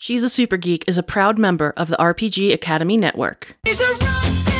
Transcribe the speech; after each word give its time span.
She's 0.00 0.22
a 0.22 0.28
Super 0.28 0.56
Geek 0.56 0.84
is 0.88 0.96
a 0.96 1.02
proud 1.02 1.38
member 1.40 1.74
of 1.76 1.88
the 1.88 1.96
RPG 1.96 2.52
Academy 2.52 2.96
Network. 2.96 3.56
She's 3.66 3.80
a 3.80 3.90
rock 3.94 3.98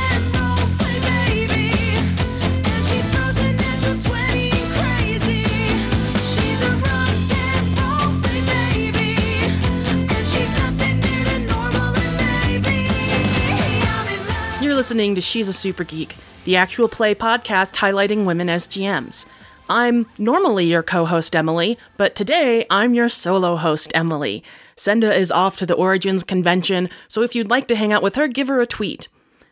and 0.03 0.34
roll 0.34 0.67
play 0.79 0.99
baby, 1.46 1.71
and 1.95 2.84
she 2.84 2.99
throws 3.12 3.38
a 3.38 3.53
natural 3.53 4.01
20 4.03 4.51
crazy. 4.74 5.45
She's 6.27 6.61
a 6.62 6.71
rock 6.71 7.30
and 7.30 7.79
roll 7.79 8.21
play 8.21 8.90
baby, 8.90 9.14
and 9.87 10.27
she's 10.27 10.53
nothing 10.59 10.98
near 10.98 11.24
the 11.24 11.39
normal 11.52 11.95
and 11.95 12.62
maybe 12.64 12.91
I'm 13.86 14.09
in 14.09 14.27
love. 14.27 14.61
You're 14.62 14.75
listening 14.75 15.14
to 15.14 15.20
She's 15.20 15.46
a 15.46 15.52
Super 15.52 15.84
Geek, 15.84 16.16
the 16.46 16.57
actual 16.57 16.89
play 16.89 17.14
podcast 17.14 17.77
highlighting 17.77 18.25
women 18.25 18.50
as 18.50 18.66
GMs. 18.66 19.25
I'm 19.70 20.07
normally 20.18 20.64
your 20.64 20.82
co 20.82 21.05
host, 21.05 21.36
Emily, 21.36 21.79
but 21.96 22.16
today 22.16 22.66
I'm 22.70 22.93
your 22.93 23.09
solo 23.09 23.55
host, 23.55 23.93
Emily. 23.95 24.43
Senda 24.79 25.12
is 25.12 25.32
off 25.32 25.56
to 25.56 25.66
the 25.66 25.74
Origins 25.74 26.22
convention, 26.22 26.88
so 27.08 27.22
if 27.22 27.34
you'd 27.34 27.50
like 27.50 27.66
to 27.66 27.74
hang 27.74 27.92
out 27.92 28.02
with 28.02 28.14
her, 28.14 28.28
give 28.28 28.46
her 28.46 28.60
a 28.60 28.66
tweet. 28.66 29.09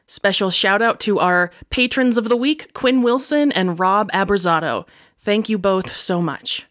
Special 0.07 0.51
shout 0.51 0.81
out 0.81 1.01
to 1.01 1.19
our 1.19 1.51
patrons 1.69 2.17
of 2.17 2.29
the 2.29 2.37
week, 2.37 2.73
Quinn 2.75 3.03
Wilson 3.03 3.51
and 3.51 3.81
Rob 3.81 4.09
Aberzato. 4.13 4.87
Thank 5.19 5.49
you 5.49 5.59
both 5.59 5.93
so 5.93 6.23
much. 6.23 6.67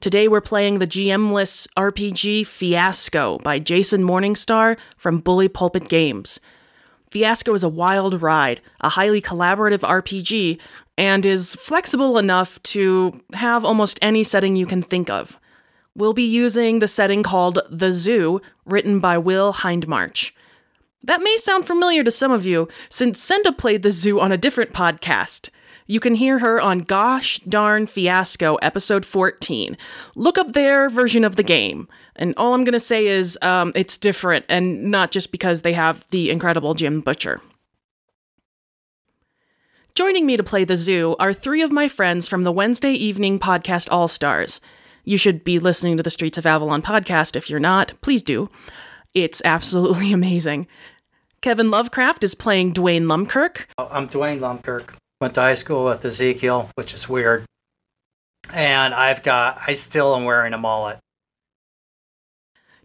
Today 0.00 0.28
we're 0.28 0.40
playing 0.40 0.78
the 0.78 0.86
GM-less 0.86 1.68
RPG 1.76 2.46
Fiasco 2.46 3.36
by 3.40 3.58
Jason 3.58 4.02
Morningstar 4.02 4.78
from 4.96 5.18
Bully 5.18 5.48
Pulpit 5.48 5.90
Games. 5.90 6.40
Fiasco 7.10 7.52
is 7.52 7.62
a 7.62 7.68
wild 7.68 8.22
ride, 8.22 8.62
a 8.80 8.88
highly 8.88 9.20
collaborative 9.20 9.80
RPG, 9.80 10.58
and 10.96 11.26
is 11.26 11.54
flexible 11.56 12.16
enough 12.16 12.62
to 12.62 13.20
have 13.34 13.62
almost 13.62 13.98
any 14.00 14.22
setting 14.22 14.56
you 14.56 14.64
can 14.64 14.80
think 14.80 15.10
of. 15.10 15.38
We'll 15.96 16.12
be 16.12 16.28
using 16.28 16.80
the 16.80 16.88
setting 16.88 17.22
called 17.22 17.58
The 17.70 17.90
Zoo, 17.90 18.42
written 18.66 19.00
by 19.00 19.16
Will 19.16 19.54
Hindmarch. 19.54 20.32
That 21.02 21.22
may 21.22 21.38
sound 21.38 21.66
familiar 21.66 22.04
to 22.04 22.10
some 22.10 22.30
of 22.30 22.44
you, 22.44 22.68
since 22.90 23.18
Senda 23.18 23.50
played 23.50 23.80
the 23.80 23.90
zoo 23.90 24.20
on 24.20 24.30
a 24.30 24.36
different 24.36 24.74
podcast. 24.74 25.48
You 25.86 25.98
can 25.98 26.16
hear 26.16 26.40
her 26.40 26.60
on 26.60 26.80
Gosh 26.80 27.38
Darn 27.48 27.86
Fiasco, 27.86 28.56
episode 28.56 29.06
14. 29.06 29.78
Look 30.16 30.36
up 30.36 30.52
their 30.52 30.90
version 30.90 31.24
of 31.24 31.36
the 31.36 31.42
game. 31.42 31.88
And 32.14 32.34
all 32.36 32.52
I'm 32.52 32.64
going 32.64 32.74
to 32.74 32.80
say 32.80 33.06
is 33.06 33.38
um, 33.40 33.72
it's 33.74 33.96
different, 33.96 34.44
and 34.50 34.90
not 34.90 35.10
just 35.10 35.32
because 35.32 35.62
they 35.62 35.72
have 35.72 36.06
the 36.10 36.30
incredible 36.30 36.74
Jim 36.74 37.00
Butcher. 37.00 37.40
Joining 39.94 40.26
me 40.26 40.36
to 40.36 40.42
play 40.42 40.64
the 40.64 40.76
zoo 40.76 41.16
are 41.18 41.32
three 41.32 41.62
of 41.62 41.72
my 41.72 41.88
friends 41.88 42.28
from 42.28 42.44
the 42.44 42.52
Wednesday 42.52 42.92
evening 42.92 43.38
podcast 43.38 43.88
All 43.90 44.08
Stars. 44.08 44.60
You 45.08 45.16
should 45.16 45.44
be 45.44 45.60
listening 45.60 45.96
to 45.98 46.02
the 46.02 46.10
Streets 46.10 46.36
of 46.36 46.46
Avalon 46.46 46.82
podcast. 46.82 47.36
If 47.36 47.48
you're 47.48 47.60
not, 47.60 47.92
please 48.00 48.22
do. 48.22 48.50
It's 49.14 49.40
absolutely 49.44 50.12
amazing. 50.20 50.66
Kevin 51.40 51.70
Lovecraft 51.70 52.24
is 52.24 52.34
playing 52.34 52.74
Dwayne 52.74 53.04
Lumkirk. 53.04 53.66
I'm 53.78 54.08
Dwayne 54.08 54.40
Lumkirk. 54.40 54.94
Went 55.20 55.34
to 55.34 55.42
high 55.42 55.54
school 55.54 55.84
with 55.84 56.04
Ezekiel, 56.04 56.70
which 56.74 56.92
is 56.92 57.08
weird. 57.08 57.44
And 58.52 58.92
I've 58.92 59.22
got, 59.22 59.60
I 59.64 59.74
still 59.74 60.16
am 60.16 60.24
wearing 60.24 60.52
a 60.52 60.58
mullet. 60.58 60.98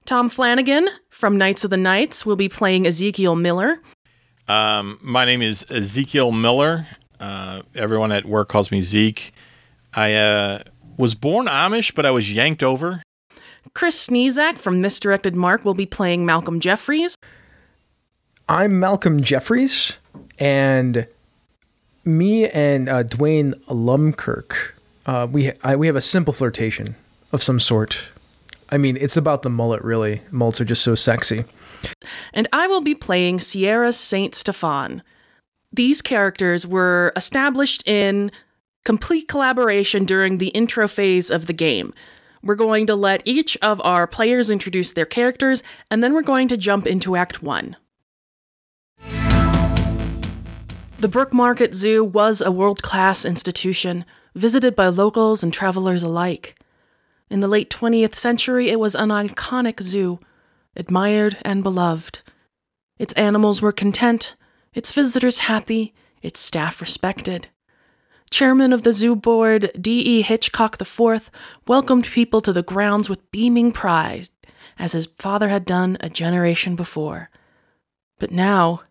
Tom 0.06 0.30
Flanagan 0.30 0.90
from 1.10 1.40
Knights 1.40 1.64
of 1.64 1.72
the 1.72 1.78
Knights 1.78 2.24
will 2.24 2.36
be 2.36 2.50
playing 2.50 2.86
Ezekiel 2.86 3.36
Miller. 3.36 3.82
Um, 4.48 5.00
my 5.02 5.26
name 5.26 5.42
is 5.42 5.66
Ezekiel 5.72 6.32
Miller. 6.32 6.86
Uh, 7.20 7.64
everyone 7.74 8.12
at 8.12 8.26
work 8.26 8.48
calls 8.50 8.70
me 8.70 8.84
Zeke. 8.84 9.34
I 9.94 10.14
uh, 10.14 10.64
was 10.98 11.16
born 11.16 11.48
Amish, 11.48 11.94
but 11.96 12.06
I 12.06 12.12
was 12.12 12.32
yanked 12.32 12.64
over. 12.64 13.04
Chris 13.74 14.08
Sneezak 14.08 14.58
from 14.58 14.82
Misdirected 14.82 15.36
Mark 15.36 15.64
will 15.66 15.74
be 15.74 15.86
playing 15.86 16.26
Malcolm 16.26 16.60
Jeffries. 16.60 17.16
I'm 18.50 18.80
Malcolm 18.80 19.22
Jeffries, 19.22 19.98
and 20.40 21.08
me 22.04 22.50
and 22.50 22.90
uh, 22.90 23.04
Dwayne 23.04 23.54
Lumkirk, 23.66 24.74
uh, 25.06 25.28
we 25.32 25.54
I, 25.64 25.76
we 25.76 25.88
have 25.88 25.96
a 25.96 26.02
simple 26.02 26.34
flirtation 26.34 26.96
of 27.32 27.42
some 27.42 27.60
sort. 27.60 28.04
I 28.70 28.78
mean, 28.78 28.98
it's 28.98 29.18
about 29.18 29.42
the 29.42 29.50
mullet, 29.50 29.84
really. 29.84 30.22
Mullets 30.32 30.62
are 30.62 30.66
just 30.66 30.82
so 30.84 30.96
sexy. 30.96 31.44
and 32.34 32.48
I 32.54 32.68
will 32.68 32.82
be 32.82 32.96
playing 32.96 33.40
Sierra 33.40 33.92
Saint 33.92 34.34
Stefan. 34.34 35.04
These 35.74 36.02
characters 36.02 36.66
were 36.66 37.14
established 37.16 37.88
in 37.88 38.32
complete 38.84 39.28
collaboration 39.28 40.06
during 40.06 40.38
the 40.38 40.50
intro 40.50 40.88
phase 40.88 41.30
of 41.30 41.48
the 41.48 41.54
game. 41.54 41.94
We're 42.44 42.56
going 42.56 42.88
to 42.88 42.96
let 42.96 43.22
each 43.26 43.56
of 43.62 43.80
our 43.84 44.08
players 44.08 44.50
introduce 44.50 44.94
their 44.94 45.06
characters, 45.06 45.62
and 45.92 46.04
then 46.04 46.14
we're 46.14 46.24
going 46.24 46.48
to 46.48 46.58
jump 46.58 46.88
into 46.88 47.16
Act 47.16 47.44
1. 47.44 47.76
The 50.98 51.08
Brookmarket 51.08 51.74
Zoo 51.74 52.04
was 52.04 52.42
a 52.42 52.52
world 52.52 52.82
class 52.82 53.26
institution, 53.26 54.06
visited 54.36 54.76
by 54.76 54.88
locals 54.88 55.44
and 55.44 55.54
travelers 55.54 56.04
alike. 56.04 56.58
In 57.30 57.40
the 57.40 57.48
late 57.48 57.70
20th 57.70 58.14
century, 58.14 58.70
it 58.70 58.80
was 58.80 58.96
an 58.96 59.10
iconic 59.10 59.82
zoo, 59.82 60.20
admired 60.76 61.38
and 61.44 61.64
beloved. 61.64 62.22
Its 62.98 63.14
animals 63.14 63.62
were 63.62 63.72
content, 63.72 64.36
its 64.74 64.92
visitors 64.92 65.40
happy, 65.40 65.94
its 66.22 66.40
staff 66.40 66.82
respected. 66.82 67.48
Chairman 68.32 68.72
of 68.72 68.84
the 68.84 68.94
zoo 68.94 69.16
board, 69.16 69.72
D.E. 69.80 70.22
Hitchcock 70.22 70.82
IV, 70.82 71.30
welcomed 71.68 72.06
people 72.06 72.40
to 72.42 72.54
the 72.54 72.64
grounds 72.64 73.10
with 73.10 73.30
beaming 73.32 73.74
pride, 73.74 74.30
as 74.80 74.94
his 74.94 75.06
father 75.06 75.50
had 75.50 75.66
done 75.66 75.98
a 76.00 76.10
generation 76.10 76.78
before. 76.78 77.30
But 78.20 78.32
now, 78.32 78.84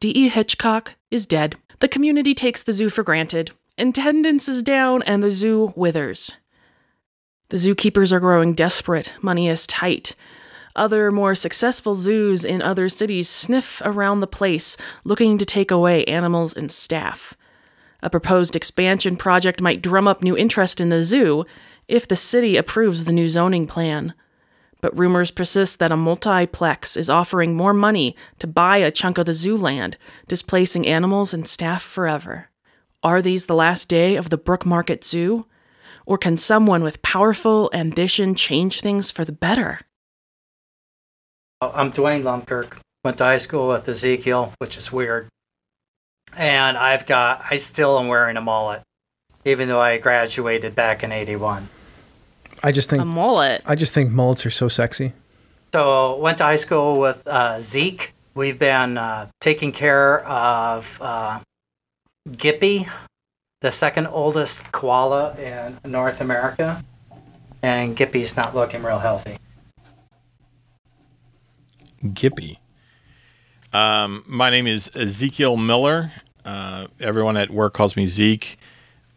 D.E. 0.00 0.28
Hitchcock 0.28 0.96
is 1.10 1.24
dead. 1.24 1.56
The 1.80 1.88
community 1.88 2.34
takes 2.34 2.62
the 2.62 2.74
zoo 2.74 2.90
for 2.90 3.02
granted. 3.02 3.52
Attendance 3.78 4.48
is 4.48 4.62
down, 4.62 5.02
and 5.04 5.22
the 5.22 5.30
zoo 5.30 5.72
withers. 5.74 6.36
The 7.48 7.56
zookeepers 7.56 8.12
are 8.12 8.20
growing 8.20 8.52
desperate. 8.52 9.14
Money 9.22 9.48
is 9.48 9.66
tight. 9.66 10.14
Other 10.76 11.10
more 11.10 11.34
successful 11.34 11.94
zoos 11.94 12.44
in 12.44 12.60
other 12.60 12.90
cities 12.90 13.28
sniff 13.28 13.80
around 13.84 14.20
the 14.20 14.26
place, 14.26 14.76
looking 15.04 15.38
to 15.38 15.46
take 15.46 15.70
away 15.70 16.04
animals 16.04 16.54
and 16.54 16.70
staff. 16.70 17.34
A 18.02 18.10
proposed 18.10 18.54
expansion 18.54 19.16
project 19.16 19.60
might 19.60 19.82
drum 19.82 20.06
up 20.06 20.22
new 20.22 20.36
interest 20.36 20.80
in 20.80 20.88
the 20.88 21.02
zoo 21.02 21.44
if 21.88 22.06
the 22.06 22.16
city 22.16 22.56
approves 22.56 23.04
the 23.04 23.12
new 23.12 23.28
zoning 23.28 23.66
plan. 23.66 24.14
But 24.80 24.96
rumors 24.96 25.32
persist 25.32 25.80
that 25.80 25.90
a 25.90 25.96
multiplex 25.96 26.96
is 26.96 27.10
offering 27.10 27.56
more 27.56 27.74
money 27.74 28.14
to 28.38 28.46
buy 28.46 28.76
a 28.76 28.92
chunk 28.92 29.18
of 29.18 29.26
the 29.26 29.32
zoo 29.32 29.56
land, 29.56 29.96
displacing 30.28 30.86
animals 30.86 31.34
and 31.34 31.48
staff 31.48 31.82
forever. 31.82 32.50
Are 33.02 33.20
these 33.20 33.46
the 33.46 33.54
last 33.54 33.88
day 33.88 34.14
of 34.14 34.30
the 34.30 34.38
Brookmarket 34.38 35.02
Zoo? 35.02 35.46
Or 36.06 36.16
can 36.16 36.36
someone 36.36 36.82
with 36.82 37.02
powerful 37.02 37.70
ambition 37.72 38.34
change 38.34 38.80
things 38.80 39.10
for 39.10 39.24
the 39.24 39.32
better? 39.32 39.80
I'm 41.60 41.92
Dwayne 41.92 42.22
Lumkirk. 42.22 42.78
Went 43.04 43.18
to 43.18 43.24
high 43.24 43.38
school 43.38 43.68
with 43.68 43.88
Ezekiel, 43.88 44.52
which 44.58 44.76
is 44.76 44.92
weird. 44.92 45.28
And 46.36 46.76
I've 46.76 47.06
got, 47.06 47.44
I 47.50 47.56
still 47.56 47.98
am 47.98 48.08
wearing 48.08 48.36
a 48.36 48.40
mullet, 48.40 48.82
even 49.44 49.68
though 49.68 49.80
I 49.80 49.98
graduated 49.98 50.74
back 50.74 51.02
in 51.02 51.12
81. 51.12 51.68
I 52.62 52.72
just 52.72 52.90
think 52.90 53.02
A 53.02 53.04
mullet. 53.04 53.62
I 53.66 53.74
just 53.74 53.92
think 53.92 54.10
mullets 54.10 54.44
are 54.44 54.50
so 54.50 54.68
sexy. 54.68 55.12
So 55.72 56.18
went 56.18 56.38
to 56.38 56.44
high 56.44 56.56
school 56.56 56.98
with 56.98 57.22
uh, 57.26 57.60
Zeke. 57.60 58.14
We've 58.34 58.58
been 58.58 58.98
uh, 58.98 59.28
taking 59.40 59.72
care 59.72 60.24
of 60.26 60.98
uh, 61.00 61.40
Gippy, 62.30 62.88
the 63.60 63.70
second 63.70 64.06
oldest 64.06 64.70
koala 64.72 65.36
in 65.36 65.78
North 65.90 66.20
America, 66.20 66.82
and 67.62 67.96
Gippy's 67.96 68.36
not 68.36 68.54
looking 68.54 68.82
real 68.82 68.98
healthy. 68.98 69.38
Gippy. 72.12 72.58
Um, 73.72 74.24
my 74.26 74.50
name 74.50 74.66
is 74.66 74.90
Ezekiel 74.94 75.56
Miller. 75.56 76.12
Uh, 76.44 76.86
everyone 77.00 77.36
at 77.36 77.50
work 77.50 77.74
calls 77.74 77.96
me 77.96 78.06
Zeke. 78.06 78.58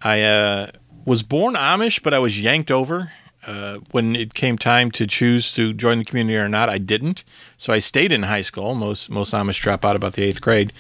I 0.02 0.22
uh, 0.22 0.72
was 1.06 1.24
born 1.24 1.54
Amish, 1.56 2.04
but 2.04 2.14
I 2.14 2.20
was 2.20 2.42
yanked 2.42 2.72
over. 2.72 3.12
Uh, 3.46 3.80
when 3.92 4.16
it 4.16 4.34
came 4.34 4.58
time 4.58 4.92
to 4.92 5.08
choose 5.08 5.52
to 5.54 5.74
join 5.74 5.98
the 5.98 6.06
community 6.06 6.38
or 6.38 6.50
not, 6.50 6.70
I 6.70 6.78
didn't. 6.78 7.24
So 7.58 7.74
I 7.74 7.80
stayed 7.80 8.12
in 8.12 8.24
high 8.24 8.42
school. 8.42 8.76
Most 8.76 9.10
most 9.10 9.34
Amish 9.34 9.62
drop 9.62 9.84
out 9.84 9.96
about 9.96 10.14
the 10.14 10.24
eighth 10.24 10.42
grade, 10.42 10.74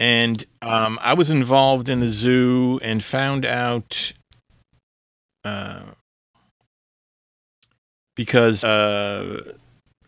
and 0.00 0.44
um, 0.62 0.98
I 1.00 1.14
was 1.14 1.30
involved 1.30 1.88
in 1.88 2.00
the 2.00 2.10
zoo 2.10 2.80
and 2.82 3.04
found 3.04 3.46
out 3.46 4.12
uh, 5.44 5.82
because 8.16 8.64
uh, 8.64 9.52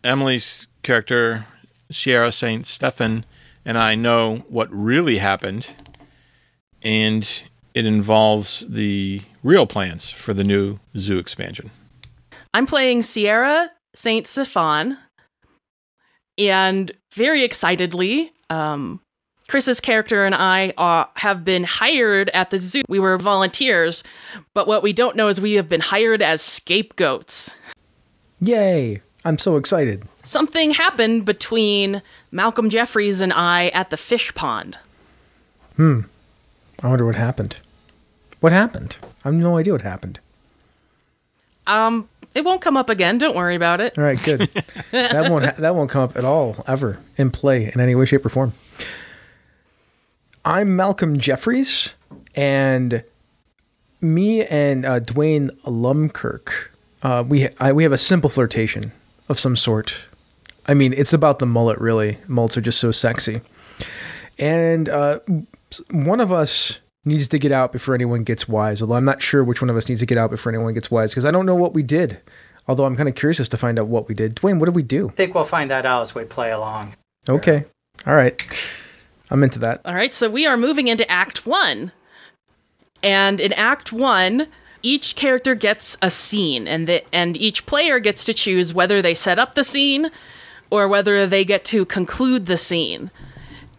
Emily's 0.03 0.67
character, 0.83 1.45
Sierra 1.91 2.31
Saint 2.31 2.65
Stefan, 2.65 3.25
and 3.63 3.77
I 3.77 3.95
know 3.95 4.43
what 4.49 4.69
really 4.71 5.17
happened, 5.17 5.67
and 6.81 7.43
it 7.73 7.85
involves 7.85 8.65
the 8.67 9.21
real 9.43 9.67
plans 9.67 10.09
for 10.09 10.33
the 10.33 10.43
new 10.43 10.79
zoo 10.97 11.17
expansion. 11.17 11.71
I'm 12.53 12.65
playing 12.65 13.01
Sierra 13.01 13.69
Saint 13.93 14.27
Stefan. 14.27 14.97
And 16.37 16.91
very 17.13 17.43
excitedly, 17.43 18.31
um, 18.49 18.99
Chris's 19.47 19.79
character 19.79 20.25
and 20.25 20.35
I 20.35 20.73
uh, 20.77 21.05
have 21.15 21.45
been 21.45 21.63
hired 21.63 22.29
at 22.29 22.49
the 22.49 22.57
zoo. 22.57 22.81
We 22.89 22.99
were 22.99 23.17
volunteers, 23.17 24.03
but 24.53 24.67
what 24.67 24.83
we 24.83 24.91
don't 24.91 25.15
know 25.15 25.27
is 25.27 25.39
we 25.39 25.53
have 25.53 25.69
been 25.69 25.81
hired 25.81 26.21
as 26.21 26.41
scapegoats. 26.41 27.55
Yay! 28.41 29.01
I'm 29.23 29.37
so 29.37 29.55
excited. 29.55 30.03
Something 30.25 30.71
happened 30.71 31.23
between 31.23 32.01
Malcolm 32.31 32.71
Jeffries 32.71 33.21
and 33.21 33.31
I 33.31 33.67
at 33.69 33.91
the 33.91 33.97
fish 33.97 34.33
pond. 34.33 34.79
Hmm. 35.75 36.01
I 36.81 36.87
wonder 36.87 37.05
what 37.05 37.13
happened. 37.13 37.57
What 38.39 38.51
happened? 38.51 38.97
I 39.23 39.27
have 39.27 39.35
no 39.35 39.57
idea 39.57 39.73
what 39.73 39.83
happened. 39.83 40.19
Um, 41.67 42.09
it 42.33 42.43
won't 42.43 42.61
come 42.61 42.75
up 42.75 42.89
again. 42.89 43.19
Don't 43.19 43.35
worry 43.35 43.53
about 43.53 43.81
it. 43.81 43.99
All 43.99 44.03
right, 44.03 44.21
good. 44.21 44.49
that 44.91 45.29
won't 45.29 45.45
ha- 45.45 45.55
that 45.59 45.75
won't 45.75 45.91
come 45.91 46.01
up 46.01 46.17
at 46.17 46.25
all 46.25 46.63
ever 46.67 46.97
in 47.17 47.29
play 47.29 47.71
in 47.71 47.79
any 47.79 47.93
way, 47.93 48.05
shape, 48.05 48.25
or 48.25 48.29
form. 48.29 48.53
I'm 50.43 50.75
Malcolm 50.75 51.19
Jeffries, 51.19 51.93
and 52.35 53.03
me 54.01 54.43
and 54.43 54.85
uh, 54.85 54.99
Dwayne 55.01 55.51
Lumkirk, 55.65 56.49
uh, 57.03 57.23
we 57.27 57.49
I, 57.59 57.71
we 57.71 57.83
have 57.83 57.91
a 57.91 57.97
simple 57.97 58.29
flirtation 58.31 58.91
of 59.29 59.37
some 59.39 59.55
sort. 59.55 59.95
I 60.67 60.73
mean, 60.73 60.93
it's 60.93 61.13
about 61.13 61.39
the 61.39 61.45
mullet, 61.45 61.79
really. 61.79 62.17
Mullets 62.27 62.57
are 62.57 62.61
just 62.61 62.79
so 62.79 62.91
sexy, 62.91 63.41
and 64.39 64.89
uh, 64.89 65.19
one 65.91 66.19
of 66.19 66.31
us 66.31 66.79
needs 67.05 67.27
to 67.27 67.37
get 67.37 67.51
out 67.51 67.71
before 67.71 67.93
anyone 67.93 68.23
gets 68.23 68.47
wise. 68.47 68.81
Although 68.81 68.95
I'm 68.95 69.05
not 69.05 69.21
sure 69.21 69.43
which 69.43 69.61
one 69.61 69.69
of 69.69 69.77
us 69.77 69.87
needs 69.87 69.99
to 69.99 70.05
get 70.05 70.17
out 70.17 70.31
before 70.31 70.51
anyone 70.51 70.73
gets 70.73 70.89
wise 70.89 71.11
because 71.11 71.25
I 71.25 71.31
don't 71.31 71.45
know 71.45 71.55
what 71.55 71.73
we 71.73 71.83
did. 71.83 72.19
Although 72.67 72.85
I'm 72.85 72.95
kind 72.95 73.07
of 73.07 73.13
curious 73.13 73.39
as 73.39 73.47
to 73.49 73.57
find 73.57 73.77
out 73.77 73.87
what 73.87 74.07
we 74.07 74.15
did. 74.15 74.35
Dwayne, 74.35 74.57
what 74.59 74.65
did 74.65 74.75
we 74.75 74.81
do? 74.81 75.09
I 75.09 75.11
think 75.11 75.35
we'll 75.35 75.43
find 75.43 75.69
that 75.69 75.85
out 75.85 76.01
as 76.01 76.15
we 76.15 76.23
play 76.23 76.51
along. 76.51 76.95
Okay, 77.29 77.63
all 78.07 78.15
right, 78.15 78.43
I'm 79.29 79.43
into 79.43 79.59
that. 79.59 79.81
All 79.85 79.93
right, 79.93 80.11
so 80.11 80.29
we 80.29 80.47
are 80.47 80.57
moving 80.57 80.87
into 80.87 81.09
Act 81.09 81.45
One. 81.45 81.91
And 83.03 83.39
in 83.39 83.53
Act 83.53 83.93
One, 83.93 84.47
each 84.81 85.15
character 85.15 85.53
gets 85.53 85.95
a 86.01 86.09
scene, 86.09 86.67
and 86.67 86.87
the, 86.87 87.03
and 87.13 87.37
each 87.37 87.67
player 87.67 87.99
gets 87.99 88.23
to 88.25 88.33
choose 88.33 88.73
whether 88.73 89.01
they 89.01 89.13
set 89.13 89.37
up 89.37 89.53
the 89.53 89.63
scene 89.63 90.09
or 90.69 90.87
whether 90.87 91.27
they 91.27 91.45
get 91.45 91.63
to 91.65 91.85
conclude 91.85 92.45
the 92.45 92.57
scene. 92.57 93.11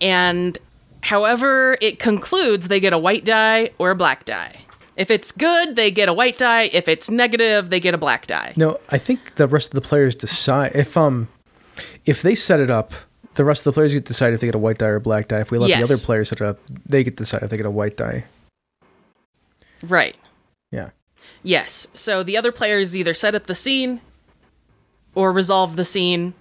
And 0.00 0.56
however 1.02 1.76
it 1.80 1.98
concludes, 1.98 2.68
they 2.68 2.80
get 2.80 2.92
a 2.92 2.98
white 2.98 3.24
die 3.24 3.70
or 3.78 3.90
a 3.90 3.94
black 3.94 4.24
die. 4.24 4.56
If 4.96 5.10
it's 5.10 5.30
good, 5.30 5.76
they 5.76 5.90
get 5.90 6.08
a 6.08 6.12
white 6.14 6.38
die. 6.38 6.70
If 6.72 6.88
it's 6.88 7.10
negative, 7.10 7.68
they 7.70 7.80
get 7.80 7.92
a 7.94 7.98
black 7.98 8.26
die. 8.26 8.54
No, 8.56 8.80
I 8.90 8.98
think 8.98 9.34
the 9.34 9.46
rest 9.46 9.68
of 9.68 9.74
the 9.82 9.86
players 9.86 10.14
decide 10.14 10.72
if 10.74 10.96
um 10.96 11.28
if 12.06 12.22
they 12.22 12.34
set 12.34 12.60
it 12.60 12.70
up. 12.70 12.92
The 13.34 13.44
rest 13.44 13.60
of 13.60 13.64
the 13.64 13.72
players 13.78 13.92
get 13.92 14.06
to 14.06 14.08
decide 14.08 14.32
if 14.32 14.40
they 14.40 14.46
get 14.46 14.54
a 14.54 14.58
white 14.58 14.78
die 14.78 14.86
or 14.86 14.96
a 14.96 15.00
black 15.00 15.28
die. 15.28 15.40
If 15.40 15.50
we 15.50 15.58
let 15.58 15.68
Yes. 15.68 15.78
the 15.80 15.84
other 15.94 16.02
players 16.02 16.30
set 16.30 16.40
it 16.40 16.44
up, 16.46 16.58
they 16.86 17.04
get 17.04 17.18
to 17.18 17.24
decide 17.24 17.42
if 17.42 17.50
they 17.50 17.58
get 17.58 17.66
a 17.66 17.70
white 17.70 17.98
die. 17.98 18.24
Right. 19.86 20.16
Yeah. 20.70 20.90
Yes. 21.42 21.86
So 21.94 22.22
the 22.22 22.36
other 22.38 22.50
players 22.50 22.96
either 22.96 23.12
set 23.12 23.34
up 23.34 23.44
the 23.46 23.54
scene 23.54 24.00
or 25.14 25.32
resolve 25.32 25.76
the 25.76 25.84
scene. 25.84 26.32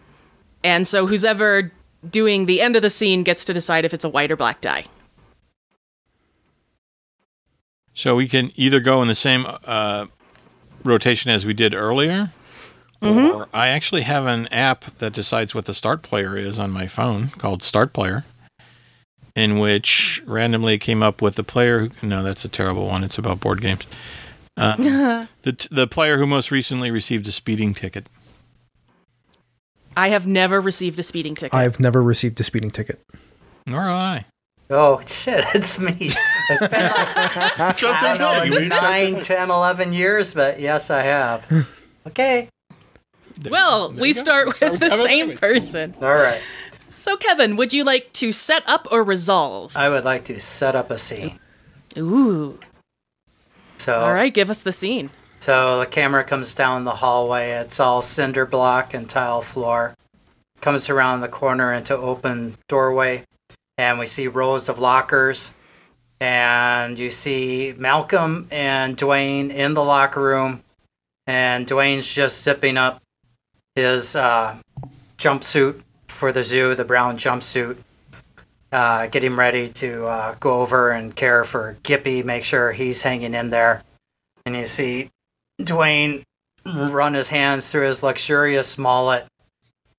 And 0.66 0.88
so 0.88 1.06
who's 1.06 1.24
ever 1.24 1.72
doing 2.10 2.48
the 2.48 2.60
end 2.60 2.76
of 2.76 2.82
the 2.82 2.90
scene 2.90 3.22
gets 3.22 3.46
to 3.46 3.54
decide 3.54 3.86
if 3.86 3.94
it's 3.94 4.04
a 4.04 4.10
white 4.10 4.32
or 4.32 4.36
black 4.36 4.62
die. 4.62 4.86
So 7.94 8.16
we 8.16 8.28
can 8.28 8.52
either 8.56 8.80
go 8.80 9.00
in 9.04 9.08
the 9.08 9.14
same 9.14 9.46
uh, 9.64 10.08
rotation 10.84 11.30
as 11.30 11.46
we 11.46 11.54
did 11.54 11.76
earlier, 11.76 12.32
or 13.00 13.48
I 13.54 13.68
actually 13.68 14.02
have 14.02 14.26
an 14.26 14.48
app 14.48 14.86
that 14.98 15.14
decides 15.14 15.54
what 15.54 15.66
the 15.66 15.74
start 15.74 16.02
player 16.02 16.36
is 16.36 16.60
on 16.60 16.72
my 16.72 16.88
phone 16.88 17.28
called 17.30 17.62
Start 17.62 17.94
Player, 17.94 18.26
in 19.36 19.60
which 19.60 20.24
randomly 20.26 20.80
came 20.80 21.04
up 21.04 21.22
with 21.22 21.36
the 21.36 21.44
player. 21.44 21.90
Who, 22.02 22.08
no, 22.08 22.24
that's 22.24 22.44
a 22.44 22.50
terrible 22.50 22.88
one. 22.88 23.04
It's 23.04 23.20
about 23.20 23.40
board 23.40 23.62
games. 23.62 23.84
Uh, 24.58 25.28
the 25.44 25.54
t- 25.54 25.70
the 25.72 25.86
player 25.86 26.18
who 26.18 26.26
most 26.26 26.50
recently 26.50 26.90
received 26.90 27.28
a 27.28 27.32
speeding 27.32 27.76
ticket. 27.76 28.08
I 29.98 30.10
have 30.10 30.28
never 30.28 30.60
received 30.62 31.00
a 31.00 31.04
speeding 31.04 31.36
ticket. 31.36 31.54
I've 31.54 31.80
never 31.80 32.02
received 32.02 32.40
a 32.40 32.44
speeding 32.44 32.72
ticket. 32.72 33.02
Nor 33.66 33.82
have 33.82 33.92
I. 33.92 34.26
Oh, 34.70 35.00
shit, 35.06 35.46
it's 35.54 35.80
me. 35.80 35.96
It's 36.50 36.60
been 36.62 36.70
like, 36.72 37.60
I 37.60 38.16
don't 38.18 38.50
know, 38.50 38.68
9, 38.68 39.20
10, 39.20 39.50
11 39.52 39.94
years, 39.94 40.34
but 40.34 40.60
yes, 40.60 40.90
I 40.90 41.02
have. 41.04 41.68
Okay. 42.08 42.50
well, 43.50 43.92
we 43.92 44.14
start 44.14 44.46
with 44.46 44.60
the 44.60 44.78
Kevin, 44.78 45.06
same 45.08 45.28
Kevin. 45.30 45.38
person. 45.38 45.96
All 46.00 46.14
right. 46.14 46.40
So, 46.92 47.18
Kevin, 47.18 47.56
would 47.56 47.74
you 47.74 47.84
like 47.84 48.14
to 48.14 48.32
set 48.32 48.62
up 48.70 48.88
or 48.92 49.04
resolve? 49.04 49.76
I 49.76 49.90
would 49.90 50.06
like 50.06 50.26
to 50.26 50.40
set 50.40 50.76
up 50.76 50.92
a 50.92 51.00
scene. 51.00 51.40
Ooh. 51.98 52.60
So, 53.80 54.00
All 54.00 54.14
right, 54.14 54.32
give 54.32 54.52
us 54.52 54.62
the 54.62 54.72
scene. 54.72 55.10
So 55.46 55.78
the 55.78 55.86
camera 55.86 56.24
comes 56.24 56.56
down 56.56 56.86
the 56.86 56.96
hallway. 56.96 57.52
It's 57.52 57.80
all 57.80 58.02
cinder 58.02 58.48
block 58.48 58.96
and 58.96 59.08
tile 59.08 59.44
floor. 59.44 59.94
Comes 60.60 60.90
around 60.90 61.22
the 61.22 61.28
corner 61.28 61.72
into 61.72 61.96
open 61.96 62.58
doorway, 62.68 63.26
and 63.78 64.00
we 64.00 64.08
see 64.08 64.28
rows 64.28 64.70
of 64.70 64.80
lockers. 64.80 65.54
And 66.20 66.98
you 66.98 67.12
see 67.12 67.76
Malcolm 67.78 68.48
and 68.50 68.98
Dwayne 68.98 69.52
in 69.52 69.76
the 69.76 69.84
locker 69.84 70.20
room, 70.20 70.64
and 71.28 71.68
Dwayne's 71.68 72.12
just 72.12 72.42
zipping 72.42 72.76
up 72.76 73.04
his 73.76 74.16
uh, 74.16 74.58
jumpsuit 75.20 75.80
for 76.08 76.32
the 76.32 76.44
zoo, 76.44 76.74
the 76.74 76.86
brown 76.86 77.20
jumpsuit, 77.20 77.78
uh, 78.72 79.06
getting 79.06 79.36
ready 79.36 79.70
to 79.70 80.08
uh, 80.08 80.36
go 80.40 80.64
over 80.64 80.90
and 80.90 81.16
care 81.16 81.46
for 81.46 81.78
Gippy, 81.84 82.24
make 82.24 82.44
sure 82.44 82.72
he's 82.72 83.04
hanging 83.04 83.36
in 83.36 83.52
there. 83.52 83.84
And 84.48 84.56
you 84.56 84.66
see 84.66 85.12
Dwayne 85.62 86.24
run 86.66 87.14
his 87.14 87.30
hands 87.30 87.70
through 87.70 87.88
his 87.88 88.04
luxurious 88.04 88.78
mullet 88.78 89.26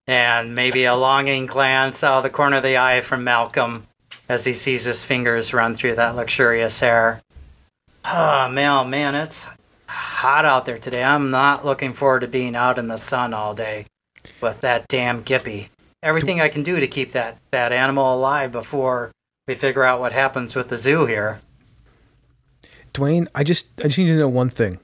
and 0.06 0.54
maybe 0.54 0.84
a 0.84 0.94
longing 0.94 1.46
glance 1.46 2.04
out 2.04 2.18
of 2.18 2.22
the 2.22 2.30
corner 2.30 2.58
of 2.58 2.62
the 2.62 2.76
eye 2.76 3.00
from 3.00 3.24
Malcolm 3.24 3.86
as 4.28 4.44
he 4.44 4.52
sees 4.52 4.84
his 4.84 5.04
fingers 5.04 5.54
run 5.54 5.74
through 5.74 5.94
that 5.94 6.16
luxurious 6.16 6.80
hair. 6.80 7.20
Ah, 8.04 8.46
oh, 8.46 8.52
man, 8.52 8.90
man, 8.90 9.14
it's 9.14 9.46
hot 9.88 10.44
out 10.44 10.66
there 10.66 10.78
today. 10.78 11.02
I'm 11.02 11.30
not 11.30 11.64
looking 11.64 11.92
forward 11.92 12.20
to 12.20 12.28
being 12.28 12.54
out 12.54 12.78
in 12.78 12.88
the 12.88 12.96
sun 12.96 13.34
all 13.34 13.54
day 13.54 13.86
with 14.40 14.60
that 14.60 14.86
damn 14.88 15.22
Gippy. 15.22 15.68
Everything 16.02 16.40
I 16.40 16.48
can 16.48 16.62
do 16.62 16.78
to 16.78 16.86
keep 16.86 17.12
that, 17.12 17.38
that 17.50 17.72
animal 17.72 18.14
alive 18.14 18.52
before 18.52 19.10
we 19.48 19.54
figure 19.54 19.84
out 19.84 20.00
what 20.00 20.12
happens 20.12 20.54
with 20.54 20.68
the 20.68 20.76
zoo 20.76 21.06
here. 21.06 21.40
Dwayne, 22.92 23.26
I 23.34 23.44
just 23.44 23.68
I 23.78 23.88
just 23.88 23.98
need 23.98 24.06
to 24.06 24.16
know 24.16 24.28
one 24.28 24.48
thing. 24.48 24.78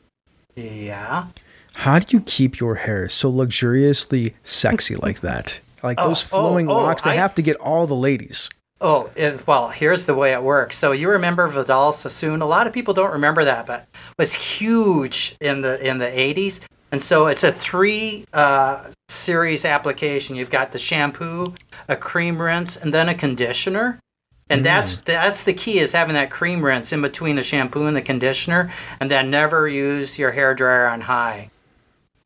Yeah. 0.57 1.27
How 1.75 1.99
do 1.99 2.17
you 2.17 2.23
keep 2.27 2.61
your 2.61 2.75
hair 2.75 3.09
so 3.09 3.31
luxuriously 3.31 4.35
sexy 4.43 4.97
like 4.97 5.21
that? 5.21 5.59
Like 5.83 5.99
Oh, 6.01 6.09
those 6.09 6.23
oh, 6.25 6.27
flowing 6.27 6.69
oh, 6.69 6.75
locks, 6.75 7.03
they 7.03 7.11
I- 7.11 7.15
have 7.15 7.35
to 7.37 7.43
get 7.43 7.57
all 7.57 7.87
the 7.87 7.95
ladies. 7.95 8.49
Oh, 8.85 9.09
it, 9.15 9.47
well, 9.47 9.69
here's 9.69 10.07
the 10.07 10.15
way 10.15 10.33
it 10.33 10.43
works. 10.43 10.77
So 10.77 10.91
you 10.91 11.09
remember 11.09 11.47
Vidal 11.47 11.93
Sassoon? 11.93 12.43
A 12.43 12.47
lot 12.47 12.67
of 12.67 12.73
people 12.73 12.93
don't 12.93 13.13
remember 13.13 13.45
that, 13.45 13.65
but 13.65 13.87
was 14.19 14.35
huge 14.35 15.37
in 15.41 15.61
the 15.61 15.81
in 15.87 15.99
the 15.99 16.07
80s. 16.07 16.59
And 16.91 17.01
so 17.01 17.29
it's 17.29 17.45
a 17.45 17.53
three 17.53 18.25
uh, 18.33 18.91
series 19.09 19.65
application. 19.65 20.35
You've 20.35 20.51
got 20.51 20.73
the 20.73 20.81
shampoo, 20.81 21.55
a 21.89 21.95
cream 21.95 22.43
rinse, 22.43 22.77
and 22.77 22.93
then 22.93 23.09
a 23.09 23.15
conditioner. 23.15 24.01
And 24.49 24.61
mm. 24.61 24.65
that's 24.65 24.97
that's 24.97 25.45
the 25.45 25.55
key 25.55 25.79
is 25.79 25.93
having 25.93 26.15
that 26.15 26.31
cream 26.31 26.65
rinse 26.65 26.93
in 26.93 27.03
between 27.03 27.37
the 27.37 27.43
shampoo 27.43 27.87
and 27.87 27.97
the 27.97 28.03
conditioner, 28.03 28.73
and 29.01 29.11
then 29.11 29.31
never 29.31 29.69
use 29.69 30.19
your 30.19 30.33
hair 30.33 30.55
dryer 30.55 30.87
on 30.87 31.03
high, 31.03 31.51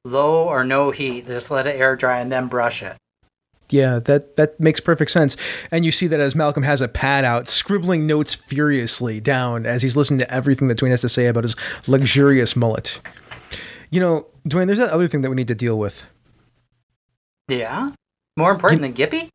low 0.05 0.49
or 0.49 0.65
no 0.65 0.91
heat. 0.91 1.27
Just 1.27 1.51
let 1.51 1.67
it 1.67 1.77
air 1.77 1.97
dry 1.97 2.21
and 2.21 2.33
then 2.33 2.49
brush 2.49 2.83
it. 2.83 2.97
Yeah, 3.71 3.99
that 4.01 4.37
that 4.37 4.61
makes 4.61 4.81
perfect 4.81 5.11
sense. 5.11 5.37
And 5.71 5.85
you 5.85 5.91
see 5.91 6.07
that 6.07 6.21
as 6.21 6.35
Malcolm 6.35 6.63
has 6.63 6.81
a 6.81 6.89
pad 6.89 7.25
out, 7.25 7.49
scribbling 7.49 8.07
notes 8.07 8.35
furiously 8.35 9.21
down 9.21 9.67
as 9.67 9.83
he's 9.83 9.97
listening 9.97 10.21
to 10.21 10.31
everything 10.33 10.69
that 10.69 10.79
Dwayne 10.79 10.91
has 10.91 11.01
to 11.01 11.09
say 11.09 11.27
about 11.27 11.45
his 11.45 11.57
luxurious 11.87 12.55
mullet. 12.55 13.01
You 13.91 14.01
know, 14.01 14.27
Dwayne, 14.49 14.67
there's 14.67 14.79
that 14.79 14.91
other 14.91 15.09
thing 15.09 15.23
that 15.23 15.31
we 15.31 15.37
need 15.37 15.49
to 15.49 15.55
deal 15.55 15.79
with. 15.79 16.05
Yeah, 17.49 17.93
more 18.37 18.53
important 18.53 18.83
than 18.83 18.95
Gippy. 18.95 19.31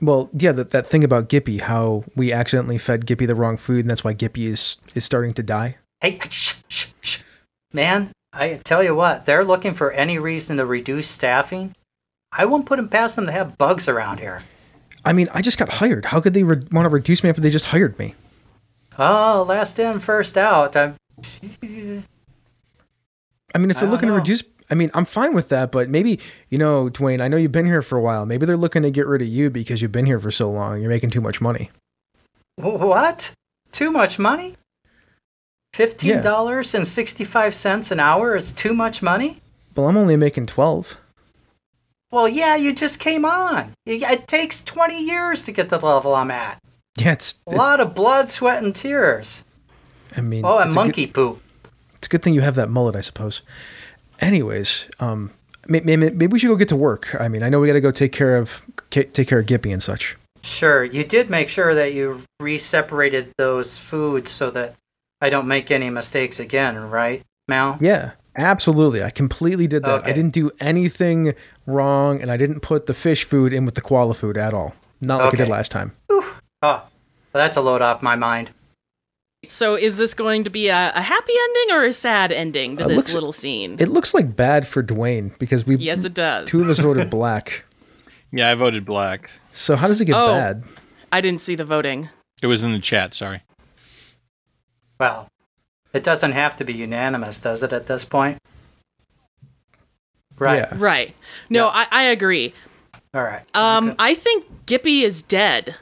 Well, 0.00 0.28
yeah, 0.32 0.52
that, 0.52 0.70
that 0.70 0.86
thing 0.86 1.04
about 1.04 1.28
Gippy, 1.28 1.60
how 1.60 2.04
we 2.14 2.32
accidentally 2.32 2.78
fed 2.78 3.06
Gippy 3.06 3.26
the 3.26 3.34
wrong 3.34 3.56
food, 3.56 3.80
and 3.80 3.90
that's 3.90 4.04
why 4.04 4.12
Gippy 4.12 4.46
is 4.46 4.76
is 4.94 5.04
starting 5.04 5.32
to 5.34 5.42
die. 5.42 5.76
Hey, 6.00 6.18
shh, 6.28 6.54
shh, 6.68 6.88
shh. 7.00 7.20
man, 7.72 8.12
I 8.32 8.60
tell 8.64 8.82
you 8.82 8.94
what, 8.94 9.24
they're 9.26 9.44
looking 9.44 9.74
for 9.74 9.92
any 9.92 10.18
reason 10.18 10.58
to 10.58 10.66
reduce 10.66 11.08
staffing. 11.08 11.74
I 12.32 12.44
won't 12.44 12.66
put 12.66 12.76
them 12.76 12.88
past 12.88 13.16
them 13.16 13.26
to 13.26 13.32
have 13.32 13.56
bugs 13.56 13.88
around 13.88 14.18
here. 14.18 14.42
I 15.04 15.12
mean, 15.12 15.28
I 15.32 15.40
just 15.40 15.56
got 15.56 15.68
hired. 15.68 16.04
How 16.04 16.20
could 16.20 16.34
they 16.34 16.42
re- 16.42 16.60
want 16.72 16.84
to 16.84 16.90
reduce 16.90 17.22
me 17.22 17.30
after 17.30 17.40
they 17.40 17.50
just 17.50 17.66
hired 17.66 17.98
me? 17.98 18.14
Oh, 18.98 19.44
last 19.48 19.78
in, 19.78 20.00
first 20.00 20.36
out. 20.36 20.76
I'm, 20.76 20.96
I 21.62 23.58
mean, 23.58 23.70
if 23.70 23.78
they're 23.78 23.88
looking 23.88 24.08
to 24.08 24.14
reduce, 24.14 24.42
I 24.70 24.74
mean, 24.74 24.90
I'm 24.94 25.04
fine 25.04 25.32
with 25.34 25.48
that, 25.50 25.70
but 25.70 25.88
maybe, 25.88 26.18
you 26.50 26.58
know, 26.58 26.88
Dwayne, 26.88 27.20
I 27.20 27.28
know 27.28 27.36
you've 27.36 27.52
been 27.52 27.66
here 27.66 27.82
for 27.82 27.96
a 27.96 28.00
while. 28.00 28.26
Maybe 28.26 28.46
they're 28.46 28.56
looking 28.56 28.82
to 28.82 28.90
get 28.90 29.06
rid 29.06 29.22
of 29.22 29.28
you 29.28 29.48
because 29.50 29.80
you've 29.80 29.92
been 29.92 30.06
here 30.06 30.18
for 30.18 30.30
so 30.30 30.50
long. 30.50 30.80
You're 30.80 30.90
making 30.90 31.10
too 31.10 31.20
much 31.20 31.40
money. 31.40 31.70
What? 32.56 33.32
Too 33.72 33.90
much 33.90 34.18
money? 34.18 34.56
Fifteen 35.74 36.22
dollars 36.22 36.74
and 36.74 36.86
sixty-five 36.86 37.54
cents 37.54 37.90
an 37.90 38.00
hour 38.00 38.34
is 38.34 38.50
too 38.50 38.72
much 38.72 39.02
money? 39.02 39.40
Well, 39.76 39.88
I'm 39.88 39.96
only 39.98 40.16
making 40.16 40.46
12. 40.46 40.96
Well, 42.10 42.26
yeah, 42.28 42.56
you 42.56 42.72
just 42.72 42.98
came 42.98 43.26
on. 43.26 43.72
It 43.84 44.26
takes 44.26 44.62
twenty 44.62 45.02
years 45.04 45.42
to 45.42 45.52
get 45.52 45.68
the 45.68 45.78
level 45.78 46.14
I'm 46.14 46.30
at. 46.30 46.58
Yeah, 46.98 47.12
it's, 47.12 47.38
A 47.46 47.54
lot 47.54 47.80
of 47.80 47.94
blood, 47.94 48.30
sweat, 48.30 48.62
and 48.62 48.74
tears. 48.74 49.44
I 50.16 50.22
mean, 50.22 50.46
Oh, 50.46 50.56
and 50.58 50.68
it's 50.68 50.76
a 50.76 50.78
good- 50.78 50.82
monkey 50.86 51.06
poop. 51.08 51.42
it's 51.94 52.06
a 52.06 52.10
good 52.10 52.22
thing 52.22 52.32
you 52.32 52.40
have 52.40 52.54
that 52.54 52.70
mullet, 52.70 52.96
I 52.96 53.02
suppose. 53.02 53.42
Anyways, 54.20 54.88
um, 55.00 55.30
maybe, 55.68 55.96
maybe 55.96 56.26
we 56.26 56.38
should 56.38 56.48
go 56.48 56.56
get 56.56 56.68
to 56.68 56.76
work. 56.76 57.14
I 57.18 57.28
mean, 57.28 57.42
I 57.42 57.48
know 57.48 57.60
we 57.60 57.66
got 57.66 57.74
to 57.74 57.80
go 57.80 57.90
take 57.90 58.12
care 58.12 58.36
of 58.36 58.62
take 58.90 59.28
care 59.28 59.40
of 59.40 59.46
Gippy 59.46 59.72
and 59.72 59.82
such. 59.82 60.16
Sure, 60.42 60.84
you 60.84 61.02
did 61.04 61.28
make 61.28 61.48
sure 61.48 61.74
that 61.74 61.92
you 61.92 62.22
re-separated 62.40 63.32
those 63.36 63.78
foods 63.78 64.30
so 64.30 64.50
that 64.52 64.74
I 65.20 65.28
don't 65.28 65.48
make 65.48 65.70
any 65.70 65.90
mistakes 65.90 66.38
again, 66.38 66.88
right, 66.88 67.22
Mal? 67.48 67.78
Yeah, 67.80 68.12
absolutely. 68.36 69.02
I 69.02 69.10
completely 69.10 69.66
did 69.66 69.82
that. 69.84 70.06
I 70.06 70.12
didn't 70.12 70.34
do 70.34 70.52
anything 70.60 71.34
wrong, 71.66 72.22
and 72.22 72.30
I 72.30 72.36
didn't 72.36 72.60
put 72.60 72.86
the 72.86 72.94
fish 72.94 73.24
food 73.24 73.52
in 73.52 73.64
with 73.64 73.74
the 73.74 73.80
koala 73.80 74.14
food 74.14 74.36
at 74.36 74.54
all. 74.54 74.74
Not 75.00 75.20
like 75.20 75.34
I 75.34 75.36
did 75.36 75.48
last 75.48 75.72
time. 75.72 75.92
Oh, 76.10 76.38
well, 76.62 76.88
that's 77.32 77.56
a 77.56 77.60
load 77.60 77.82
off 77.82 78.00
my 78.00 78.14
mind. 78.14 78.50
So 79.48 79.76
is 79.76 79.96
this 79.96 80.14
going 80.14 80.44
to 80.44 80.50
be 80.50 80.68
a, 80.68 80.92
a 80.94 81.00
happy 81.00 81.32
ending 81.40 81.76
or 81.76 81.84
a 81.84 81.92
sad 81.92 82.32
ending 82.32 82.76
to 82.78 82.84
Uh, 82.84 82.88
this 82.88 82.96
looks- 82.96 83.14
little 83.14 83.32
scene? 83.32 83.76
It 83.78 83.88
looks 83.88 84.12
like 84.14 84.34
bad 84.34 84.66
for 84.66 84.82
Dwayne 84.82 85.36
because 85.38 85.64
we 85.66 85.76
yes, 85.76 86.04
it 86.04 86.14
does. 86.14 86.48
two 86.48 86.62
of 86.62 86.68
us 86.70 86.78
voted 86.80 87.10
black. 87.18 87.64
Yeah, 88.32 88.50
I 88.50 88.54
voted 88.54 88.84
black. 88.84 89.30
So 89.52 89.76
how 89.76 89.86
does 89.86 90.00
it 90.00 90.06
get 90.06 90.16
Oh. 90.16 90.32
bad? 90.34 90.64
I 91.12 91.20
didn't 91.20 91.40
see 91.40 91.54
the 91.54 91.64
voting. 91.64 92.08
It 92.42 92.48
was 92.48 92.62
in 92.62 92.72
the 92.72 92.80
chat. 92.80 93.14
Sorry. 93.14 93.42
Well, 94.98 95.28
it 95.92 96.02
doesn't 96.02 96.32
have 96.32 96.56
to 96.56 96.64
be 96.64 96.72
unanimous, 96.72 97.40
does 97.40 97.62
it, 97.62 97.72
at 97.72 97.86
this 97.86 98.04
point? 98.04 98.38
Right. 100.38 100.56
Yeah. 100.58 100.74
Right. 100.76 101.14
No, 101.48 101.68
I, 101.68 101.86
I 101.90 102.02
agree. 102.04 102.52
All 103.14 103.22
right. 103.22 103.44
Um, 103.56 103.94
I 103.98 104.14
think 104.14 104.44
Gippy 104.66 105.02
is 105.02 105.22
dead. 105.22 105.76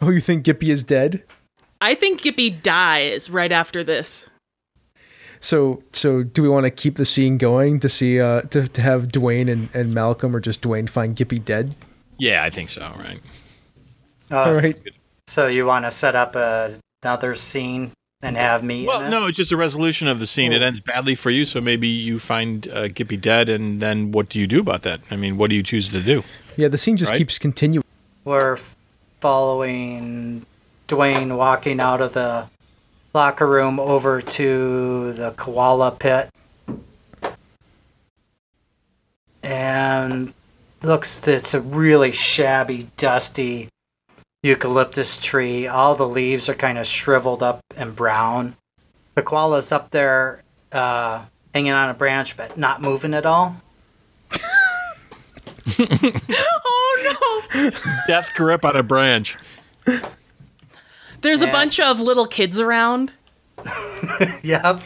Oh, 0.00 0.08
you 0.10 0.20
think 0.20 0.44
Gippy 0.44 0.70
is 0.70 0.82
dead? 0.82 1.22
I 1.80 1.94
think 1.94 2.22
Gippy 2.22 2.50
dies 2.62 3.30
right 3.30 3.52
after 3.52 3.84
this. 3.84 4.28
So 5.40 5.82
so 5.92 6.22
do 6.24 6.42
we 6.42 6.48
want 6.48 6.64
to 6.64 6.70
keep 6.70 6.96
the 6.96 7.04
scene 7.04 7.38
going 7.38 7.78
to 7.80 7.88
see 7.88 8.20
uh 8.20 8.42
to, 8.42 8.66
to 8.68 8.82
have 8.82 9.08
Dwayne 9.08 9.50
and, 9.50 9.68
and 9.72 9.94
Malcolm 9.94 10.34
or 10.34 10.40
just 10.40 10.62
Dwayne 10.62 10.88
find 10.90 11.14
Gippy 11.16 11.38
dead? 11.44 11.74
Yeah, 12.18 12.42
I 12.42 12.50
think 12.50 12.68
so. 12.70 12.80
Right. 12.98 13.20
Uh, 14.30 14.36
All 14.38 14.54
right. 14.54 14.76
So 15.28 15.46
you 15.46 15.64
want 15.66 15.84
to 15.84 15.90
set 15.92 16.16
up 16.16 16.34
a, 16.34 16.74
another 17.04 17.36
scene 17.36 17.92
and 18.22 18.36
have 18.36 18.64
me? 18.64 18.80
in 18.80 18.86
Well, 18.86 19.04
it? 19.04 19.10
no, 19.10 19.26
it's 19.26 19.36
just 19.36 19.52
a 19.52 19.56
resolution 19.56 20.08
of 20.08 20.18
the 20.18 20.26
scene. 20.26 20.52
It 20.52 20.60
ends 20.62 20.80
badly 20.80 21.14
for 21.14 21.30
you, 21.30 21.44
so 21.44 21.60
maybe 21.60 21.86
you 21.86 22.18
find 22.18 22.66
uh, 22.68 22.88
Gippy 22.88 23.20
dead, 23.20 23.48
and 23.48 23.80
then 23.80 24.10
what 24.10 24.28
do 24.28 24.40
you 24.40 24.48
do 24.48 24.58
about 24.58 24.82
that? 24.82 25.00
I 25.10 25.16
mean, 25.16 25.36
what 25.38 25.50
do 25.50 25.54
you 25.56 25.62
choose 25.62 25.92
to 25.92 26.00
do? 26.02 26.24
Yeah, 26.56 26.66
the 26.66 26.78
scene 26.78 26.96
just 26.96 27.12
Right. 27.12 27.18
keeps 27.18 27.38
continuing. 27.38 27.84
We're 28.24 28.58
following 29.20 30.44
Dwayne 30.88 31.36
walking 31.36 31.80
out 31.80 32.00
of 32.00 32.14
the 32.14 32.48
locker 33.12 33.46
room 33.46 33.78
over 33.78 34.22
to 34.22 35.12
the 35.12 35.32
koala 35.32 35.92
pit. 35.92 36.30
And 39.42 40.32
looks 40.82 41.26
it's 41.28 41.52
a 41.52 41.60
really 41.60 42.12
shabby, 42.12 42.88
dusty 42.96 43.68
eucalyptus 44.42 45.18
tree. 45.18 45.66
All 45.66 45.94
the 45.94 46.08
leaves 46.08 46.48
are 46.48 46.54
kind 46.54 46.78
of 46.78 46.86
shriveled 46.86 47.42
up 47.42 47.60
and 47.76 47.94
brown. 47.94 48.56
The 49.14 49.22
koala's 49.22 49.72
up 49.72 49.90
there 49.90 50.42
uh, 50.72 51.24
hanging 51.52 51.72
on 51.72 51.90
a 51.90 51.94
branch 51.94 52.36
but 52.36 52.56
not 52.56 52.80
moving 52.80 53.14
at 53.14 53.26
all. 53.26 53.56
Oh 55.80 57.44
no! 57.54 57.70
Death 58.06 58.30
grip 58.34 58.64
on 58.64 58.74
a 58.74 58.82
branch. 58.82 59.36
There's 61.20 61.42
a 61.42 61.46
bunch 61.48 61.80
of 61.80 62.00
little 62.00 62.26
kids 62.26 62.58
around. 62.58 63.14
Yep. 64.42 64.80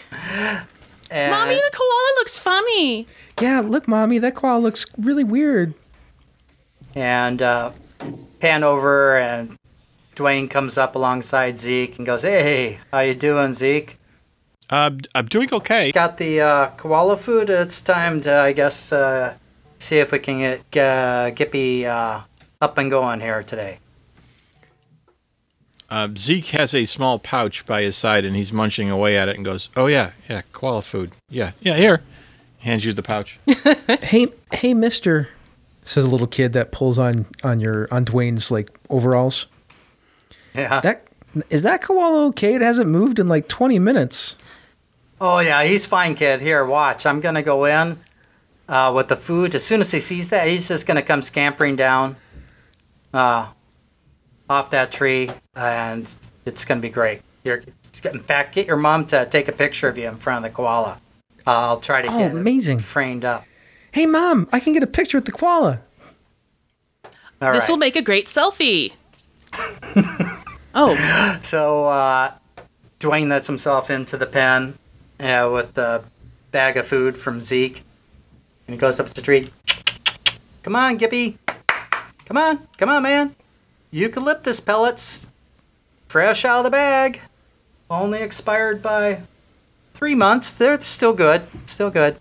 And 1.11 1.31
Mommy, 1.31 1.55
the 1.55 1.71
koala 1.73 2.13
looks 2.17 2.39
funny. 2.39 3.07
Yeah, 3.41 3.61
look, 3.61 3.87
mommy, 3.87 4.19
that 4.19 4.35
koala 4.35 4.59
looks 4.61 4.87
really 4.99 5.25
weird. 5.25 5.75
and 6.95 7.43
uh, 7.43 7.73
pan 8.41 8.65
over 8.65 9.19
and 9.19 9.57
Dwayne 10.17 10.49
comes 10.49 10.79
up 10.79 10.95
alongside 10.97 11.59
Zeke 11.59 11.99
and 11.99 12.07
goes, 12.07 12.23
"Hey, 12.23 12.81
how 12.91 13.01
you 13.01 13.15
doing, 13.15 13.53
Zeke? 13.55 13.99
Uh, 14.71 14.91
I'm 15.15 15.27
doing 15.27 15.49
okay. 15.53 15.93
Got 15.93 16.17
the 16.17 16.41
uh, 16.41 16.67
koala 16.79 17.17
food. 17.19 17.51
It's 17.51 17.81
time 17.83 18.21
to, 18.23 18.33
I 18.35 18.53
guess, 18.53 18.93
uh, 18.93 19.35
see 19.79 19.99
if 19.99 20.13
we 20.13 20.19
can 20.19 20.39
get 20.71 20.83
uh, 20.83 21.31
Gippy 21.31 21.85
uh, 21.87 22.21
up 22.63 22.79
and 22.79 22.91
going 22.91 23.21
here 23.21 23.43
today." 23.43 23.79
Uh, 25.93 26.09
Zeke 26.17 26.47
has 26.47 26.75
a 26.75 26.87
small 26.87 27.19
pouch 27.19 27.67
by 27.67 27.83
his 27.83 27.99
side, 27.99 28.25
and 28.25 28.35
he's 28.35 28.51
munching 28.51 28.89
away 28.89 29.19
at 29.19 29.29
it, 29.29 29.37
and 29.37 29.45
goes, 29.45 29.69
"Oh 29.77 29.89
yeah, 29.89 30.13
yeah, 30.27 30.41
koala 30.53 30.81
food. 30.81 31.13
Yeah, 31.29 31.53
yeah. 31.61 31.77
Here." 31.77 32.01
Hands 32.61 32.83
you 32.83 32.95
the 32.95 33.03
pouch. 33.03 33.39
Hey, 34.03 34.29
hey, 34.53 34.73
Mister, 34.73 35.29
says 35.85 36.05
a 36.05 36.07
little 36.07 36.27
kid 36.27 36.55
that 36.55 36.73
pulls 36.73 36.99
on 36.99 37.27
on 37.45 37.61
your 37.61 37.89
on 37.93 38.07
Dwayne's 38.07 38.51
like 38.51 38.71
overalls. 38.89 39.47
Yeah. 40.55 40.81
That 40.81 41.09
is 41.51 41.63
that 41.63 41.83
koala 41.83 42.25
okay? 42.29 42.55
It 42.55 42.63
hasn't 42.63 42.89
moved 42.89 43.19
in 43.19 43.29
like 43.29 43.49
twenty 43.49 43.79
minutes. 43.79 44.37
Oh 45.21 45.41
yeah, 45.41 45.63
he's 45.63 45.85
fine, 45.85 46.15
kid. 46.15 46.41
Here, 46.41 46.65
watch. 46.65 47.05
I'm 47.05 47.21
gonna 47.21 47.43
go 47.43 47.67
in 47.67 47.99
uh, 48.67 48.95
with 48.97 49.09
the 49.09 49.17
food. 49.17 49.55
As 49.55 49.63
soon 49.63 49.83
as 49.83 49.91
he 49.93 50.01
sees 50.01 50.31
that, 50.31 50.49
he's 50.49 50.69
just 50.69 50.87
gonna 50.87 51.03
come 51.03 51.21
scampering 51.21 51.77
down 51.77 52.17
uh, 53.13 53.49
off 54.49 54.71
that 54.71 54.93
tree, 54.93 55.31
and 55.55 56.15
it's 56.45 56.65
gonna 56.65 56.81
be 56.81 56.89
great. 56.91 57.23
You're, 57.45 57.63
in 58.05 58.21
fact, 58.21 58.55
get 58.55 58.67
your 58.67 58.77
mom 58.77 59.07
to 59.07 59.27
take 59.27 59.49
a 59.49 59.53
picture 59.53 59.89
of 59.89 59.99
you 59.99 60.09
in 60.09 60.17
front 60.17 60.45
of 60.45 60.51
the 60.51 60.55
koala. 60.55 61.01
Uh, 61.47 61.51
I'll 61.51 61.81
try 61.81 62.03
to 62.03 62.09
Oh, 62.09 62.19
get 62.19 62.31
it 62.33 62.37
amazing. 62.37 62.79
framed 62.79 63.25
up. 63.25 63.45
Hey, 63.91 64.07
mom, 64.07 64.49
I 64.53 64.61
can 64.61 64.73
get 64.73 64.83
a 64.83 64.87
picture 64.87 65.19
with 65.19 65.25
the 65.27 65.33
koala. 65.33 65.81
All 67.41 67.53
this 67.53 67.63
right. 67.65 67.69
will 67.71 67.77
make 67.79 67.97
a 67.97 68.03
great 68.03 68.27
selfie. 68.27 68.93
oh, 70.75 71.39
So 71.43 71.89
uh, 71.89 72.33
Dwayne 73.01 73.29
lets 73.29 73.47
himself 73.47 73.91
into 73.91 74.17
the 74.17 74.27
pen 74.27 74.79
uh, 75.21 75.51
with 75.53 75.75
the 75.75 76.05
bag 76.53 76.77
of 76.77 76.87
food 76.87 77.17
from 77.17 77.41
Zeke, 77.41 77.83
and 78.67 78.75
he 78.75 78.79
goes 78.79 79.01
up 79.01 79.09
the 79.11 79.21
tree. 79.21 79.51
Come 80.63 80.77
on, 80.77 80.97
Gippy. 80.99 81.37
Come 82.27 82.37
on, 82.37 82.67
come 82.79 82.89
on, 82.89 83.03
man. 83.03 83.35
Eucalyptus 83.93 84.59
pellets, 84.59 85.29
fresh 86.09 86.45
out 86.47 86.59
of 86.59 86.65
the 86.65 86.71
bag. 86.71 87.21
Only 87.91 88.23
expired 88.23 88.83
by 88.83 89.21
three 89.93 90.15
months. 90.15 90.55
They're 90.55 90.81
still 90.81 91.13
good. 91.13 91.43
Still 91.67 91.91
good. 91.91 92.17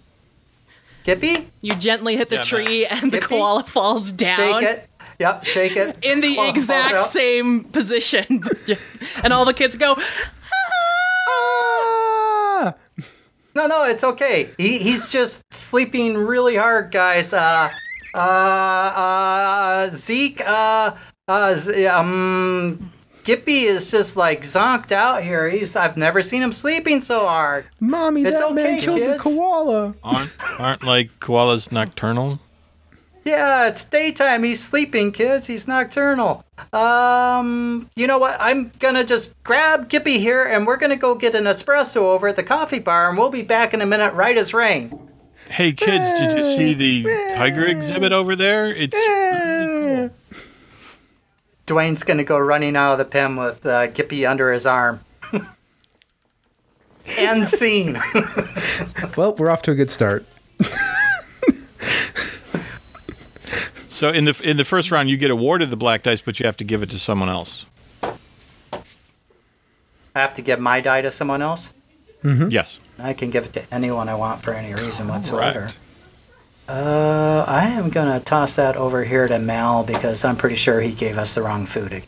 Gippy, 1.06 1.48
you 1.62 1.74
gently 1.76 2.18
hit 2.18 2.30
the 2.30 2.36
Yeah, 2.36 2.42
tree 2.42 2.86
and 2.86 3.12
the 3.12 3.20
Gippy, 3.20 3.28
koala 3.38 3.64
falls 3.64 4.12
down. 4.12 4.36
shake 4.38 4.64
it. 4.64 4.90
Yep, 5.20 5.46
shake 5.46 5.76
it. 5.78 5.98
In 6.04 6.20
the 6.20 6.36
Koala 6.36 6.50
exact 6.50 7.02
same 7.04 7.64
position. 7.64 8.44
and 9.24 9.32
all 9.34 9.46
the 9.46 9.54
kids 9.54 9.78
go, 9.78 9.96
Ah! 11.38 12.74
No, 13.56 13.68
no, 13.68 13.86
it's 13.86 14.04
okay. 14.04 14.50
He, 14.58 14.78
he's 14.80 15.08
just 15.10 15.42
sleeping 15.54 16.16
really 16.18 16.56
hard, 16.56 16.92
guys. 16.92 17.34
Uh, 17.34 17.70
uh, 18.14 18.18
uh, 18.18 19.90
Zeke, 19.90 20.42
uh, 20.46 20.92
uh, 21.32 21.90
um, 22.00 22.92
Gippy 23.24 23.64
is 23.64 23.92
just 23.92 24.16
like 24.16 24.42
zonked 24.42 24.92
out 24.92 25.24
here. 25.24 25.50
He's 25.50 25.76
I've 25.76 25.98
never 25.98 26.22
seen 26.22 26.42
him 26.42 26.52
sleeping 26.52 27.00
so 27.02 27.28
hard. 27.28 27.66
Mommy, 27.80 28.24
It's 28.24 28.40
that 28.40 28.54
man 28.54 28.66
okay, 28.66 28.82
killed 28.82 29.00
kids. 29.00 29.24
the 29.24 29.30
koala. 29.30 29.94
aren't 30.04 30.32
aren't 30.60 30.84
like 30.84 31.20
koalas 31.20 31.72
nocturnal? 31.72 32.40
Yeah, 33.24 33.68
it's 33.68 33.86
daytime. 33.86 34.44
He's 34.44 34.64
sleeping, 34.64 35.12
kids. 35.12 35.46
He's 35.46 35.68
nocturnal. 35.68 36.44
Um, 36.74 37.88
you 37.96 38.08
know 38.08 38.18
what? 38.18 38.36
I'm 38.40 38.72
gonna 38.80 39.04
just 39.04 39.36
grab 39.44 39.90
Gippy 39.90 40.18
here, 40.18 40.44
and 40.44 40.66
we're 40.66 40.78
gonna 40.78 40.96
go 40.96 41.14
get 41.14 41.36
an 41.36 41.44
espresso 41.44 41.98
over 41.98 42.28
at 42.30 42.36
the 42.36 42.44
coffee 42.44 42.80
bar, 42.80 43.10
and 43.10 43.18
we'll 43.20 43.30
be 43.30 43.44
back 43.44 43.76
in 43.76 43.82
a 43.82 43.86
minute, 43.86 44.16
right 44.16 44.36
as 44.36 44.56
rain. 44.56 45.08
Hey 45.50 45.72
kids, 45.74 46.20
did 46.20 46.36
you 46.38 46.44
see 46.56 46.74
the 46.74 47.04
tiger 47.36 47.66
exhibit 47.66 48.12
over 48.12 48.36
there? 48.36 48.68
It's 48.74 48.96
really 48.96 49.32
cool. 49.42 49.51
Dwayne's 51.72 52.04
going 52.04 52.18
to 52.18 52.26
go 52.26 52.38
running 52.38 52.76
out 52.76 52.92
of 52.92 52.98
the 52.98 53.06
pen 53.06 53.38
with 53.38 53.66
uh, 53.66 53.88
Gippy 53.88 54.30
under 54.30 54.52
his 54.52 54.66
arm. 54.66 55.00
and 57.18 57.48
scene. 57.48 57.94
well, 59.16 59.34
we're 59.36 59.50
off 59.50 59.62
to 59.64 59.72
a 59.72 59.76
good 59.76 59.90
start. 59.90 60.26
so 63.88 64.10
in 64.10 64.26
the 64.26 64.38
in 64.44 64.58
the 64.58 64.66
first 64.66 64.92
round, 64.92 65.10
you 65.10 65.16
get 65.16 65.32
awarded 65.32 65.70
the 65.70 65.78
black 65.78 66.04
dice, 66.04 66.20
but 66.20 66.42
you 66.42 66.46
have 66.46 66.58
to 66.58 66.66
give 66.66 66.84
it 66.84 66.90
to 66.90 67.00
someone 67.00 67.30
else. 67.30 67.66
I 68.04 68.10
have 70.16 70.34
to 70.34 70.42
give 70.42 70.60
my 70.60 70.82
die 70.82 71.00
to 71.02 71.12
someone 71.12 71.42
else. 71.42 71.72
Mm-hmm. 72.22 72.50
Yes. 72.50 72.80
I 73.00 73.14
can 73.14 73.30
give 73.30 73.46
it 73.46 73.54
to 73.54 73.74
anyone 73.74 74.10
I 74.10 74.16
want 74.16 74.44
for 74.44 74.54
any 74.54 74.74
reason 74.74 75.08
whatsoever. 75.08 75.72
Uh, 76.68 77.44
I 77.48 77.68
am 77.68 77.90
gonna 77.90 78.20
toss 78.20 78.56
that 78.56 78.76
over 78.76 79.04
here 79.04 79.28
to 79.28 79.40
Mal 79.40 79.84
because 79.84 80.24
I'm 80.24 80.38
pretty 80.38 80.56
sure 80.56 80.80
he 80.80 80.92
gave 80.94 81.18
us 81.18 81.36
the 81.36 81.42
wrong 81.42 81.66
food. 81.66 82.04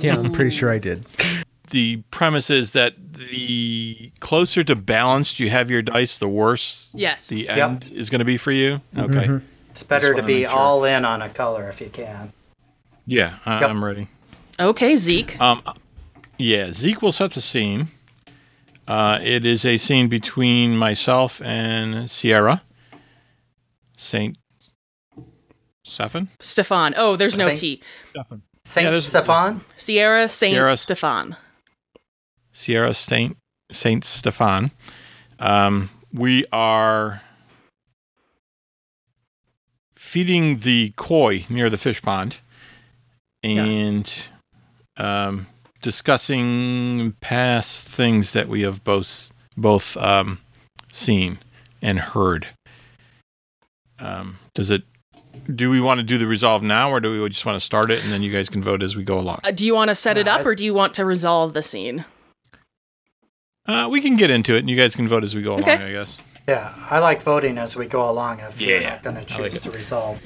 Yeah, 0.00 0.16
I'm 0.16 0.32
pretty 0.32 0.50
sure 0.50 0.70
I 0.70 0.78
did. 0.78 1.04
The 1.70 1.96
premise 2.10 2.48
is 2.48 2.72
that 2.72 2.94
the 3.12 4.12
closer 4.20 4.62
to 4.64 4.76
balanced 4.76 5.40
you 5.40 5.50
have 5.50 5.70
your 5.70 5.82
dice, 5.82 6.16
the 6.18 6.28
worse 6.28 6.88
Yes. 6.94 7.26
the 7.26 7.48
end 7.48 7.90
is 7.92 8.08
going 8.08 8.20
to 8.20 8.24
be 8.24 8.36
for 8.36 8.52
you. 8.52 8.80
Okay. 8.96 9.40
It's 9.70 9.82
better 9.82 10.14
to 10.14 10.22
be 10.22 10.42
sure. 10.44 10.50
all 10.50 10.84
in 10.84 11.04
on 11.04 11.20
a 11.22 11.28
color 11.28 11.68
if 11.68 11.80
you 11.80 11.88
can. 11.88 12.32
Yeah, 13.06 13.34
I, 13.44 13.60
Yep. 13.60 13.70
I'm 13.70 13.84
ready. 13.84 14.08
Okay, 14.60 14.94
Zeke. 14.96 15.38
Um, 15.40 15.60
yeah, 16.38 16.72
Zeke 16.72 17.02
will 17.02 17.12
set 17.12 17.32
the 17.32 17.40
scene. 17.40 17.88
Uh, 18.86 19.18
it 19.20 19.44
is 19.44 19.64
a 19.66 19.76
scene 19.76 20.08
between 20.08 20.76
myself 20.76 21.42
and 21.42 22.08
Sierra. 22.08 22.62
Saint 23.96 24.36
Stefan. 25.84 26.28
Stefan. 26.40 26.94
Oh, 26.96 27.16
there's 27.16 27.36
no 27.38 27.46
Saint- 27.46 27.58
T. 27.58 27.82
Saint 28.64 28.92
Yeah, 28.92 28.98
Stefan. 28.98 29.60
Sierra 29.76 30.28
Saint 30.28 30.54
Sierra- 30.54 30.76
Stefan. 30.76 31.36
Sierra 32.52 32.94
Saint 32.94 33.36
Saint 33.70 34.04
Stefan. 34.04 34.70
Um, 35.38 35.90
we 36.12 36.44
are 36.52 37.20
feeding 39.94 40.58
the 40.60 40.92
koi 40.96 41.44
near 41.48 41.68
the 41.68 41.76
fish 41.76 42.00
pond, 42.02 42.38
and 43.42 44.12
um, 44.96 45.46
discussing 45.82 47.14
past 47.20 47.88
things 47.88 48.32
that 48.32 48.48
we 48.48 48.62
have 48.62 48.82
both 48.84 49.32
both 49.56 49.96
um, 49.98 50.38
seen 50.90 51.38
and 51.82 51.98
heard. 51.98 52.46
Um, 53.98 54.38
does 54.54 54.70
it? 54.70 54.82
Do 55.54 55.70
we 55.70 55.80
want 55.80 55.98
to 55.98 56.04
do 56.04 56.18
the 56.18 56.26
resolve 56.26 56.62
now, 56.62 56.90
or 56.90 57.00
do 57.00 57.22
we 57.22 57.28
just 57.28 57.44
want 57.44 57.56
to 57.56 57.64
start 57.64 57.90
it 57.90 58.02
and 58.02 58.12
then 58.12 58.22
you 58.22 58.30
guys 58.30 58.48
can 58.48 58.62
vote 58.62 58.82
as 58.82 58.96
we 58.96 59.04
go 59.04 59.18
along? 59.18 59.40
Uh, 59.44 59.50
do 59.50 59.66
you 59.66 59.74
want 59.74 59.90
to 59.90 59.94
set 59.94 60.16
it 60.18 60.26
up, 60.26 60.44
or 60.44 60.54
do 60.54 60.64
you 60.64 60.74
want 60.74 60.94
to 60.94 61.04
resolve 61.04 61.54
the 61.54 61.62
scene? 61.62 62.04
Uh, 63.66 63.88
we 63.90 64.00
can 64.00 64.16
get 64.16 64.30
into 64.30 64.54
it, 64.54 64.60
and 64.60 64.70
you 64.70 64.76
guys 64.76 64.94
can 64.96 65.06
vote 65.08 65.24
as 65.24 65.34
we 65.34 65.42
go 65.42 65.52
along. 65.52 65.62
Okay. 65.62 65.84
I 65.84 65.92
guess. 65.92 66.18
Yeah, 66.48 66.72
I 66.90 67.00
like 67.00 67.22
voting 67.22 67.58
as 67.58 67.74
we 67.76 67.86
go 67.86 68.08
along 68.08 68.40
if 68.40 68.60
you're 68.60 68.80
not 68.82 69.02
going 69.02 69.16
to 69.16 69.20
I 69.34 69.42
like 69.42 69.52
choose 69.52 69.56
it. 69.56 69.70
to 69.70 69.76
resolve. 69.76 70.20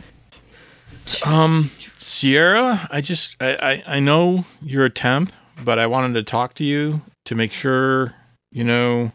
Um, 1.25 1.71
Sierra, 1.79 2.87
I 2.91 3.01
just 3.01 3.37
I, 3.41 3.55
I 3.55 3.97
I 3.97 4.01
know 4.01 4.45
you're 4.63 4.85
a 4.85 4.91
temp, 4.91 5.33
but 5.65 5.79
I 5.79 5.87
wanted 5.87 6.15
to 6.15 6.23
talk 6.23 6.55
to 6.55 6.65
you 6.65 7.01
to 7.25 7.35
make 7.35 7.53
sure 7.53 8.15
you 8.53 8.65
know, 8.65 9.13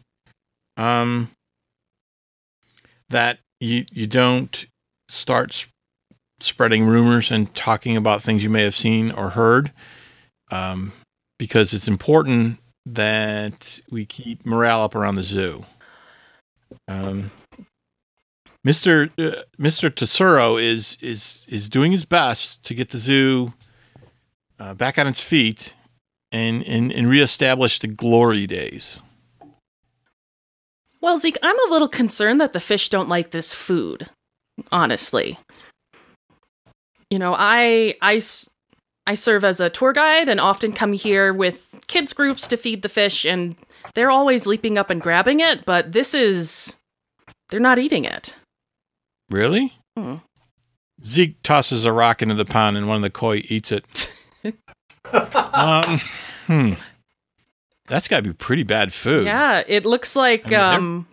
um, 0.78 1.30
that 3.10 3.40
you 3.66 3.86
you 3.92 4.08
don't 4.08 4.66
start 5.10 5.52
s- 5.52 5.68
spreading 6.40 6.86
rumors 6.86 7.32
and 7.32 7.54
talking 7.56 7.98
about 7.98 8.22
things 8.22 8.44
you 8.44 8.50
may 8.50 8.64
have 8.64 8.76
seen 8.76 9.12
or 9.12 9.30
heard, 9.32 9.72
um, 10.52 10.92
because 11.40 11.74
it's 11.74 11.88
important 11.88 12.60
that 12.86 13.80
we 13.90 14.06
keep 14.06 14.46
morale 14.46 14.84
up 14.84 14.96
around 14.96 15.16
the 15.16 15.24
zoo. 15.24 15.66
Um, 16.88 17.32
Mr. 18.66 19.10
Uh, 19.20 19.44
Mr. 19.60 19.94
Tesoro 19.94 20.58
is 20.58 20.98
is 21.02 21.46
is 21.48 21.70
doing 21.70 21.92
his 21.92 22.06
best 22.06 22.64
to 22.64 22.74
get 22.74 22.90
the 22.90 22.98
zoo 22.98 23.54
uh, 24.60 24.74
back 24.74 24.98
on 24.98 25.08
its 25.08 25.22
feet 25.22 25.74
and, 26.32 26.64
and 26.64 26.92
and 26.92 27.10
reestablish 27.10 27.80
the 27.80 27.88
glory 27.88 28.48
days. 28.48 29.00
Well, 31.02 31.18
Zeke, 31.18 31.38
I'm 31.44 31.60
a 31.68 31.72
little 31.72 31.88
concerned 31.88 32.42
that 32.42 32.54
the 32.54 32.60
fish 32.60 32.90
don't 32.90 33.10
like 33.10 33.32
this 33.32 33.54
food. 33.54 34.10
Honestly, 34.72 35.38
you 37.10 37.20
know, 37.20 37.36
I 37.38 37.96
I 38.02 39.16
serve 39.16 39.44
as 39.44 39.60
a 39.60 39.70
tour 39.70 39.94
guide 39.94 40.30
and 40.30 40.40
often 40.40 40.72
come 40.72 40.94
here 40.94 41.34
with 41.34 41.68
kids 41.88 42.14
groups 42.14 42.48
to 42.48 42.58
feed 42.58 42.82
the 42.82 42.90
fish, 42.90 43.26
and 43.26 43.56
they're 43.94 44.12
always 44.12 44.48
leaping 44.48 44.78
up 44.78 44.90
and 44.90 45.02
grabbing 45.02 45.42
it. 45.42 45.66
But 45.66 45.92
this 45.92 46.14
is 46.14 46.78
they're 47.50 47.60
not 47.60 47.80
eating 47.80 48.06
it. 48.06 48.36
Really? 49.30 49.74
Hmm. 49.98 50.16
Zeke 51.04 51.42
tosses 51.44 51.86
a 51.86 51.92
rock 51.92 52.22
into 52.22 52.36
the 52.36 52.46
pond 52.46 52.78
and 52.78 52.88
one 52.88 52.96
of 52.96 53.02
the 53.04 53.10
koi 53.10 53.44
eats 53.50 53.72
it. 53.72 54.12
um, 55.14 56.02
hmm. 56.48 56.74
That's 57.88 58.08
got 58.08 58.18
to 58.18 58.24
be 58.24 58.34
pretty 58.34 58.64
bad 58.64 58.94
food. 58.94 59.26
Yeah, 59.26 59.64
it 59.68 59.86
looks 59.86 60.16
like 60.16 60.52
I 60.52 60.78
mean, 60.78 60.78
um 60.78 61.08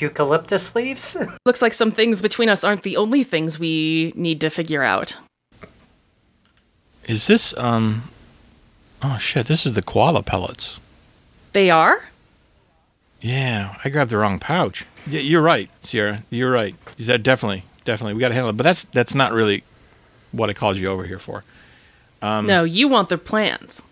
Eucalyptus 0.00 0.74
leaves? 0.74 1.16
looks 1.46 1.62
like 1.62 1.72
some 1.72 1.90
things 1.90 2.22
between 2.22 2.48
us 2.48 2.64
aren't 2.64 2.82
the 2.82 2.96
only 2.96 3.24
things 3.24 3.58
we 3.58 4.12
need 4.16 4.40
to 4.40 4.50
figure 4.50 4.82
out. 4.82 5.16
Is 7.06 7.26
this 7.26 7.56
um? 7.56 8.02
Oh 9.02 9.16
shit! 9.18 9.46
This 9.46 9.64
is 9.64 9.74
the 9.74 9.82
koala 9.82 10.22
pellets. 10.22 10.78
They 11.52 11.70
are. 11.70 12.02
Yeah, 13.20 13.74
I 13.84 13.88
grabbed 13.88 14.10
the 14.10 14.18
wrong 14.18 14.38
pouch. 14.38 14.84
Yeah, 15.06 15.20
you're 15.20 15.42
right, 15.42 15.70
Sierra. 15.82 16.22
You're 16.30 16.52
right. 16.52 16.74
Yeah, 16.98 17.16
definitely, 17.16 17.64
definitely. 17.84 18.14
We 18.14 18.20
got 18.20 18.28
to 18.28 18.34
handle 18.34 18.50
it. 18.50 18.56
But 18.56 18.64
that's 18.64 18.84
that's 18.92 19.14
not 19.14 19.32
really 19.32 19.64
what 20.32 20.50
I 20.50 20.52
called 20.52 20.76
you 20.76 20.88
over 20.88 21.04
here 21.04 21.18
for. 21.18 21.44
Um, 22.20 22.46
no, 22.46 22.64
you 22.64 22.88
want 22.88 23.08
the 23.08 23.18
plans. 23.18 23.82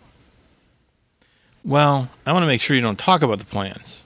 Well, 1.66 2.08
I 2.24 2.32
want 2.32 2.44
to 2.44 2.46
make 2.46 2.60
sure 2.60 2.76
you 2.76 2.82
don't 2.82 2.98
talk 2.98 3.22
about 3.22 3.38
the 3.40 3.44
plans. 3.44 4.04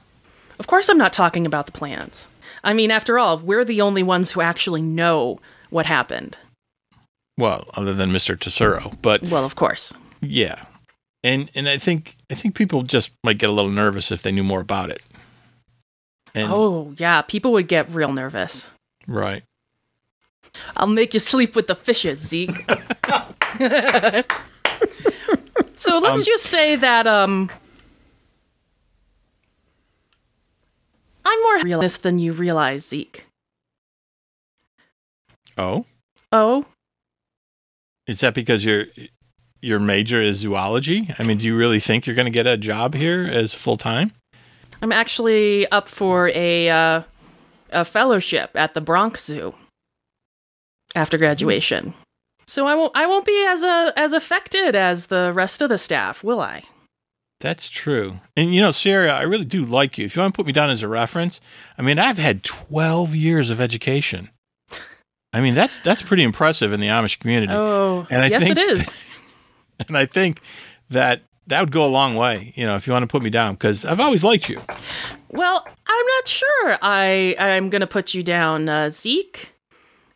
Of 0.59 0.67
course, 0.67 0.89
I'm 0.89 0.99
not 0.99 1.13
talking 1.13 1.45
about 1.47 1.67
the 1.67 1.73
plans. 1.73 2.29
I 2.65 2.73
mean, 2.73 2.91
after 2.91 3.19
all, 3.19 3.39
we're 3.39 3.65
the 3.65 3.81
only 3.83 4.03
ones 4.03 4.31
who 4.33 4.41
actually 4.41 4.83
know 4.83 5.39
what 5.71 5.87
happened. 5.87 6.39
Well, 7.39 7.65
other 7.75 7.95
than 7.95 8.11
Mr. 8.13 8.39
Tesoro, 8.39 8.93
but 9.03 9.23
Well, 9.23 9.45
of 9.45 9.57
course. 9.57 9.93
yeah, 10.21 10.65
and 11.23 11.51
and 11.55 11.69
I 11.69 11.79
think 11.79 12.17
I 12.31 12.35
think 12.35 12.55
people 12.55 12.83
just 12.83 13.11
might 13.25 13.39
get 13.39 13.49
a 13.49 13.53
little 13.53 13.71
nervous 13.71 14.11
if 14.11 14.23
they 14.23 14.33
knew 14.33 14.45
more 14.45 14.61
about 14.61 14.91
it. 14.91 15.03
And, 16.35 16.49
oh, 16.53 16.95
yeah, 16.99 17.23
people 17.23 17.53
would 17.53 17.67
get 17.69 17.91
real 17.91 18.13
nervous. 18.13 18.71
right. 19.07 19.43
I'll 20.77 20.87
make 20.87 21.15
you 21.15 21.21
sleep 21.21 21.55
with 21.57 21.67
the 21.67 21.75
fishes, 21.75 22.21
Zeke. 22.21 22.67
so 25.81 25.99
let's 25.99 26.21
Um, 26.21 26.25
just 26.27 26.45
say 26.45 26.77
that 26.77 27.07
um 27.07 27.51
I'm 31.25 31.41
more 31.43 31.63
realist 31.63 32.03
than 32.03 32.19
you 32.19 32.33
realize, 32.33 32.87
Zeke. 32.89 33.27
Oh, 35.59 35.85
Oh, 36.33 36.65
is 38.07 38.21
that 38.21 38.35
because 38.35 38.65
your 38.65 38.87
your 39.61 39.79
major 39.81 40.21
is 40.23 40.39
zoology? 40.39 41.13
I 41.19 41.23
mean, 41.25 41.39
do 41.39 41.45
you 41.47 41.57
really 41.57 41.81
think 41.81 42.07
you're 42.07 42.17
going 42.17 42.27
to 42.27 42.31
get 42.31 42.47
a 42.47 42.57
job 42.57 42.95
here 42.95 43.25
as 43.25 43.53
full 43.53 43.77
time? 43.77 44.13
I'm 44.81 44.93
actually 44.93 45.67
up 45.71 45.89
for 45.89 46.31
a 46.35 46.71
uh, 46.71 47.03
a 47.71 47.85
fellowship 47.85 48.51
at 48.55 48.75
the 48.75 48.81
Bronx 48.81 49.25
Zoo 49.25 49.55
after 50.95 51.19
graduation. 51.19 51.93
So 52.51 52.67
I 52.67 52.75
won't 52.75 52.91
I 52.97 53.07
won't 53.07 53.25
be 53.25 53.47
as 53.49 53.63
a 53.63 53.93
as 53.97 54.13
affected 54.13 54.75
as 54.75 55.07
the 55.07 55.31
rest 55.33 55.63
of 55.63 55.69
the 55.69 55.79
staff, 55.79 56.25
will 56.25 56.41
I? 56.41 56.65
That's 57.39 57.69
true. 57.69 58.19
And 58.37 58.53
you 58.53 58.61
know, 58.61 58.73
Sarah, 58.73 59.13
I 59.13 59.23
really 59.23 59.45
do 59.45 59.65
like 59.65 59.97
you. 59.99 60.05
If 60.05 60.17
you 60.17 60.21
want 60.23 60.35
to 60.35 60.37
put 60.37 60.47
me 60.47 60.53
down 60.53 60.69
as 60.69 60.83
a 60.83 60.89
reference, 60.89 61.41
I 61.79 61.83
mean, 61.83 62.01
I've 62.01 62.19
had 62.19 62.43
12 62.43 63.15
years 63.15 63.51
of 63.51 63.61
education. 63.61 64.31
I 65.33 65.41
mean, 65.41 65.55
that's 65.55 65.79
that's 65.79 66.03
pretty 66.03 66.25
impressive 66.25 66.73
in 66.73 66.81
the 66.81 66.89
Amish 66.89 67.21
community. 67.21 67.53
Oh, 67.53 68.05
And 68.11 68.21
I 68.21 68.27
yes, 68.27 68.43
think- 68.43 68.59
it 68.59 68.71
is. 68.71 68.95
And 69.89 69.97
I 69.97 70.05
think 70.07 70.41
that 70.91 71.23
that 71.47 71.61
would 71.61 71.71
go 71.71 71.87
a 71.87 71.89
long 71.89 72.17
way, 72.17 72.53
you 72.57 72.67
know, 72.67 72.75
if 72.75 72.87
you 72.87 72.93
want 72.93 73.05
to 73.05 73.07
put 73.07 73.23
me 73.23 73.31
down 73.31 73.55
because 73.55 73.85
I've 73.85 74.01
always 74.01 74.25
liked 74.25 74.49
you. 74.49 74.61
Well, 75.31 75.65
I'm 75.87 76.07
not 76.17 76.27
sure. 76.29 76.79
I 76.83 77.37
I'm 77.39 77.71
gonna 77.71 77.87
put 77.87 78.13
you 78.13 78.25
down, 78.25 78.69
uh, 78.69 78.91
Zeke. 78.91 79.53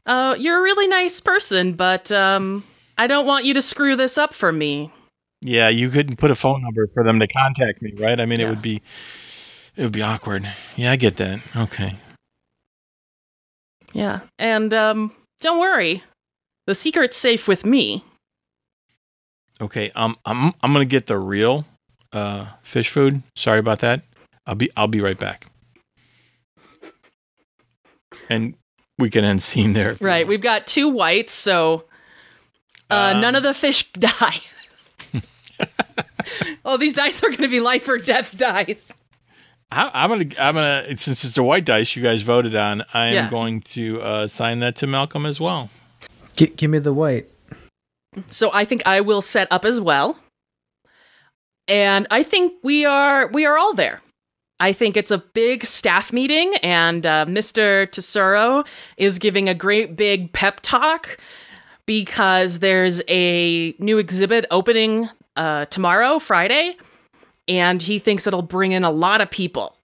Uh, 0.07 0.37
you're 0.39 0.59
a 0.59 0.63
really 0.63 0.87
nice 0.87 1.21
person, 1.21 1.73
but 1.73 2.13
um, 2.13 2.65
I 2.99 3.07
don't 3.07 3.27
want 3.27 3.45
you 3.45 3.55
to 3.55 3.63
screw 3.63 3.97
this 3.97 4.19
up 4.19 4.35
for 4.35 4.53
me. 4.53 4.93
Yeah, 5.41 5.69
you 5.69 5.91
couldn't 5.91 6.17
put 6.17 6.31
a 6.31 6.35
phone 6.35 6.63
number 6.63 6.89
for 6.95 7.05
them 7.05 7.21
to 7.21 7.27
contact 7.27 7.83
me, 7.83 7.93
right? 7.99 8.19
I 8.21 8.27
mean, 8.27 8.41
it 8.41 8.49
would 8.49 8.63
be 8.63 8.83
it 9.77 9.83
would 9.83 9.93
be 9.93 10.03
awkward. 10.03 10.51
Yeah, 10.77 10.93
I 10.93 10.97
get 10.97 11.17
that. 11.17 11.41
Okay. 11.57 11.97
Yeah, 13.93 14.21
and 14.39 14.73
um, 14.75 15.13
don't 15.41 15.61
worry, 15.61 16.03
the 16.67 16.75
secret's 16.75 17.17
safe 17.17 17.47
with 17.47 17.65
me. 17.65 18.05
Okay. 19.61 19.91
Um 19.95 20.17
I'm 20.25 20.53
I'm 20.63 20.73
going 20.73 20.87
to 20.87 20.91
get 20.91 21.07
the 21.07 21.19
real 21.19 21.65
uh 22.13 22.47
fish 22.63 22.89
food. 22.89 23.23
Sorry 23.37 23.59
about 23.59 23.79
that. 23.81 24.03
I'll 24.47 24.55
be 24.57 24.71
I'll 24.77 24.89
be 24.89 25.01
right 25.01 25.19
back. 25.19 25.47
And 28.29 28.55
we 28.99 29.11
can 29.11 29.25
end 29.25 29.43
scene 29.43 29.73
there. 29.73 29.97
Right. 30.01 30.27
We've 30.27 30.41
got 30.41 30.67
two 30.67 30.89
whites, 30.89 31.33
so 31.33 31.85
uh, 32.91 33.19
none 33.21 33.35
of 33.35 33.43
the 33.43 33.55
fish 33.55 33.91
die. 33.93 34.41
oh, 36.65 36.77
these 36.77 36.95
dice 36.95 37.23
are 37.23 37.29
going 37.29 37.43
to 37.43 37.49
be 37.49 37.61
life 37.61 37.89
or 37.89 37.99
death 37.99 38.37
dice. 38.37 38.95
I, 39.71 39.91
I'm 39.95 40.11
gonna, 40.11 40.25
I'm 40.39 40.55
gonna. 40.55 40.97
Since 40.97 41.25
it's 41.25 41.37
a 41.39 41.43
white 41.43 41.65
dice 41.65 41.97
you 41.97 42.03
guys 42.03 42.23
voted 42.23 42.55
on, 42.55 42.85
I 42.93 43.07
am 43.09 43.15
Yeah. 43.15 43.31
going 43.31 43.61
to 43.63 44.01
uh, 44.03 44.23
assign 44.25 44.61
that 44.61 44.77
to 44.77 44.87
Malcolm 44.87 45.27
as 45.27 45.41
well. 45.41 45.71
Gi- 46.37 46.49
give 46.49 46.71
me 46.71 46.79
the 46.79 46.93
white. 46.93 47.29
So 48.29 48.51
I 48.53 48.65
think 48.65 48.87
I 48.87 49.01
will 49.01 49.23
set 49.23 49.49
up 49.51 49.65
as 49.65 49.81
well. 49.81 50.19
And 51.67 52.07
I 52.11 52.23
think 52.23 52.53
we 52.63 52.85
are 52.85 53.27
we 53.29 53.47
are 53.47 53.57
all 53.59 53.75
there. 53.75 54.01
I 54.65 54.73
think 54.73 54.97
it's 54.97 55.11
a 55.11 55.19
big 55.19 55.63
staff 55.63 56.11
meeting, 56.11 56.55
and 56.63 57.05
uh, 57.05 57.27
Mr. 57.27 57.87
Tesoro 57.91 58.65
is 58.97 59.19
giving 59.19 59.47
a 59.47 59.55
great 59.55 59.95
big 59.95 60.33
pep 60.33 60.61
talk 60.63 61.19
because 61.85 62.61
there's 62.61 63.03
a 63.07 63.75
new 63.79 63.99
exhibit 63.99 64.47
opening 64.51 65.11
uh, 65.37 65.67
tomorrow, 65.67 66.19
Friday, 66.19 66.79
and 67.47 67.83
he 67.83 67.99
thinks 67.99 68.27
it'll 68.27 68.41
bring 68.41 68.73
in 68.73 68.85
a 68.85 68.91
lot 68.91 69.21
of 69.21 69.31
people. 69.31 69.77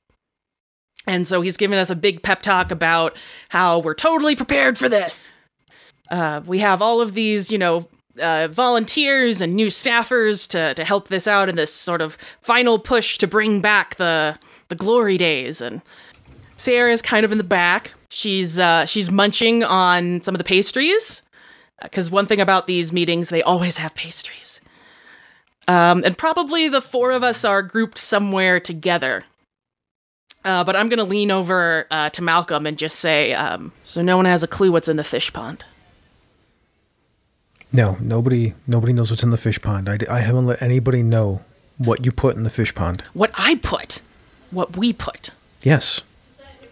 And 1.06 1.28
so 1.28 1.42
he's 1.42 1.58
giving 1.58 1.78
us 1.78 1.90
a 1.90 1.94
big 1.94 2.22
pep 2.22 2.40
talk 2.40 2.70
about 2.70 3.14
how 3.50 3.80
we're 3.80 3.92
totally 3.92 4.34
prepared 4.34 4.78
for 4.78 4.88
this. 4.88 5.20
Uh, 6.10 6.40
we 6.46 6.60
have 6.60 6.80
all 6.80 7.02
of 7.02 7.12
these, 7.12 7.52
you 7.52 7.58
know, 7.58 7.86
uh, 8.18 8.48
volunteers 8.48 9.42
and 9.42 9.54
new 9.54 9.66
staffers 9.66 10.48
to 10.48 10.72
to 10.72 10.84
help 10.84 11.08
this 11.08 11.28
out 11.28 11.50
in 11.50 11.56
this 11.56 11.72
sort 11.72 12.00
of 12.00 12.16
final 12.40 12.78
push 12.78 13.18
to 13.18 13.26
bring 13.26 13.60
back 13.60 13.96
the 13.96 14.38
the 14.70 14.74
glory 14.74 15.18
days. 15.18 15.60
And 15.60 15.82
Sierra's 16.56 17.02
kind 17.02 17.24
of 17.24 17.32
in 17.32 17.38
the 17.38 17.44
back. 17.44 17.92
She's 18.08 18.58
uh, 18.58 18.86
she's 18.86 19.10
munching 19.10 19.62
on 19.62 20.22
some 20.22 20.34
of 20.34 20.38
the 20.38 20.44
pastries 20.44 21.22
because 21.82 22.10
one 22.10 22.26
thing 22.26 22.40
about 22.40 22.66
these 22.66 22.92
meetings, 22.92 23.28
they 23.28 23.42
always 23.42 23.76
have 23.76 23.94
pastries. 23.94 24.60
Um, 25.68 26.02
and 26.04 26.18
probably 26.18 26.68
the 26.68 26.80
four 26.80 27.12
of 27.12 27.22
us 27.22 27.44
are 27.44 27.62
grouped 27.62 27.98
somewhere 27.98 28.58
together. 28.58 29.24
Uh, 30.44 30.64
but 30.64 30.74
I'm 30.74 30.88
gonna 30.88 31.04
lean 31.04 31.30
over 31.30 31.86
uh, 31.90 32.08
to 32.10 32.22
Malcolm 32.22 32.66
and 32.66 32.78
just 32.78 32.96
say, 32.96 33.34
um, 33.34 33.72
so 33.82 34.02
no 34.02 34.16
one 34.16 34.24
has 34.24 34.42
a 34.42 34.48
clue 34.48 34.72
what's 34.72 34.88
in 34.88 34.96
the 34.96 35.04
fish 35.04 35.32
pond. 35.32 35.64
No, 37.72 37.96
nobody 38.00 38.54
nobody 38.66 38.92
knows 38.92 39.10
what's 39.10 39.22
in 39.22 39.30
the 39.30 39.36
fish 39.36 39.60
pond. 39.60 39.88
I, 39.88 39.98
I 40.08 40.20
haven't 40.20 40.46
let 40.46 40.60
anybody 40.62 41.02
know 41.02 41.44
what 41.78 42.04
you 42.04 42.10
put 42.10 42.36
in 42.36 42.42
the 42.42 42.50
fish 42.50 42.74
pond. 42.74 43.04
What 43.12 43.30
I 43.34 43.54
put, 43.56 44.00
what 44.50 44.76
we 44.76 44.92
put. 44.92 45.30
Yes. 45.62 46.00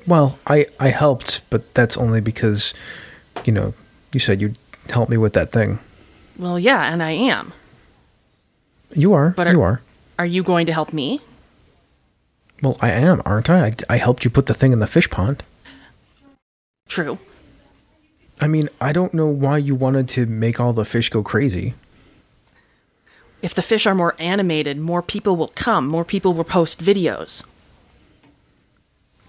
Well, 0.06 0.38
I 0.46 0.66
I 0.80 0.88
helped, 0.88 1.42
but 1.50 1.74
that's 1.74 1.96
only 1.96 2.20
because, 2.20 2.72
you 3.44 3.52
know, 3.52 3.74
you 4.12 4.20
said 4.20 4.40
you'd 4.40 4.56
help 4.88 5.08
me 5.08 5.16
with 5.16 5.34
that 5.34 5.52
thing. 5.52 5.78
Well, 6.38 6.58
yeah, 6.58 6.92
and 6.92 7.02
I 7.02 7.10
am. 7.10 7.52
You 8.94 9.12
are. 9.12 9.30
But 9.30 9.48
are- 9.48 9.52
you 9.52 9.62
are. 9.62 9.82
Are 10.18 10.26
you 10.26 10.42
going 10.42 10.66
to 10.66 10.72
help 10.72 10.92
me? 10.92 11.20
Well, 12.60 12.76
I 12.80 12.90
am, 12.90 13.22
aren't 13.24 13.48
I? 13.50 13.66
I? 13.66 13.72
I 13.90 13.96
helped 13.98 14.24
you 14.24 14.30
put 14.30 14.46
the 14.46 14.54
thing 14.54 14.72
in 14.72 14.80
the 14.80 14.86
fish 14.88 15.08
pond. 15.08 15.44
True. 16.88 17.18
I 18.40 18.48
mean, 18.48 18.68
I 18.80 18.92
don't 18.92 19.14
know 19.14 19.26
why 19.26 19.58
you 19.58 19.74
wanted 19.76 20.08
to 20.10 20.26
make 20.26 20.58
all 20.58 20.72
the 20.72 20.84
fish 20.84 21.08
go 21.10 21.22
crazy. 21.22 21.74
If 23.42 23.54
the 23.54 23.62
fish 23.62 23.86
are 23.86 23.94
more 23.94 24.16
animated, 24.18 24.78
more 24.78 25.02
people 25.02 25.36
will 25.36 25.52
come, 25.54 25.86
more 25.86 26.04
people 26.04 26.32
will 26.34 26.44
post 26.44 26.82
videos. 26.82 27.44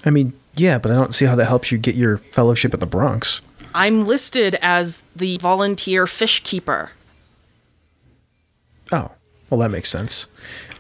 I 0.06 0.10
mean, 0.10 0.34
yeah, 0.56 0.78
but 0.78 0.92
I 0.92 0.96
don't 0.96 1.14
see 1.14 1.26
how 1.26 1.36
that 1.36 1.46
helps 1.46 1.72
you 1.72 1.78
get 1.78 1.96
your 1.96 2.18
fellowship 2.18 2.74
at 2.74 2.80
the 2.80 2.88
Bronx. 2.88 3.42
I'm 3.76 4.06
listed 4.06 4.58
as 4.62 5.06
the 5.16 5.38
volunteer 5.38 6.08
fish 6.08 6.44
keeper. 6.44 6.92
Oh, 8.92 9.12
well, 9.50 9.60
that 9.60 9.70
makes 9.70 9.90
sense. 9.90 10.28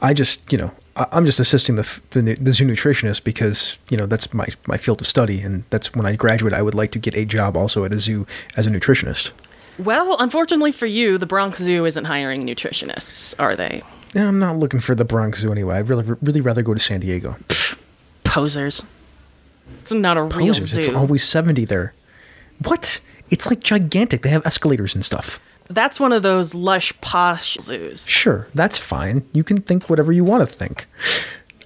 I 0.01 0.13
just, 0.13 0.51
you 0.51 0.57
know, 0.57 0.71
I, 0.95 1.05
I'm 1.11 1.25
just 1.25 1.39
assisting 1.39 1.75
the, 1.75 2.01
the 2.11 2.35
the 2.35 2.51
zoo 2.53 2.65
nutritionist 2.65 3.23
because 3.23 3.77
you 3.89 3.97
know 3.97 4.05
that's 4.05 4.33
my 4.33 4.47
my 4.67 4.77
field 4.77 5.01
of 5.01 5.07
study, 5.07 5.41
and 5.41 5.63
that's 5.69 5.93
when 5.93 6.05
I 6.05 6.15
graduate. 6.15 6.53
I 6.53 6.61
would 6.61 6.75
like 6.75 6.91
to 6.91 6.99
get 6.99 7.15
a 7.15 7.25
job 7.25 7.55
also 7.55 7.85
at 7.85 7.93
a 7.93 7.99
zoo 7.99 8.25
as 8.57 8.67
a 8.67 8.69
nutritionist. 8.69 9.31
Well, 9.77 10.17
unfortunately 10.19 10.73
for 10.73 10.87
you, 10.87 11.17
the 11.17 11.25
Bronx 11.25 11.59
Zoo 11.59 11.85
isn't 11.85 12.05
hiring 12.05 12.45
nutritionists, 12.45 13.33
are 13.39 13.55
they? 13.55 13.81
Yeah, 14.13 14.27
I'm 14.27 14.39
not 14.39 14.57
looking 14.57 14.81
for 14.81 14.93
the 14.93 15.05
Bronx 15.05 15.39
Zoo 15.39 15.51
anyway. 15.51 15.77
I'd 15.77 15.89
really 15.89 16.03
really 16.21 16.41
rather 16.41 16.63
go 16.63 16.73
to 16.73 16.79
San 16.79 16.99
Diego. 16.99 17.37
Posers. 18.23 18.83
It's 19.79 19.91
not 19.91 20.17
a 20.17 20.23
real 20.23 20.53
Posers, 20.53 20.69
zoo. 20.69 20.79
it's 20.79 20.89
always 20.89 21.23
seventy 21.23 21.65
there. 21.65 21.93
What? 22.63 22.99
It's 23.29 23.49
like 23.49 23.59
gigantic. 23.61 24.21
They 24.23 24.29
have 24.29 24.45
escalators 24.45 24.95
and 24.95 25.05
stuff. 25.05 25.39
That's 25.69 25.99
one 25.99 26.11
of 26.11 26.23
those 26.23 26.55
lush, 26.55 26.99
posh 26.99 27.57
zoos. 27.61 28.07
Sure, 28.07 28.47
that's 28.55 28.77
fine. 28.77 29.23
You 29.33 29.43
can 29.43 29.61
think 29.61 29.89
whatever 29.89 30.11
you 30.11 30.23
want 30.23 30.41
to 30.41 30.47
think. 30.47 30.87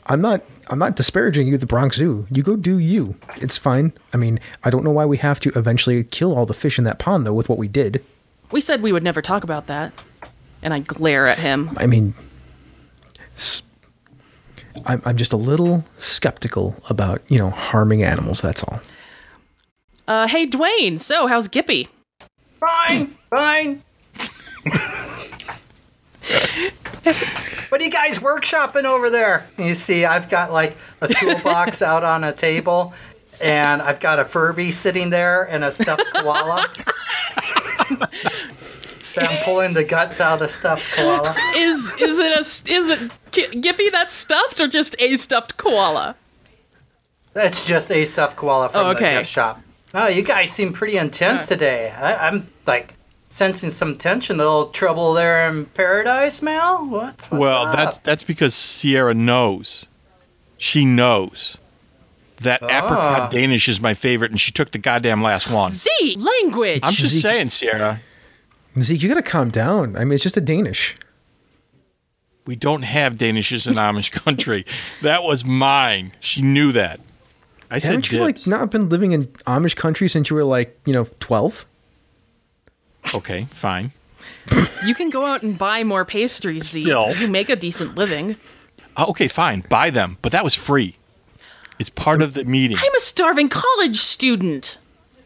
I'm 0.08 0.20
not 0.22 0.44
I'm 0.70 0.80
not 0.80 0.96
disparaging 0.96 1.48
you 1.48 1.58
the 1.58 1.66
Bronx 1.66 1.98
Zoo. 1.98 2.28
You 2.30 2.44
go 2.44 2.56
do 2.58 2.78
you. 2.78 3.16
It's 3.38 3.58
fine. 3.58 3.94
I 4.14 4.18
mean, 4.18 4.40
I 4.64 4.70
don't 4.70 4.84
know 4.84 4.92
why 4.92 5.06
we 5.06 5.18
have 5.18 5.40
to 5.42 5.52
eventually 5.58 6.04
kill 6.04 6.36
all 6.38 6.46
the 6.46 6.54
fish 6.54 6.78
in 6.78 6.84
that 6.84 7.00
pond 7.00 7.26
though 7.26 7.34
with 7.34 7.48
what 7.50 7.58
we 7.58 7.68
did. 7.70 8.04
We 8.52 8.60
said 8.62 8.82
we 8.82 8.92
would 8.92 9.04
never 9.04 9.22
talk 9.22 9.44
about 9.44 9.68
that. 9.68 9.94
And 10.62 10.74
I 10.74 10.80
glare 10.80 11.26
at 11.28 11.40
him. 11.40 11.72
I 11.78 11.88
mean 11.88 12.14
I'm 14.86 15.02
I'm 15.06 15.18
just 15.18 15.34
a 15.34 15.38
little 15.38 15.84
skeptical 15.98 16.76
about, 16.90 17.22
you 17.30 17.38
know, 17.38 17.50
harming 17.50 18.04
animals, 18.04 18.42
that's 18.42 18.64
all. 18.64 18.80
Uh, 20.08 20.28
hey, 20.28 20.48
Dwayne, 20.48 21.00
so 21.00 21.28
how's 21.28 21.48
Gippy? 21.48 21.88
Fine, 22.60 23.16
fine. 23.30 23.84
what 27.70 27.82
are 27.82 27.84
you 27.84 27.92
guys 27.92 28.20
workshopping 28.20 28.84
over 28.86 29.10
there? 29.10 29.48
You 29.58 29.74
see, 29.74 30.06
I've 30.06 30.30
got 30.30 30.52
like 30.52 30.78
a 31.02 31.08
toolbox 31.08 31.82
out 31.84 32.04
on 32.04 32.24
a 32.24 32.34
table, 32.34 32.94
and 33.42 33.82
I've 33.82 34.00
got 34.00 34.20
a 34.20 34.26
Furby 34.26 34.72
sitting 34.72 35.10
there 35.10 35.44
and 35.44 35.64
a 35.64 35.72
stuffed 35.72 36.06
koala. 36.16 36.68
I'm 39.18 39.44
pulling 39.44 39.74
the 39.74 39.84
guts 39.84 40.20
out 40.20 40.34
of 40.36 40.40
the 40.40 40.48
stuffed 40.48 40.92
koala. 40.94 41.36
Is 41.56 41.94
is 42.00 42.18
it 42.20 42.32
a 42.36 42.40
is 42.72 42.90
it 42.90 43.12
Gi- 43.32 43.60
Gippy 43.62 43.90
that's 43.92 44.14
stuffed 44.14 44.60
or 44.60 44.68
just 44.68 44.96
a 45.00 45.16
stuffed 45.18 45.58
koala? 45.58 46.16
That's 47.34 47.66
just 47.68 47.92
a 47.92 48.04
stuffed 48.06 48.36
koala 48.38 48.70
from 48.70 48.86
Oh, 48.86 48.90
okay. 48.92 49.14
the 49.16 49.20
gift 49.22 49.32
shop. 49.32 49.62
Oh, 49.94 50.08
you 50.08 50.22
guys 50.24 50.52
seem 50.52 50.74
pretty 50.74 50.98
intense 50.98 51.48
today. 51.48 51.92
I, 51.92 52.28
I'm 52.30 52.48
like 52.68 52.96
sensing 53.30 53.70
some 53.70 53.98
tension. 53.98 54.36
A 54.36 54.44
little 54.44 54.68
trouble 54.70 55.14
there 55.14 55.48
in 55.48 55.66
paradise, 55.68 56.42
Mal. 56.42 56.88
What's, 56.88 57.30
what's 57.30 57.40
well, 57.40 57.68
up? 57.68 57.76
that's 57.76 57.98
that's 58.00 58.24
because 58.24 58.54
Sierra 58.56 59.14
knows. 59.14 59.86
She 60.58 60.86
knows 60.86 61.58
that 62.42 62.62
Ah. 62.64 62.68
apricot 62.86 63.32
Danish 63.32 63.68
is 63.70 63.80
my 63.82 63.94
favorite, 63.94 64.32
and 64.32 64.40
she 64.40 64.52
took 64.52 64.72
the 64.72 64.78
goddamn 64.78 65.22
last 65.22 65.50
one. 65.50 65.72
Z 65.72 65.90
language. 66.18 66.80
I'm 66.84 66.94
just 66.94 67.14
Zeke- 67.16 67.22
saying, 67.22 67.50
Sierra. 67.50 68.02
Zeke, 68.80 69.04
you 69.04 69.10
gotta 69.10 69.22
calm 69.22 69.50
down. 69.50 69.96
I 69.96 70.04
mean 70.04 70.14
it's 70.14 70.24
just 70.24 70.38
a 70.38 70.42
Danish. 70.42 70.96
We 72.46 72.56
don't 72.56 72.82
have 72.82 73.16
Danishes 73.16 73.68
in 73.68 73.76
Amish 73.76 74.12
country. 74.12 74.66
That 75.02 75.24
was 75.24 75.46
mine. 75.46 76.12
She 76.20 76.42
knew 76.42 76.72
that. 76.74 77.00
I 77.72 77.80
said 77.80 77.88
Haven't 77.88 78.12
you 78.12 78.20
like 78.20 78.46
not 78.46 78.70
been 78.70 78.90
living 78.90 79.14
in 79.14 79.26
Amish 79.48 79.76
country 79.76 80.08
since 80.08 80.30
you 80.30 80.36
were 80.36 80.44
like, 80.44 80.78
you 80.86 80.94
know, 80.94 81.08
twelve? 81.20 81.66
Okay, 83.16 83.48
fine. 83.52 83.92
you 84.86 84.94
can 84.94 85.10
go 85.10 85.26
out 85.26 85.44
and 85.44 85.58
buy 85.58 85.84
more 85.84 86.06
pastries, 86.06 86.70
Z. 86.70 86.84
Still. 86.84 87.16
You 87.16 87.28
make 87.28 87.50
a 87.50 87.56
decent 87.56 87.96
living. 87.96 88.36
Oh, 88.98 89.06
okay, 89.08 89.28
fine. 89.28 89.62
Buy 89.70 89.90
them, 89.90 90.18
but 90.22 90.32
that 90.34 90.44
was 90.44 90.54
free. 90.54 90.98
It's 91.80 91.90
part 91.90 92.22
of 92.22 92.34
the 92.34 92.46
meeting. 92.46 92.78
I'm 92.80 92.96
a 92.96 93.00
starving 93.00 93.50
college 93.50 93.98
student. 93.98 94.78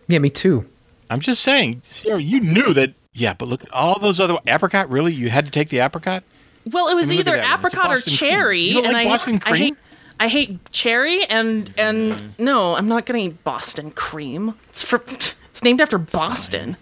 Yeah, 0.08 0.20
me 0.20 0.30
too. 0.30 0.66
I'm 1.10 1.20
just 1.20 1.42
saying, 1.42 1.82
Sierra, 1.84 2.22
you 2.22 2.40
knew 2.40 2.74
that. 2.74 2.94
Yeah, 3.18 3.34
but 3.34 3.48
look 3.48 3.64
at 3.64 3.74
all 3.74 3.98
those 4.00 4.20
other 4.20 4.38
apricot. 4.46 4.92
Really, 4.92 5.12
you 5.12 5.30
had 5.32 5.46
to 5.46 5.52
take 5.52 5.70
the 5.70 5.80
apricot. 5.80 6.24
Well, 6.72 6.88
it 6.88 6.94
was 6.96 7.08
I 7.08 7.10
mean, 7.10 7.20
either 7.20 7.32
that 7.32 7.38
one. 7.38 7.66
It's 7.66 7.74
a 7.74 7.78
apricot 7.78 7.86
or 7.86 7.96
Boston 7.96 8.12
cream. 8.12 8.18
cherry, 8.18 8.60
You 8.60 8.74
don't 8.76 8.86
and 8.86 8.94
like 8.94 9.08
I, 9.08 9.10
Boston 9.10 9.42
I 9.44 9.50
hate 9.50 9.58
cream? 9.58 9.78
I 10.20 10.28
hate 10.28 10.72
cherry 10.72 11.26
and 11.26 11.74
and 11.78 12.14
mm. 12.14 12.30
no, 12.38 12.76
I'm 12.76 12.88
not 12.88 13.08
gonna 13.08 13.20
eat 13.20 13.44
Boston 13.44 13.90
cream. 13.92 14.54
It's 14.70 14.84
for 14.84 15.04
it's 15.08 15.64
named 15.64 15.82
after 15.82 15.98
Boston. 15.98 16.78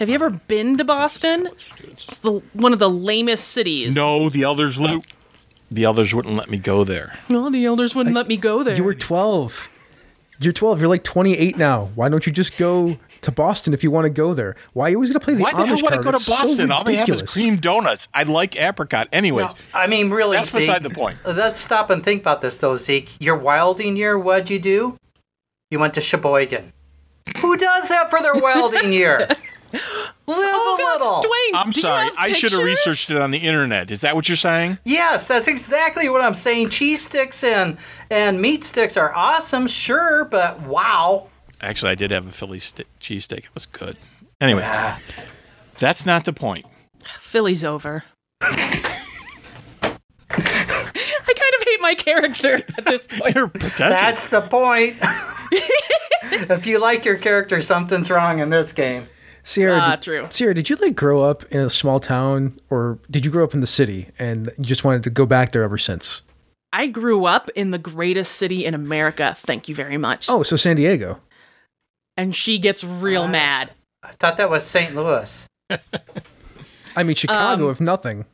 Have 0.00 0.08
you 0.08 0.14
ever 0.16 0.30
been 0.30 0.76
to 0.78 0.84
Boston? 0.84 1.48
It's 1.84 2.18
the 2.18 2.42
one 2.52 2.72
of 2.72 2.80
the 2.80 2.90
lamest 2.90 3.48
cities. 3.48 3.94
No, 3.94 4.28
the 4.28 4.42
elders 4.42 4.76
loop. 4.78 5.04
The 5.70 5.84
elders 5.84 6.12
wouldn't 6.12 6.34
let 6.34 6.50
me 6.50 6.58
go 6.58 6.82
there. 6.82 7.16
no, 7.28 7.48
the 7.48 7.64
elders 7.64 7.94
wouldn't 7.94 8.16
let 8.16 8.26
me 8.26 8.36
go 8.36 8.64
there. 8.64 8.74
You 8.74 8.82
were 8.82 8.94
12. 8.94 9.70
You're 10.40 10.52
12. 10.52 10.80
You're 10.80 10.88
like 10.88 11.04
28 11.04 11.56
now. 11.56 11.90
Why 11.94 12.08
don't 12.08 12.26
you 12.26 12.32
just 12.32 12.56
go 12.56 12.98
to 13.22 13.32
Boston 13.32 13.74
if 13.74 13.82
you 13.84 13.90
want 13.90 14.04
to 14.06 14.10
go 14.10 14.34
there? 14.34 14.56
Why 14.72 14.86
are 14.86 14.90
you 14.90 14.96
always 14.96 15.10
going 15.10 15.20
to 15.20 15.24
play 15.24 15.34
the 15.34 15.42
Why 15.42 15.52
the 15.52 15.58
Amish 15.58 15.66
hell 15.66 15.76
would 15.76 15.84
I 15.92 15.96
card? 15.96 16.04
go 16.04 16.10
to 16.12 16.16
It's 16.16 16.24
so 16.26 16.32
Boston? 16.34 16.70
All 16.70 16.84
they 16.84 16.94
have 16.96 17.08
is 17.08 17.20
ridiculous. 17.20 17.32
cream 17.32 17.56
donuts. 17.56 18.08
I 18.14 18.22
like 18.24 18.56
apricot. 18.56 19.08
Anyways, 19.12 19.46
No, 19.48 19.54
I 19.74 19.86
mean, 19.86 20.10
really, 20.10 20.36
That's 20.36 20.50
Zeke, 20.50 20.62
beside 20.62 20.82
the 20.82 20.90
point. 20.90 21.18
Uh, 21.24 21.32
let's 21.36 21.58
stop 21.60 21.90
and 21.90 22.02
think 22.04 22.20
about 22.22 22.40
this, 22.42 22.58
though, 22.58 22.76
Zeke. 22.76 23.10
Your 23.20 23.36
wilding 23.36 23.96
year, 23.96 24.18
what'd 24.18 24.50
you 24.50 24.58
do? 24.58 24.96
You 25.70 25.78
went 25.78 25.94
to 25.94 26.00
Sheboygan. 26.00 26.72
Who 27.38 27.56
does 27.56 27.88
that 27.88 28.10
for 28.10 28.20
their 28.22 28.34
welding 28.34 28.92
year? 28.92 29.26
Live 29.72 29.78
Oh, 30.26 30.76
a 30.78 30.82
God, 30.82 30.92
little. 31.00 31.22
Dwayne, 31.30 31.60
I'm 31.64 31.72
sorry. 31.72 32.10
I 32.16 32.32
should 32.32 32.52
have 32.52 32.62
researched 32.62 33.10
it 33.10 33.16
on 33.16 33.30
the 33.30 33.38
internet. 33.38 33.90
Is 33.90 34.00
that 34.02 34.14
what 34.16 34.28
you're 34.28 34.36
saying? 34.36 34.78
Yes, 34.84 35.28
that's 35.28 35.46
exactly 35.48 36.08
what 36.08 36.20
I'm 36.22 36.34
saying. 36.34 36.70
Cheese 36.70 37.04
sticks 37.04 37.42
and 37.44 37.76
and 38.10 38.40
meat 38.40 38.64
sticks 38.64 38.96
are 38.96 39.12
awesome, 39.14 39.66
sure, 39.66 40.24
but 40.24 40.60
wow. 40.62 41.28
Actually, 41.62 41.92
I 41.92 41.94
did 41.94 42.10
have 42.10 42.26
a 42.26 42.32
Philly 42.32 42.58
st- 42.58 42.86
cheesesteak. 43.00 43.38
It 43.44 43.54
was 43.54 43.66
good. 43.66 43.96
Anyway, 44.40 44.66
that's 45.78 46.06
not 46.06 46.24
the 46.24 46.32
point. 46.32 46.64
Philly's 47.18 47.64
over. 47.64 48.02
I 48.40 48.86
kind 50.30 51.54
of 51.60 51.62
hate 51.66 51.80
my 51.80 51.94
character 51.94 52.54
at 52.78 52.84
this 52.84 53.06
point. 53.10 53.34
You're 53.34 53.48
pretentious. 53.48 53.78
That's 53.78 54.26
the 54.28 54.40
point. 54.42 54.96
if 56.50 56.66
you 56.66 56.78
like 56.78 57.04
your 57.04 57.16
character, 57.16 57.60
something's 57.60 58.10
wrong 58.10 58.38
in 58.38 58.50
this 58.50 58.72
game. 58.72 59.06
Sierra, 59.42 59.78
Ah, 59.80 59.90
did, 59.96 60.02
true. 60.02 60.26
Sierra, 60.30 60.54
did 60.54 60.68
you 60.70 60.76
like 60.76 60.94
grow 60.94 61.22
up 61.22 61.44
in 61.50 61.60
a 61.60 61.70
small 61.70 61.98
town, 61.98 62.58
or 62.68 62.98
did 63.10 63.24
you 63.24 63.30
grow 63.30 63.42
up 63.44 63.54
in 63.54 63.60
the 63.60 63.66
city 63.66 64.08
and 64.18 64.50
you 64.58 64.64
just 64.64 64.84
wanted 64.84 65.02
to 65.04 65.10
go 65.10 65.26
back 65.26 65.52
there 65.52 65.62
ever 65.62 65.78
since? 65.78 66.22
I 66.72 66.86
grew 66.86 67.24
up 67.24 67.50
in 67.56 67.70
the 67.72 67.78
greatest 67.78 68.32
city 68.36 68.64
in 68.64 68.74
America. 68.74 69.34
Thank 69.36 69.68
you 69.68 69.74
very 69.74 69.96
much. 69.96 70.28
Oh, 70.28 70.42
so 70.44 70.56
San 70.56 70.76
Diego. 70.76 71.18
And 72.16 72.34
she 72.34 72.58
gets 72.58 72.84
real 72.84 73.28
mad. 73.28 73.70
I 74.02 74.12
thought 74.12 74.36
that 74.36 74.50
was 74.50 74.64
St. 74.64 74.94
Louis. 74.94 75.46
I 76.96 77.02
mean 77.02 77.14
Chicago, 77.16 77.66
Um, 77.66 77.70
if 77.70 77.80
nothing. 77.80 78.24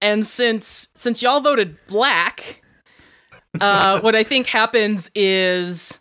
And 0.00 0.26
since 0.26 0.88
since 0.94 1.22
y'all 1.22 1.40
voted 1.40 1.76
black, 1.86 2.62
uh, 3.60 4.00
what 4.02 4.14
I 4.14 4.24
think 4.24 4.46
happens 4.46 5.10
is, 5.14 6.00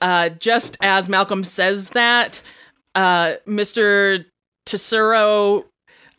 uh, 0.00 0.30
just 0.30 0.76
as 0.80 1.08
Malcolm 1.08 1.44
says 1.44 1.90
that, 1.90 2.42
uh, 2.94 3.34
Mr. 3.46 4.24
Tesoro 4.66 5.64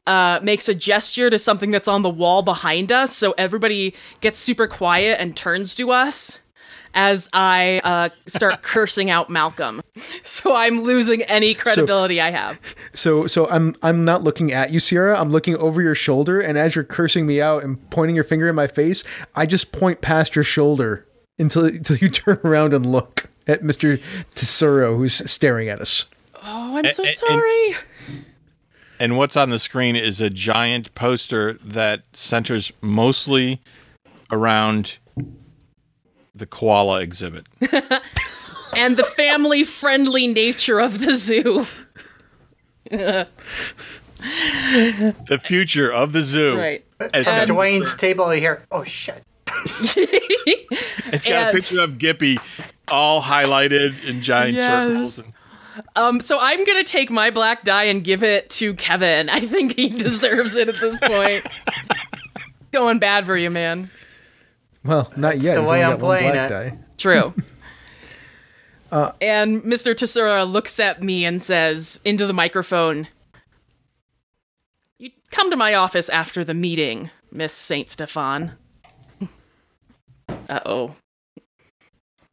uh, 0.08 0.40
makes 0.42 0.70
a 0.70 0.76
gesture 0.76 1.30
to 1.30 1.38
something 1.40 1.72
that's 1.72 1.88
on 1.88 2.02
the 2.02 2.10
wall 2.10 2.42
behind 2.42 2.92
us, 2.92 3.16
so 3.16 3.34
everybody 3.38 3.94
gets 4.22 4.40
super 4.40 4.68
quiet 4.68 5.20
and 5.20 5.36
turns 5.36 5.76
to 5.76 5.92
us 5.92 6.40
as 6.94 7.30
I 7.34 7.82
uh, 7.84 8.10
start 8.28 8.62
cursing 8.64 9.10
out 9.10 9.30
Malcolm. 9.30 9.82
So 10.24 10.56
I'm 10.56 10.82
losing 10.82 11.22
any 11.24 11.54
credibility 11.54 12.20
I 12.22 12.32
have. 12.32 12.60
So 12.94 13.28
so 13.28 13.48
I'm 13.50 13.76
I'm 13.84 14.04
not 14.06 14.24
looking 14.24 14.52
at 14.54 14.72
you, 14.72 14.80
Sierra. 14.80 15.20
I'm 15.20 15.30
looking 15.30 15.56
over 15.58 15.82
your 15.82 15.96
shoulder, 15.96 16.40
and 16.42 16.58
as 16.58 16.76
you're 16.76 16.84
cursing 16.84 17.26
me 17.26 17.42
out 17.42 17.64
and 17.64 17.90
pointing 17.90 18.16
your 18.16 18.24
finger 18.24 18.48
in 18.50 18.56
my 18.56 18.68
face, 18.68 19.04
I 19.36 19.46
just 19.46 19.72
point 19.72 20.02
past 20.02 20.36
your 20.36 20.44
shoulder 20.44 21.06
until 21.38 21.66
until 21.66 21.98
you 21.98 22.10
turn 22.10 22.40
around 22.44 22.74
and 22.74 22.92
look 22.92 23.26
at 23.48 23.62
Mr. 23.62 24.02
Tesoro, 24.36 24.96
who's 24.98 25.30
staring 25.30 25.70
at 25.70 25.82
us. 25.82 26.06
Oh, 26.44 26.78
I'm 26.78 26.90
so 26.90 27.04
A- 27.04 27.06
a- 27.06 27.10
and- 27.10 27.16
sorry. 27.18 27.76
And 29.02 29.16
what's 29.18 29.38
on 29.38 29.50
the 29.50 29.60
screen 29.60 29.96
is 29.96 30.20
a 30.20 30.30
giant 30.30 30.94
poster 30.94 31.54
that 31.64 32.04
centers 32.12 32.72
mostly 32.82 33.62
around 34.30 34.98
the 36.36 36.46
koala 36.46 37.02
exhibit. 37.02 37.48
and 38.76 38.98
the 38.98 39.04
family 39.04 39.64
friendly 39.64 40.28
nature 40.28 40.80
of 40.80 41.00
the 41.06 41.16
zoo. 41.16 41.66
The 42.90 43.28
future 45.44 45.92
of 45.92 46.12
the 46.14 46.24
zoo. 46.24 46.58
Right. 46.58 46.86
As 47.00 47.24
From 47.26 47.36
that- 47.36 47.48
Dwayne's 47.48 47.96
table 47.96 48.30
here. 48.30 48.64
Oh 48.72 48.84
shit. 48.84 49.24
it's 49.48 51.26
got 51.26 51.50
a 51.50 51.52
picture 51.52 51.82
of 51.82 51.98
Gippy 51.98 52.38
all 52.90 53.22
highlighted 53.22 54.04
in 54.06 54.22
giant 54.22 54.56
Yes. 54.56 54.88
circles. 54.90 55.20
And, 55.20 55.34
Um, 55.96 56.20
so 56.20 56.38
I'm 56.42 56.66
gonna 56.66 56.84
take 56.84 57.10
my 57.10 57.30
black 57.30 57.64
die 57.64 57.86
and 57.86 58.04
give 58.04 58.22
it 58.24 58.50
to 58.52 58.74
Kevin. 58.76 59.30
I 59.30 59.40
think 59.40 59.76
he 59.76 59.88
deserves 59.98 60.56
it 60.56 60.68
at 60.70 60.76
this 60.80 61.00
point. 61.00 61.48
Going 62.72 63.00
bad 63.00 63.26
for 63.26 63.38
you, 63.38 63.50
man. 63.50 63.90
Well, 64.84 65.12
not 65.18 65.42
yet. 65.42 65.56
the 65.56 65.62
He's 65.62 65.70
way 65.70 65.84
I'm 65.84 65.92
got 65.98 66.02
one 66.02 66.18
playing 66.20 66.36
it. 66.36 66.50
die. 66.50 66.78
True. 66.98 67.34
and 69.22 69.62
Mr. 69.64 69.96
Tesoro 69.96 70.46
looks 70.46 70.80
at 70.80 71.04
me 71.04 71.26
and 71.26 71.42
says 71.44 72.00
into 72.06 72.26
the 72.26 72.34
microphone, 72.34 73.08
You 74.98 75.12
come 75.32 75.50
to 75.52 75.58
my 75.58 75.74
office 75.76 76.10
after 76.10 76.44
the 76.44 76.54
meeting, 76.54 77.10
Miss 77.32 77.54
Saint 77.54 77.90
Stefan. 77.90 78.54
Uh 80.48 80.60
oh. 80.66 80.96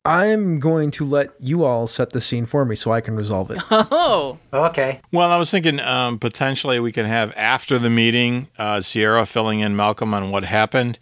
I'm 0.05 0.59
going 0.59 0.91
to 0.93 1.05
let 1.05 1.31
you 1.41 1.65
all 1.65 1.87
set 1.87 2.11
the 2.11 2.21
scene 2.21 2.47
for 2.47 2.65
me 2.65 2.77
so 2.77 2.93
I 2.93 3.01
can 3.01 3.17
resolve 3.17 3.51
it. 3.51 3.59
Oh. 3.71 4.39
Okay. 4.53 5.01
well, 5.13 5.31
I 5.31 5.37
was 5.39 5.51
thinking 5.51 5.81
um, 5.81 6.19
potentially 6.19 6.79
we 6.79 6.93
can 6.93 7.07
have 7.07 7.33
after 7.37 7.79
the 7.79 7.91
meeting 7.91 8.49
uh, 8.59 8.81
Sierra 8.83 9.25
filling 9.27 9.61
in 9.61 9.75
Malcolm 9.77 10.15
on 10.15 10.31
what 10.31 10.45
happened. 10.45 10.99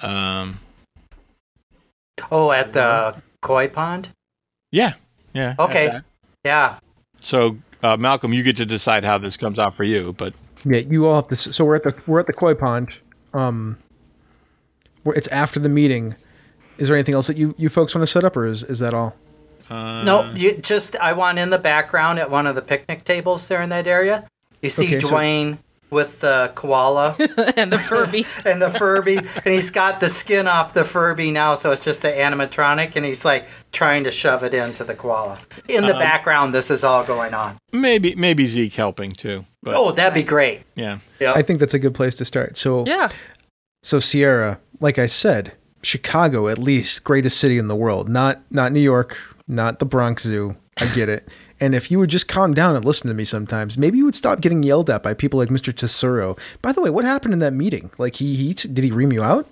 Um, 0.00 0.60
Oh, 2.30 2.50
at 2.52 2.72
the 2.72 3.16
koi 3.42 3.68
pond? 3.68 4.10
yeah. 4.70 4.94
Yeah. 5.34 5.54
Okay. 5.58 5.88
okay. 5.88 6.00
Yeah. 6.44 6.78
So, 7.20 7.56
uh, 7.82 7.96
Malcolm, 7.96 8.32
you 8.32 8.42
get 8.42 8.56
to 8.56 8.66
decide 8.66 9.04
how 9.04 9.18
this 9.18 9.36
comes 9.36 9.58
out 9.58 9.76
for 9.76 9.84
you, 9.84 10.14
but 10.16 10.32
Yeah, 10.64 10.78
you 10.78 11.06
all 11.06 11.16
have 11.16 11.28
to. 11.28 11.36
So 11.36 11.64
we're 11.64 11.76
at 11.76 11.82
the 11.84 11.94
we're 12.06 12.18
at 12.20 12.26
the 12.26 12.32
koi 12.32 12.54
pond. 12.54 12.96
Um, 13.34 13.76
where 15.02 15.14
it's 15.16 15.28
after 15.28 15.60
the 15.60 15.68
meeting. 15.68 16.14
Is 16.78 16.88
there 16.88 16.96
anything 16.96 17.14
else 17.14 17.26
that 17.26 17.36
you 17.36 17.54
you 17.58 17.68
folks 17.68 17.94
want 17.94 18.02
to 18.06 18.12
set 18.12 18.24
up, 18.24 18.36
or 18.36 18.46
is 18.46 18.62
is 18.62 18.78
that 18.78 18.94
all? 18.94 19.14
uh, 19.70 20.02
No, 20.02 20.30
you 20.34 20.56
just 20.58 20.96
I 20.96 21.12
want 21.12 21.38
in 21.38 21.50
the 21.50 21.58
background 21.58 22.18
at 22.18 22.30
one 22.30 22.46
of 22.46 22.54
the 22.54 22.62
picnic 22.62 23.04
tables 23.04 23.48
there 23.48 23.60
in 23.62 23.68
that 23.70 23.86
area. 23.86 24.26
You 24.62 24.70
see 24.70 24.86
Okay, 24.86 25.00
so- 25.00 25.08
Dwayne 25.08 25.58
with 25.90 26.20
the 26.20 26.52
koala 26.54 27.16
and 27.56 27.72
the 27.72 27.78
Furby. 27.78 28.26
and 28.44 28.60
the 28.60 28.70
Furby, 28.70 29.16
and 29.16 29.54
he's 29.54 29.70
got 29.70 30.00
the 30.00 30.08
skin 30.08 30.46
off 30.46 30.74
the 30.74 30.84
Furby 30.84 31.30
now, 31.30 31.54
so 31.54 31.72
it's 31.72 31.84
just 31.84 32.02
the 32.02 32.08
animatronic, 32.08 32.96
and 32.96 33.04
he's 33.04 33.24
like 33.24 33.48
trying 33.72 34.04
to 34.04 34.10
shove 34.10 34.42
it 34.42 34.54
into 34.54 34.84
the 34.84 34.94
koala. 34.94 35.38
In 35.68 35.84
the 35.84 35.90
uh-huh. 35.90 35.98
background, 35.98 36.54
this 36.54 36.70
is 36.70 36.84
all 36.84 37.04
going 37.04 37.34
on. 37.34 37.56
maybe 37.72 38.14
maybe 38.14 38.46
Zeke 38.46 38.74
helping 38.74 39.12
too. 39.12 39.44
But 39.62 39.74
Oh, 39.74 39.92
that'd 39.92 40.14
be 40.14 40.22
great. 40.22 40.62
yeah. 40.74 40.98
Yeah. 41.18 41.32
I 41.34 41.42
think 41.42 41.58
that's 41.58 41.74
a 41.74 41.78
good 41.78 41.94
place 41.94 42.14
to 42.16 42.24
start. 42.24 42.56
So 42.56 42.84
Yeah. 42.86 43.10
So 43.82 44.00
Sierra, 44.00 44.58
like 44.80 44.98
I 44.98 45.06
said, 45.06 45.52
Chicago 45.82 46.48
at 46.48 46.58
least 46.58 47.04
greatest 47.04 47.38
city 47.38 47.58
in 47.58 47.68
the 47.68 47.76
world. 47.76 48.08
Not 48.08 48.42
not 48.50 48.72
New 48.72 48.80
York, 48.80 49.18
not 49.46 49.78
the 49.78 49.86
Bronx 49.86 50.22
Zoo. 50.22 50.56
I 50.80 50.86
get 50.94 51.08
it. 51.08 51.28
And 51.60 51.74
if 51.74 51.90
you 51.90 51.98
would 51.98 52.10
just 52.10 52.28
calm 52.28 52.54
down 52.54 52.76
and 52.76 52.84
listen 52.84 53.08
to 53.08 53.14
me 53.14 53.24
sometimes, 53.24 53.76
maybe 53.76 53.98
you 53.98 54.04
would 54.04 54.14
stop 54.14 54.40
getting 54.40 54.62
yelled 54.62 54.88
at 54.90 55.02
by 55.02 55.12
people 55.14 55.38
like 55.38 55.48
Mr. 55.48 55.74
Tesoro. 55.74 56.36
By 56.62 56.72
the 56.72 56.80
way, 56.80 56.90
what 56.90 57.04
happened 57.04 57.32
in 57.34 57.40
that 57.40 57.52
meeting? 57.52 57.90
Like 57.98 58.16
he, 58.16 58.36
he 58.36 58.54
did 58.54 58.84
he 58.84 58.92
ream 58.92 59.12
you 59.12 59.22
out? 59.24 59.48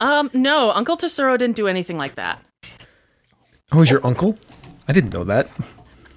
Um, 0.00 0.30
no, 0.32 0.70
Uncle 0.70 0.96
Tesoro 0.96 1.36
didn't 1.36 1.56
do 1.56 1.66
anything 1.68 1.98
like 1.98 2.14
that. 2.14 2.42
Oh, 3.72 3.80
he's 3.80 3.90
your 3.90 4.04
uncle? 4.06 4.38
I 4.88 4.92
didn't 4.92 5.12
know 5.12 5.24
that. 5.24 5.48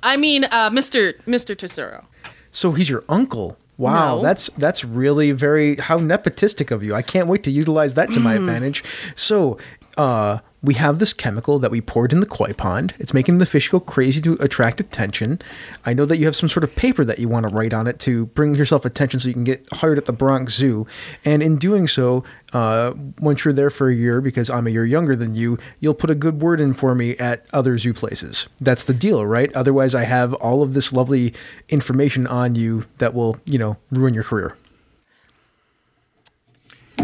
I 0.03 0.17
mean, 0.17 0.45
uh, 0.45 0.69
Mr. 0.69 1.13
Mr. 1.23 1.56
Tesoro. 1.58 2.06
So 2.51 2.71
he's 2.71 2.89
your 2.89 3.03
uncle. 3.10 3.58
Wow, 3.77 4.17
No. 4.17 4.21
that's 4.23 4.49
that's 4.58 4.84
really 4.86 5.32
very 5.32 5.75
how 5.77 5.97
nepotistic 5.97 6.69
of 6.71 6.84
you. 6.84 6.93
I 6.93 7.01
can't 7.01 7.27
wait 7.27 7.43
to 7.43 7.51
utilize 7.51 7.95
that 7.95 8.12
to 8.13 8.19
my 8.19 8.36
advantage. 8.39 8.84
So, 9.15 9.58
uh, 9.97 10.39
we 10.63 10.76
have 10.76 10.99
this 10.99 11.12
chemical 11.12 11.60
that 11.60 11.71
we 11.71 11.82
poured 11.82 12.13
in 12.13 12.21
the 12.21 12.26
koi 12.26 12.54
pond. 12.54 12.93
It's 12.97 13.13
making 13.13 13.38
the 13.38 13.45
fish 13.45 13.67
go 13.67 13.82
crazy 13.82 14.21
to 14.21 14.34
attract 14.39 14.80
attention. 14.80 15.41
I 15.86 15.93
know 15.93 16.06
that 16.06 16.17
you 16.17 16.26
have 16.26 16.38
some 16.38 16.47
sort 16.47 16.63
of 16.63 16.73
paper 16.76 17.04
that 17.04 17.19
you 17.19 17.28
want 17.28 17.47
to 17.47 17.54
write 17.54 17.73
on 17.73 17.86
it 17.86 17.99
to 17.99 18.28
bring 18.28 18.56
yourself 18.56 18.86
attention 18.86 19.19
so 19.19 19.28
you 19.28 19.34
can 19.34 19.43
get 19.43 19.67
hired 19.73 19.97
at 19.97 20.06
the 20.06 20.13
Bronx 20.13 20.54
Zoo. 20.54 20.88
And 21.26 21.43
in 21.43 21.58
doing 21.58 21.88
so, 21.88 22.23
uh, 22.54 22.93
once 23.19 23.43
you're 23.43 23.54
there 23.54 23.69
for 23.69 23.89
a 23.89 23.93
year, 23.93 24.21
because 24.21 24.49
I'm 24.49 24.65
a 24.65 24.69
year 24.69 24.86
younger 24.86 25.17
than 25.17 25.36
you, 25.36 25.60
you'll 25.82 25.93
put 25.93 26.10
a 26.10 26.15
good 26.15 26.41
word 26.41 26.62
in 26.62 26.73
for 26.73 26.95
me 26.95 27.17
at 27.17 27.45
other 27.52 27.78
zoo 27.78 27.93
places. 27.93 28.47
That's 28.62 28.86
the 28.86 28.93
deal, 28.93 29.26
right? 29.26 29.54
Otherwise, 29.54 29.93
I 29.93 30.06
have 30.06 30.34
all 30.36 30.63
of 30.63 30.73
this 30.73 30.93
lovely 30.93 31.34
information 31.67 32.26
on 32.26 32.56
you 32.56 32.86
that 32.99 33.13
will, 33.13 33.38
you 33.43 33.58
know, 33.58 33.78
ruin 33.91 34.13
your 34.13 34.23
career. 34.23 34.56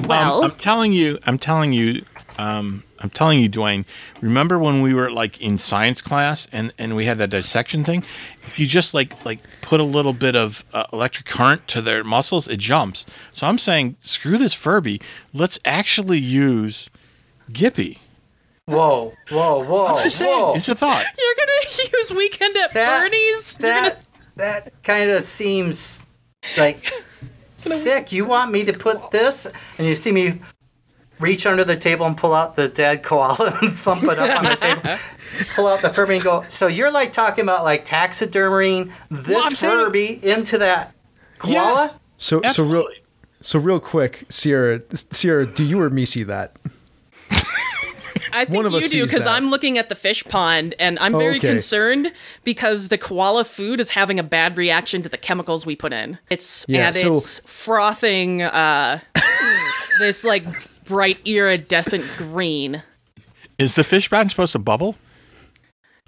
Well, 0.06 0.43
I'm 0.43 0.52
telling 0.52 0.93
you, 0.93 1.19
I'm 1.26 1.38
telling 1.38 1.74
you, 1.74 2.04
um, 2.38 2.84
I'm 3.01 3.09
telling 3.09 3.39
you, 3.39 3.49
Dwayne. 3.49 3.85
Remember 4.21 4.59
when 4.59 4.81
we 4.81 4.93
were 4.93 5.09
like 5.12 5.39
in 5.41 5.57
science 5.57 6.01
class 6.01 6.47
and 6.51 6.73
and 6.77 6.95
we 6.95 7.05
had 7.05 7.17
that 7.19 7.29
dissection 7.29 7.83
thing? 7.83 8.03
If 8.47 8.59
you 8.59 8.67
just 8.67 8.93
like 8.93 9.25
like 9.25 9.39
put 9.62 9.79
a 9.79 9.83
little 9.83 10.13
bit 10.13 10.35
of 10.35 10.65
uh, 10.73 10.85
electric 10.91 11.25
current 11.27 11.67
to 11.69 11.81
their 11.81 12.03
muscles, 12.03 12.47
it 12.47 12.59
jumps. 12.59 13.05
So 13.31 13.47
I'm 13.47 13.57
saying, 13.57 13.95
screw 13.99 14.38
this 14.38 14.53
Furby. 14.53 15.01
Let's 15.33 15.57
actually 15.65 16.19
use 16.19 16.89
Gippy. 17.51 17.99
Whoa, 18.65 19.13
whoa, 19.31 19.63
whoa, 19.63 20.03
Just 20.03 20.17
saying, 20.17 20.29
whoa. 20.31 20.53
it's 20.55 20.69
a 20.69 20.75
thought. 20.75 21.03
you're 21.17 21.35
gonna 21.45 21.89
use 21.97 22.12
Weekend 22.12 22.55
at 22.57 22.73
That- 22.75 23.01
Bernie's? 23.09 23.57
You're 23.59 23.71
That 23.71 24.03
that 24.35 24.83
kind 24.83 25.09
of 25.09 25.23
seems 25.23 26.05
like 26.57 26.91
sick. 27.55 28.12
You 28.12 28.25
want 28.25 28.51
me 28.51 28.63
to 28.65 28.73
put 28.73 29.09
this, 29.12 29.47
and 29.77 29.88
you 29.88 29.95
see 29.95 30.12
me 30.12 30.39
reach 31.19 31.45
under 31.45 31.63
the 31.63 31.75
table 31.77 32.05
and 32.05 32.17
pull 32.17 32.34
out 32.34 32.55
the 32.55 32.67
dead 32.67 33.03
koala 33.03 33.58
and 33.62 33.73
thump 33.73 34.03
it 34.03 34.17
up 34.19 34.38
on 34.39 34.45
the 34.45 34.55
table. 34.55 34.97
Pull 35.55 35.67
out 35.67 35.82
the 35.84 35.89
Furby 35.89 36.15
and 36.15 36.23
go. 36.23 36.43
So 36.47 36.65
you're 36.67 36.91
like 36.91 37.13
talking 37.13 37.43
about 37.43 37.63
like 37.63 37.86
taxidermying 37.86 38.91
this 39.12 39.29
I'm 39.45 39.55
saying- 39.55 39.71
Furby 39.86 40.19
into 40.23 40.58
that 40.58 40.93
koala? 41.38 41.86
Yes. 41.91 41.95
So 42.17 42.41
so 42.51 42.63
real 42.63 42.88
so 43.41 43.60
real 43.60 43.79
quick, 43.79 44.25
Sierra 44.29 44.82
Sierra, 45.12 45.45
do 45.45 45.63
you 45.63 45.79
or 45.82 45.89
me 45.89 46.03
see 46.05 46.23
that? 46.23 46.58
I 48.32 48.45
think 48.45 48.58
One 48.58 48.65
of 48.65 48.73
you 48.73 48.88
do 48.88 49.05
because. 49.05 49.25
I'm 49.25 49.49
looking 49.49 49.77
at 49.77 49.89
the 49.89 49.95
fish 49.95 50.23
pond 50.25 50.75
and 50.79 50.99
I'm 50.99 51.15
Oh, 51.15 51.19
very 51.19 51.38
okay. 51.38 51.47
concerned 51.47 52.12
because 52.43 52.89
the 52.89 52.97
koala 52.97 53.43
food 53.43 53.79
is 53.79 53.89
having 53.91 54.19
a 54.19 54.23
bad 54.23 54.55
reaction 54.58 55.01
to 55.03 55.10
the 55.10 55.17
chemicals 55.17 55.65
we 55.65 55.75
put 55.75 55.93
in. 55.93 56.17
It's 56.29 56.65
Yeah, 56.67 56.88
and 56.88 56.95
so- 56.95 57.12
it's 57.13 57.39
frothing 57.45 58.41
uh 58.43 58.99
this 59.99 60.23
like 60.23 60.43
bright 60.89 61.19
iridescent 61.25 62.04
green. 62.17 62.84
Is 63.58 63.75
the 63.75 63.84
fish 63.86 64.10
pond 64.10 64.30
supposed 64.32 64.52
to 64.54 64.60
bubble? 64.60 64.95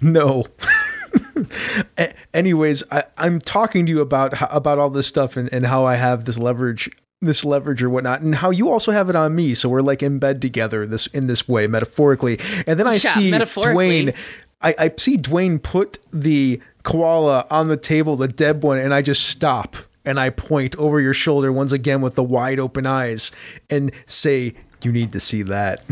No. 0.00 0.44
A- 1.98 2.12
Anyways, 2.34 2.82
I, 2.90 3.04
I'm 3.18 3.40
talking 3.40 3.86
to 3.86 3.92
you 3.92 4.00
about 4.00 4.34
ho- 4.34 4.48
about 4.50 4.78
all 4.78 4.90
this 4.90 5.06
stuff 5.06 5.36
and, 5.36 5.52
and 5.52 5.66
how 5.66 5.84
I 5.84 5.94
have 5.96 6.24
this 6.24 6.38
leverage, 6.38 6.90
this 7.20 7.44
leverage 7.44 7.82
or 7.82 7.90
whatnot, 7.90 8.20
and 8.22 8.34
how 8.34 8.50
you 8.50 8.70
also 8.70 8.92
have 8.92 9.08
it 9.10 9.16
on 9.16 9.34
me. 9.34 9.54
So 9.54 9.68
we're 9.68 9.80
like 9.82 10.02
in 10.02 10.18
bed 10.18 10.40
together 10.42 10.86
this 10.86 11.06
in 11.08 11.26
this 11.26 11.48
way, 11.48 11.66
metaphorically. 11.66 12.38
And 12.66 12.78
then 12.78 12.86
I 12.86 12.94
Yeah, 12.94 13.14
see. 13.14 13.30
Dwayne. 13.30 14.16
I, 14.62 14.74
I 14.78 14.92
see 14.96 15.16
Dwayne 15.18 15.60
put 15.62 15.98
the 16.12 16.60
koala 16.84 17.46
on 17.50 17.68
the 17.68 17.76
table, 17.76 18.16
the 18.16 18.28
dead 18.28 18.62
one, 18.62 18.78
and 18.78 18.94
I 18.94 19.02
just 19.02 19.26
stop 19.28 19.76
and 20.04 20.18
I 20.18 20.30
point 20.30 20.74
over 20.76 21.00
your 21.00 21.14
shoulder 21.14 21.52
once 21.52 21.72
again 21.72 22.00
with 22.00 22.14
the 22.16 22.22
wide 22.24 22.58
open 22.58 22.86
eyes 22.86 23.30
and 23.70 23.92
say, 24.06 24.54
"You 24.84 24.92
need 24.92 25.12
to 25.12 25.20
see 25.20 25.42
that." 25.42 25.84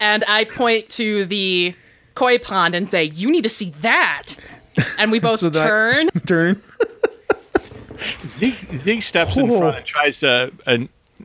And 0.00 0.24
I 0.28 0.44
point 0.44 0.88
to 0.90 1.24
the 1.26 1.74
koi 2.14 2.38
pond 2.38 2.74
and 2.74 2.90
say, 2.90 3.04
"You 3.04 3.30
need 3.30 3.42
to 3.44 3.48
see 3.50 3.70
that." 3.80 4.36
And 4.98 5.10
we 5.12 5.18
both 5.28 5.40
So 5.40 5.48
that- 5.48 5.66
turn. 5.66 6.08
Turn. 6.26 6.62
Zeke, 8.38 8.58
Zeke 8.78 9.02
steps 9.02 9.36
in 9.36 9.48
front 9.48 9.76
and 9.76 9.86
tries 9.86 10.20
to 10.20 10.52
uh, 10.66 10.78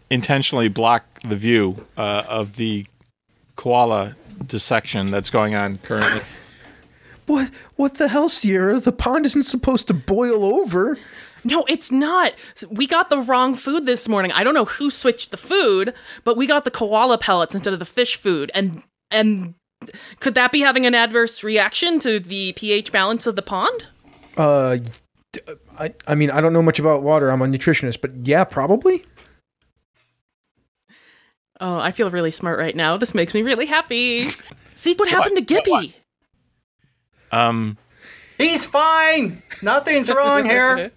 intentionally 0.10 0.68
block 0.68 1.04
the 1.24 1.36
view 1.36 1.86
uh, 1.98 2.24
of 2.28 2.56
the 2.58 2.86
koala 3.56 4.16
dissection 4.46 5.10
that's 5.10 5.30
going 5.32 5.56
on 5.56 5.80
currently. 5.80 6.22
What? 7.26 7.50
What 7.76 7.96
the 7.96 8.08
hell, 8.10 8.30
Sierra? 8.30 8.80
The 8.80 8.92
pond 8.92 9.26
isn't 9.26 9.44
supposed 9.44 9.88
to 9.88 9.94
boil 9.94 10.46
over. 10.46 10.98
No, 11.44 11.66
it's 11.68 11.92
not. 11.92 12.34
We 12.70 12.88
got 12.88 13.10
the 13.10 13.20
wrong 13.22 13.56
food 13.56 13.86
this 13.86 14.08
morning. 14.08 14.32
I 14.32 14.44
don't 14.44 14.54
know 14.54 14.66
who 14.66 14.90
switched 14.90 15.32
the 15.32 15.38
food, 15.38 15.94
but 16.24 16.38
we 16.38 16.48
got 16.48 16.64
the 16.64 16.72
koala 16.72 17.18
pellets 17.18 17.56
instead 17.56 17.74
of 17.74 17.80
the 17.80 17.86
fish 17.86 18.16
food. 18.18 18.52
And 18.54 18.84
and 19.12 19.54
could 20.20 20.36
that 20.36 20.52
be 20.52 20.62
having 20.62 20.86
an 20.86 20.96
adverse 20.96 21.44
reaction 21.44 22.00
to 22.00 22.20
the 22.20 22.54
pH 22.54 22.92
balance 22.92 23.28
of 23.28 23.36
the 23.36 23.42
pond? 23.42 23.86
Uh, 24.36 24.78
I, 25.80 25.94
I 26.08 26.16
mean, 26.16 26.32
I 26.32 26.42
don't 26.42 26.54
know 26.54 26.62
much 26.62 26.80
about 26.80 27.04
water. 27.04 27.30
I'm 27.30 27.42
a 27.42 27.46
nutritionist, 27.46 28.02
but 28.02 28.12
yeah, 28.28 28.44
probably. 28.44 29.06
Oh, 31.60 31.80
I 31.80 31.92
feel 31.92 32.12
really 32.12 32.32
smart 32.32 32.60
right 32.60 32.76
now. 32.76 32.98
This 32.98 33.16
makes 33.16 33.34
me 33.34 33.42
really 33.42 33.66
happy. 33.66 34.32
Zeke, 34.78 35.00
what 35.00 35.10
happened 35.10 35.48
to 35.48 35.56
What? 35.56 35.68
What? 35.68 35.84
Gippy? 35.84 35.96
Um, 37.32 37.78
He's 38.38 38.66
fine. 38.66 39.42
Nothing's 39.62 40.10
wrong 40.10 40.46
here. 40.46 40.92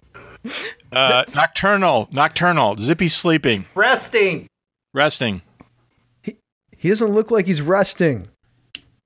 uh, 0.91 1.23
nocturnal, 1.35 2.09
nocturnal. 2.11 2.77
Zippy's 2.77 3.15
sleeping, 3.15 3.65
Resting. 3.75 4.47
resting. 4.93 5.41
He 6.23 6.89
doesn't 6.89 7.09
look 7.11 7.29
like 7.29 7.45
he's 7.45 7.61
resting. 7.61 8.27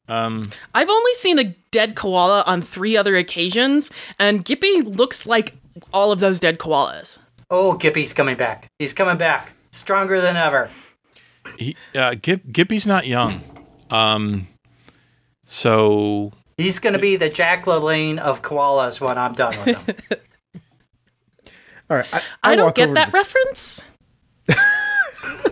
Um, 0.07 0.43
I've 0.73 0.89
only 0.89 1.13
seen 1.15 1.39
a 1.39 1.55
dead 1.71 1.95
koala 1.95 2.43
on 2.47 2.61
three 2.61 2.95
other 2.95 3.15
occasions, 3.17 3.91
and 4.19 4.45
Gippy 4.45 4.81
looks 4.97 5.27
like 5.27 5.55
all 5.93 6.11
of 6.11 6.19
those 6.19 6.39
dead 6.39 6.57
koalas. 6.59 7.19
Oh, 7.49 7.73
Gippy's 7.73 8.13
coming 8.13 8.37
back. 8.37 8.67
He's 8.79 8.93
coming 8.93 9.17
back. 9.17 9.51
Stronger 9.71 10.21
than 10.21 10.37
ever. 10.37 10.69
he, 11.57 11.75
uh, 11.95 12.15
Gip, 12.21 12.43
Gippy's 12.51 12.85
not 12.87 13.07
young. 13.07 13.41
Um, 13.89 14.47
so 15.45 16.31
He's 16.57 16.79
going 16.79 16.93
to 16.93 16.99
be 16.99 17.17
the 17.17 17.29
Jack 17.29 17.65
LaLanne 17.65 18.17
of 18.19 18.41
koalas 18.41 19.01
when 19.01 19.17
I'm 19.17 19.33
done 19.33 19.55
with 19.65 19.75
him. 19.75 19.95
All 21.89 21.97
right, 21.97 22.07
I, 22.13 22.17
I, 22.17 22.21
I 22.51 22.55
don't 22.55 22.65
walk 22.65 22.75
get 22.75 22.85
over 22.85 22.95
that 22.95 23.05
to- 23.05 23.11
reference. 23.11 23.85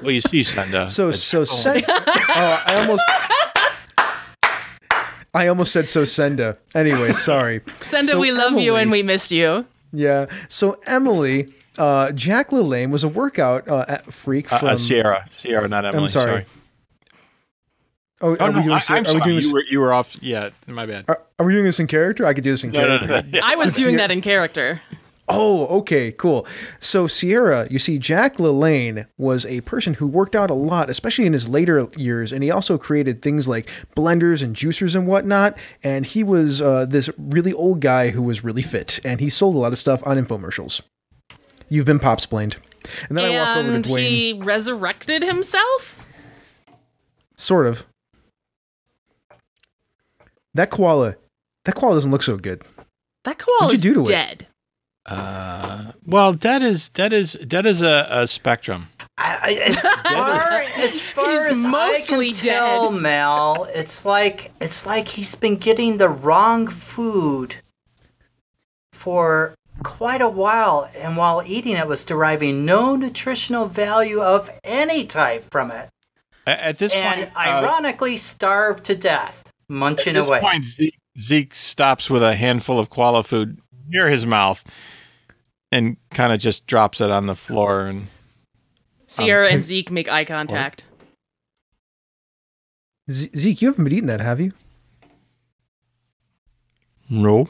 well, 0.02 0.12
you 0.12 0.22
see, 0.22 0.44
Senda. 0.44 0.90
So 0.90 1.12
so 1.12 1.44
Sen- 1.44 1.84
oh, 1.88 2.64
I 2.66 2.76
almost. 2.80 3.04
I 5.36 5.48
almost 5.48 5.72
said 5.72 5.90
so 5.90 6.06
Senda. 6.06 6.58
Anyway, 6.76 7.12
sorry. 7.14 7.62
Senda, 7.82 8.12
So 8.12 8.20
we 8.20 8.32
love 8.32 8.60
you 8.60 8.76
and 8.76 8.92
we 8.92 9.02
miss 9.02 9.32
you. 9.32 9.66
Yeah. 9.92 10.28
So 10.48 10.80
Emily, 10.86 11.48
uh, 11.80 12.12
Jack 12.12 12.50
LaLanne 12.52 12.92
was 12.92 13.04
a 13.04 13.08
workout 13.08 13.68
uh, 13.68 13.86
at 13.88 14.14
freak 14.14 14.52
uh, 14.54 14.60
from. 14.60 14.68
uh, 14.70 14.76
Sierra, 14.78 15.26
Sierra, 15.32 15.68
not 15.68 15.86
Emily. 15.86 16.04
I'm 16.04 16.10
sorry. 16.10 16.46
Oh, 18.22 18.34
are 18.36 18.38
Oh, 18.42 18.48
we 18.52 18.54
no, 18.58 18.64
doing? 18.64 18.72
I, 18.72 18.80
this- 18.80 18.90
am 18.92 18.96
are 18.98 19.02
we 19.02 19.08
sorry. 19.12 19.22
doing 19.24 19.36
this? 19.38 19.46
You 19.46 19.54
were, 19.54 19.64
you 19.72 19.80
were 19.80 19.94
off. 19.94 20.16
Yeah, 20.22 20.50
my 20.68 20.86
bad. 20.86 21.06
Are, 21.08 21.20
are 21.40 21.46
we 21.46 21.54
doing 21.54 21.66
this 21.66 21.80
in 21.80 21.88
character? 21.88 22.26
I 22.28 22.34
could 22.36 22.44
do 22.44 22.52
this 22.52 22.64
in 22.64 22.72
No, 22.72 22.82
no, 22.82 23.00
character. 23.00 23.30
no, 23.32 23.40
no. 23.40 23.44
I 23.44 23.56
was 23.56 23.74
doing 23.74 23.90
hear- 23.90 23.98
that 24.00 24.12
in 24.12 24.22
character. 24.22 24.82
Oh, 25.30 25.68
okay, 25.80 26.12
cool. 26.12 26.46
So 26.82 27.08
Sierra, 27.08 27.66
you 27.72 27.80
see, 27.80 27.98
Jack 27.98 28.38
LaLanne 28.38 29.08
was 29.18 29.46
a 29.46 29.62
person 29.62 29.94
who 29.94 30.06
worked 30.06 30.36
out 30.36 30.50
a 30.50 30.54
lot, 30.54 30.90
especially 30.90 31.26
in 31.26 31.32
his 31.32 31.48
later 31.48 31.88
years, 31.96 32.34
and 32.34 32.44
he 32.44 32.52
also 32.52 32.78
created 32.78 33.22
things 33.22 33.48
like 33.48 33.70
blenders 33.96 34.44
and 34.44 34.54
juicers 34.54 34.96
and 34.96 35.08
whatnot. 35.08 35.58
And 35.82 36.06
he 36.06 36.24
was 36.24 36.62
uh, 36.62 36.86
this 36.86 37.10
really 37.18 37.54
old 37.54 37.80
guy 37.80 38.10
who 38.10 38.22
was 38.22 38.44
really 38.44 38.62
fit, 38.62 39.00
and 39.06 39.22
he 39.22 39.30
sold 39.30 39.56
a 39.56 39.60
lot 39.60 39.72
of 39.72 39.78
stuff 39.78 40.06
on 40.06 40.18
infomercials. 40.18 40.82
You've 41.70 41.86
been 41.86 42.00
pop 42.00 42.20
splained. 42.20 42.58
And 43.08 43.18
then 43.18 43.24
I 43.24 43.38
walk 43.40 43.58
over 43.58 43.76
and 43.76 43.84
to 43.86 43.90
Dwayne. 43.90 44.00
he 44.08 44.34
resurrected 44.34 45.24
himself? 45.24 46.06
Sort 47.38 47.66
of. 47.66 47.86
That 50.54 50.70
koala, 50.70 51.16
that 51.64 51.76
koala 51.76 51.96
doesn't 51.96 52.12
look 52.12 52.24
so 52.24 52.36
good. 52.38 52.62
That 53.24 53.40
koala 53.40 53.78
do 53.78 53.94
to 53.94 54.02
it? 54.02 54.46
Dead. 55.08 55.14
Uh, 55.16 55.92
well, 56.06 56.34
that 56.34 56.62
is 56.62 56.90
that 56.90 57.14
is 57.14 57.38
that 57.42 57.66
is 57.66 57.82
a, 57.82 58.08
a 58.10 58.28
spectrum. 58.28 58.88
I, 59.18 59.38
I, 59.44 59.54
as 59.66 59.82
far, 60.04 60.62
as, 60.78 61.02
far 61.14 61.32
He's 61.50 61.50
as 61.50 61.66
mostly 61.66 62.28
I 62.28 62.30
can 62.30 62.38
tell, 62.38 62.92
dead. 62.92 63.02
Mel, 63.02 63.68
it's 63.74 64.06
like 64.06 64.52
it's 64.62 64.86
like 64.86 65.08
he's 65.08 65.36
been 65.36 65.58
getting 65.58 65.98
the 65.98 66.10
wrong 66.10 66.68
food 66.68 67.56
for 68.92 69.56
quite 69.84 70.22
a 70.22 70.30
while, 70.30 70.90
and 70.96 71.18
while 71.18 71.44
eating 71.46 71.76
it, 71.76 71.88
was 71.88 72.06
deriving 72.06 72.66
no 72.66 72.96
nutritional 72.96 73.68
value 73.68 74.22
of 74.22 74.50
any 74.64 75.06
type 75.06 75.46
from 75.52 75.72
it, 75.72 75.90
A- 76.48 76.66
At 76.66 76.78
this 76.78 76.94
and 76.94 77.22
point, 77.26 77.36
uh, 77.36 77.40
ironically 77.40 78.16
starved 78.18 78.84
to 78.86 78.96
death, 78.96 79.52
munching 79.68 80.16
at 80.16 80.22
this 80.22 80.28
away. 80.30 80.40
point, 80.40 80.68
Zeke, 80.68 80.98
Zeke 81.20 81.54
stops 81.56 82.10
with 82.10 82.24
a 82.24 82.36
handful 82.36 82.80
of 82.80 82.90
koala 82.90 83.24
food 83.24 83.60
near 83.88 84.10
his 84.10 84.26
mouth 84.26 84.64
and 85.72 85.98
kind 86.12 86.32
of 86.34 86.40
just 86.40 86.68
drops 86.68 87.02
it 87.02 87.10
on 87.12 87.28
the 87.28 87.36
floor. 87.36 87.86
And 87.88 88.08
Sierra 89.08 89.48
Um, 89.48 89.54
and 89.56 89.64
Zeke 89.64 89.92
make 89.92 90.08
eye 90.10 90.26
contact. 90.26 90.86
Ze- 93.12 93.32
Zeke, 93.36 93.62
you 93.62 93.68
haven't 93.70 93.84
been 93.84 93.94
eating 93.94 94.08
that, 94.08 94.22
have 94.22 94.40
you? 94.40 94.52
no, 97.10 97.50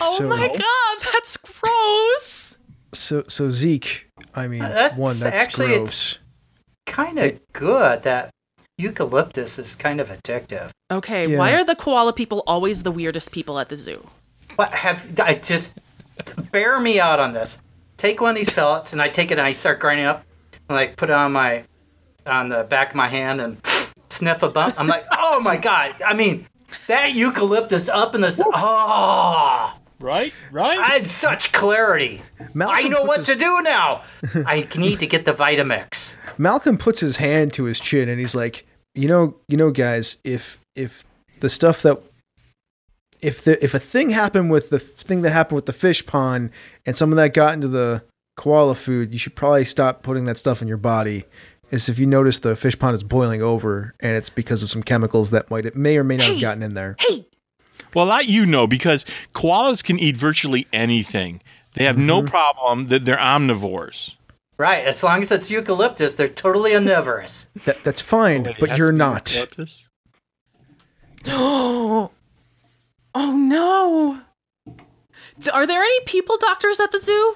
Oh 0.00 0.18
So- 0.18 0.28
my 0.28 0.48
god, 0.48 1.12
that's 1.12 1.36
gross. 1.38 2.58
So, 2.92 3.24
so 3.26 3.50
Zeke, 3.50 4.10
I 4.34 4.46
mean, 4.46 4.60
That's- 4.60 4.96
one, 4.98 5.18
that's 5.18 5.36
actually, 5.36 5.72
it's- 5.72 6.18
Kind 6.86 7.18
of 7.18 7.40
good 7.52 8.02
that 8.04 8.30
eucalyptus 8.78 9.58
is 9.58 9.74
kind 9.74 10.00
of 10.00 10.08
addictive. 10.08 10.70
Okay, 10.90 11.26
Yeah. 11.26 11.38
why 11.38 11.52
are 11.52 11.64
the 11.64 11.74
koala 11.76 12.12
people 12.12 12.42
always 12.46 12.82
the 12.82 12.90
weirdest 12.90 13.30
people 13.32 13.58
at 13.58 13.68
the 13.68 13.76
zoo? 13.76 14.06
What 14.56 14.72
have 14.72 15.18
I 15.20 15.34
just 15.34 15.74
bear 16.52 16.78
me 16.80 17.00
out 17.00 17.18
on 17.20 17.32
this? 17.32 17.58
Take 17.96 18.20
one 18.20 18.30
of 18.30 18.36
these 18.36 18.52
pellets 18.52 18.92
and 18.92 19.00
I 19.00 19.08
take 19.08 19.30
it 19.30 19.38
and 19.38 19.46
I 19.46 19.52
start 19.52 19.80
grinding 19.80 20.06
up 20.06 20.24
and 20.68 20.76
like 20.76 20.96
put 20.96 21.10
it 21.10 21.14
on 21.14 21.32
my 21.32 21.64
on 22.26 22.48
the 22.48 22.64
back 22.64 22.90
of 22.90 22.96
my 22.96 23.08
hand 23.08 23.40
and 23.40 23.58
sniff 24.10 24.42
a 24.42 24.48
bump. 24.48 24.74
I'm 24.78 24.86
like, 24.88 25.04
oh 25.12 25.40
my 25.42 25.56
god! 25.56 25.94
I 26.04 26.14
mean, 26.14 26.46
that 26.88 27.14
eucalyptus 27.14 27.88
up 27.88 28.14
in 28.14 28.20
this. 28.20 28.40
Oh, 28.40 28.50
ah. 28.54 29.78
Right, 30.04 30.32
right. 30.52 30.78
I 30.78 30.84
had 30.84 31.06
such 31.06 31.52
clarity. 31.52 32.22
Malcolm 32.52 32.86
I 32.86 32.88
know 32.88 33.02
what 33.04 33.18
his- 33.18 33.28
to 33.28 33.34
do 33.36 33.62
now. 33.62 34.02
I 34.46 34.68
need 34.76 35.00
to 35.00 35.06
get 35.06 35.24
the 35.24 35.32
Vitamix. 35.32 36.16
Malcolm 36.38 36.78
puts 36.78 37.00
his 37.00 37.16
hand 37.16 37.52
to 37.54 37.64
his 37.64 37.80
chin 37.80 38.08
and 38.08 38.20
he's 38.20 38.34
like, 38.34 38.66
you 38.94 39.08
know, 39.08 39.36
you 39.48 39.56
know, 39.56 39.70
guys, 39.70 40.18
if 40.24 40.58
if 40.76 41.04
the 41.40 41.48
stuff 41.48 41.82
that 41.82 42.00
if 43.20 43.42
the 43.44 43.62
if 43.64 43.74
a 43.74 43.78
thing 43.80 44.10
happened 44.10 44.50
with 44.50 44.70
the 44.70 44.78
thing 44.78 45.22
that 45.22 45.30
happened 45.30 45.56
with 45.56 45.66
the 45.66 45.72
fish 45.72 46.04
pond 46.04 46.50
and 46.86 46.96
some 46.96 47.10
of 47.10 47.16
that 47.16 47.34
got 47.34 47.54
into 47.54 47.68
the 47.68 48.02
koala 48.36 48.74
food, 48.74 49.12
you 49.12 49.18
should 49.18 49.34
probably 49.34 49.64
stop 49.64 50.02
putting 50.02 50.24
that 50.24 50.36
stuff 50.36 50.60
in 50.62 50.68
your 50.68 50.76
body 50.76 51.24
is 51.70 51.88
if 51.88 51.98
you 51.98 52.06
notice 52.06 52.40
the 52.40 52.54
fish 52.56 52.78
pond 52.78 52.94
is 52.94 53.02
boiling 53.02 53.42
over, 53.42 53.94
and 54.00 54.16
it's 54.16 54.28
because 54.28 54.62
of 54.62 54.70
some 54.70 54.82
chemicals 54.82 55.30
that 55.30 55.50
might 55.50 55.66
it 55.66 55.74
may 55.74 55.96
or 55.96 56.04
may 56.04 56.16
not 56.16 56.26
have 56.28 56.40
gotten 56.40 56.62
in 56.62 56.74
there. 56.74 56.94
Hey, 56.98 57.26
Well, 57.94 58.06
that 58.06 58.26
you 58.26 58.44
know 58.46 58.66
because 58.66 59.04
koalas 59.34 59.82
can 59.82 59.98
eat 59.98 60.16
virtually 60.16 60.66
anything. 60.72 61.40
They 61.74 61.84
have 61.84 61.98
no 61.98 62.20
mm-hmm. 62.20 62.28
problem 62.28 62.84
that 62.84 63.04
they're 63.04 63.16
omnivores. 63.16 64.12
Right, 64.56 64.84
as 64.84 65.02
long 65.02 65.20
as 65.22 65.30
it's 65.32 65.50
eucalyptus, 65.50 66.14
they're 66.14 66.28
totally 66.28 66.76
omnivorous. 66.76 67.48
That, 67.64 67.82
that's 67.82 68.00
fine, 68.00 68.46
oh, 68.46 68.50
Wait, 68.50 68.56
but 68.60 68.78
you're 68.78 68.92
not. 68.92 69.32
eucalyptus? 69.32 69.82
oh, 71.26 72.10
oh 73.14 73.36
no. 73.36 74.20
Are 75.52 75.66
there 75.66 75.82
any 75.82 76.00
people 76.04 76.36
doctors 76.38 76.78
at 76.78 76.92
the 76.92 77.00
zoo? 77.00 77.34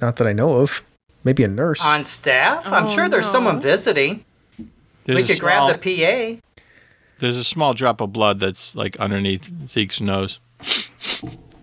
Not 0.00 0.16
that 0.16 0.26
I 0.26 0.32
know 0.32 0.54
of. 0.54 0.82
Maybe 1.24 1.44
a 1.44 1.48
nurse. 1.48 1.84
On 1.84 2.04
staff? 2.04 2.66
I'm 2.66 2.84
Oh, 2.84 2.88
sure 2.88 3.08
there's 3.08 3.24
oh, 3.24 3.28
no. 3.28 3.32
someone 3.32 3.60
visiting. 3.60 4.24
There's 5.04 5.16
we 5.16 5.22
could 5.24 5.36
small, 5.36 5.68
grab 5.68 5.80
the 5.80 6.38
PA. 6.38 6.45
There's 7.18 7.36
a 7.36 7.44
small 7.44 7.74
drop 7.74 8.00
of 8.00 8.12
blood 8.12 8.40
that's 8.40 8.74
like 8.74 8.96
underneath 9.00 9.50
Zeke's 9.66 10.00
nose. 10.00 10.38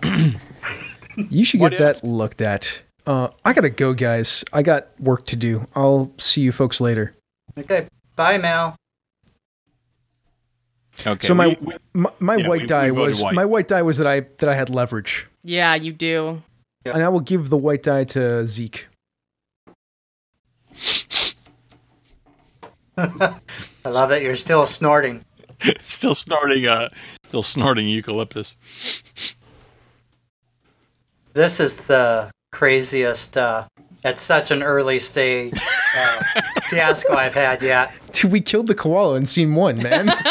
You 0.01 1.45
should 1.45 1.59
What 1.59 1.71
get 1.73 1.79
that 1.79 2.03
looked 2.03 2.41
at. 2.41 2.81
Uh, 3.05 3.29
I 3.45 3.53
gotta 3.53 3.69
go, 3.69 3.93
guys. 3.93 4.43
I 4.53 4.63
got 4.63 4.87
work 4.99 5.25
to 5.27 5.35
do. 5.35 5.67
I'll 5.75 6.11
see 6.17 6.41
you 6.41 6.51
folks 6.51 6.81
later. 6.81 7.15
Okay, 7.57 7.87
bye, 8.15 8.37
Mal. 8.37 8.75
Okay. 11.05 11.27
so 11.27 11.33
my 11.33 11.47
we- 11.49 11.57
we- 11.61 11.75
my, 11.93 12.09
my 12.19 12.35
yeah, 12.37 12.47
white 12.47 12.61
we- 12.61 12.67
die 12.67 12.91
we 12.91 13.01
was 13.01 13.21
white. 13.21 13.33
my 13.35 13.45
white 13.45 13.67
die 13.67 13.81
was 13.81 13.97
that 13.97 14.07
I 14.07 14.21
that 14.37 14.47
I 14.49 14.55
had 14.55 14.69
leverage, 14.69 15.27
Yeah, 15.43 15.75
you 15.75 15.91
do. 15.93 16.41
Yep. 16.85 16.95
and 16.95 17.03
I 17.03 17.09
will 17.09 17.19
give 17.19 17.49
the 17.49 17.57
white 17.57 17.83
die 17.83 18.03
to 18.05 18.47
Zeke. 18.47 18.87
I 22.97 23.39
love 23.85 24.09
that 24.09 24.21
you're 24.21 24.35
still 24.35 24.65
snorting. 24.65 25.25
still 25.81 26.15
snorting. 26.15 26.65
Uh, 26.67 26.89
still 27.25 27.43
snorting 27.43 27.87
eucalyptus. 27.87 28.55
This 31.33 31.59
is 31.59 31.77
the 31.87 32.29
craziest, 32.51 33.37
uh, 33.37 33.65
at 34.03 34.19
such 34.19 34.51
an 34.51 34.61
early 34.61 34.99
stage, 34.99 35.57
uh, 35.97 36.23
fiasco 36.69 37.13
I've 37.13 37.33
had 37.33 37.61
yet. 37.61 37.91
Dude, 38.11 38.31
we 38.31 38.41
killed 38.41 38.67
the 38.67 38.75
koala 38.75 39.15
in 39.15 39.25
scene 39.25 39.55
one, 39.55 39.81
man. 39.81 40.13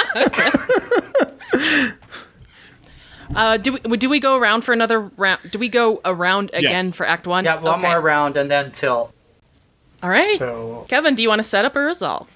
Uh, 3.35 3.57
do 3.57 3.79
we 3.89 3.97
do 3.97 4.11
we 4.11 4.21
go 4.21 4.37
around 4.37 4.61
for 4.61 4.75
another 4.75 5.01
round? 5.01 5.41
Do 5.51 5.59
we 5.59 5.71
go 5.71 6.03
around 6.05 6.51
again 6.53 6.89
Yes. 6.89 6.95
for 6.97 7.07
Act 7.07 7.27
One? 7.27 7.47
Yeah, 7.47 7.59
one 7.61 7.79
Okay. 7.79 7.89
more 7.91 7.99
round 8.01 8.37
and 8.37 8.51
then 8.51 8.71
tilt. 8.73 9.11
All 10.03 10.11
right. 10.11 10.37
So 10.39 10.85
Kevin, 10.91 11.15
do 11.15 11.23
you 11.23 11.31
want 11.31 11.39
to 11.39 11.43
set 11.45 11.65
up 11.65 11.75
or 11.75 11.87
resolve? 11.87 12.29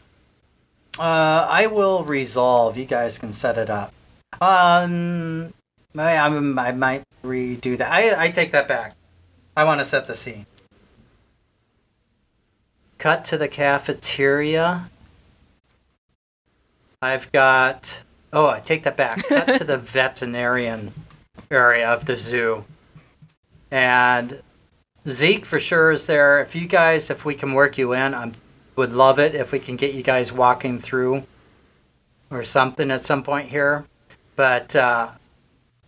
Uh, 0.98 1.46
I 1.50 1.66
will 1.66 2.04
resolve. 2.04 2.76
You 2.76 2.84
guys 2.86 3.18
can 3.18 3.32
set 3.32 3.58
it 3.58 3.68
up. 3.70 3.92
Um, 4.40 5.52
I, 5.96 6.16
I'm- 6.16 6.58
I 6.58 6.72
might 6.72 7.02
redo 7.24 7.76
that. 7.78 7.92
I, 7.92 8.24
I 8.24 8.30
take 8.30 8.52
that 8.52 8.66
back. 8.68 8.94
I 9.56 9.64
want 9.64 9.80
to 9.80 9.84
set 9.84 10.06
the 10.06 10.14
scene. 10.14 10.46
Cut 12.98 13.24
to 13.26 13.38
the 13.38 13.48
cafeteria. 13.48 14.88
I've 17.02 17.30
got. 17.32 18.02
Oh, 18.32 18.48
I 18.48 18.60
take 18.60 18.82
that 18.84 18.96
back. 18.96 19.22
Cut 19.28 19.58
to 19.58 19.64
the 19.64 19.76
veterinarian 19.78 20.92
area 21.50 21.88
of 21.88 22.06
the 22.06 22.16
zoo. 22.16 22.64
And 23.70 24.42
Zeke 25.08 25.44
for 25.44 25.60
sure 25.60 25.90
is 25.90 26.06
there. 26.06 26.40
If 26.40 26.54
you 26.54 26.66
guys, 26.66 27.10
if 27.10 27.24
we 27.24 27.34
can 27.34 27.52
work 27.52 27.76
you 27.78 27.92
in, 27.92 28.14
I 28.14 28.32
would 28.76 28.92
love 28.92 29.18
it 29.18 29.34
if 29.34 29.52
we 29.52 29.58
can 29.58 29.76
get 29.76 29.94
you 29.94 30.02
guys 30.02 30.32
walking 30.32 30.78
through 30.78 31.24
or 32.30 32.44
something 32.44 32.90
at 32.90 33.04
some 33.04 33.22
point 33.22 33.48
here. 33.48 33.84
But 34.36 34.76
uh, 34.76 35.12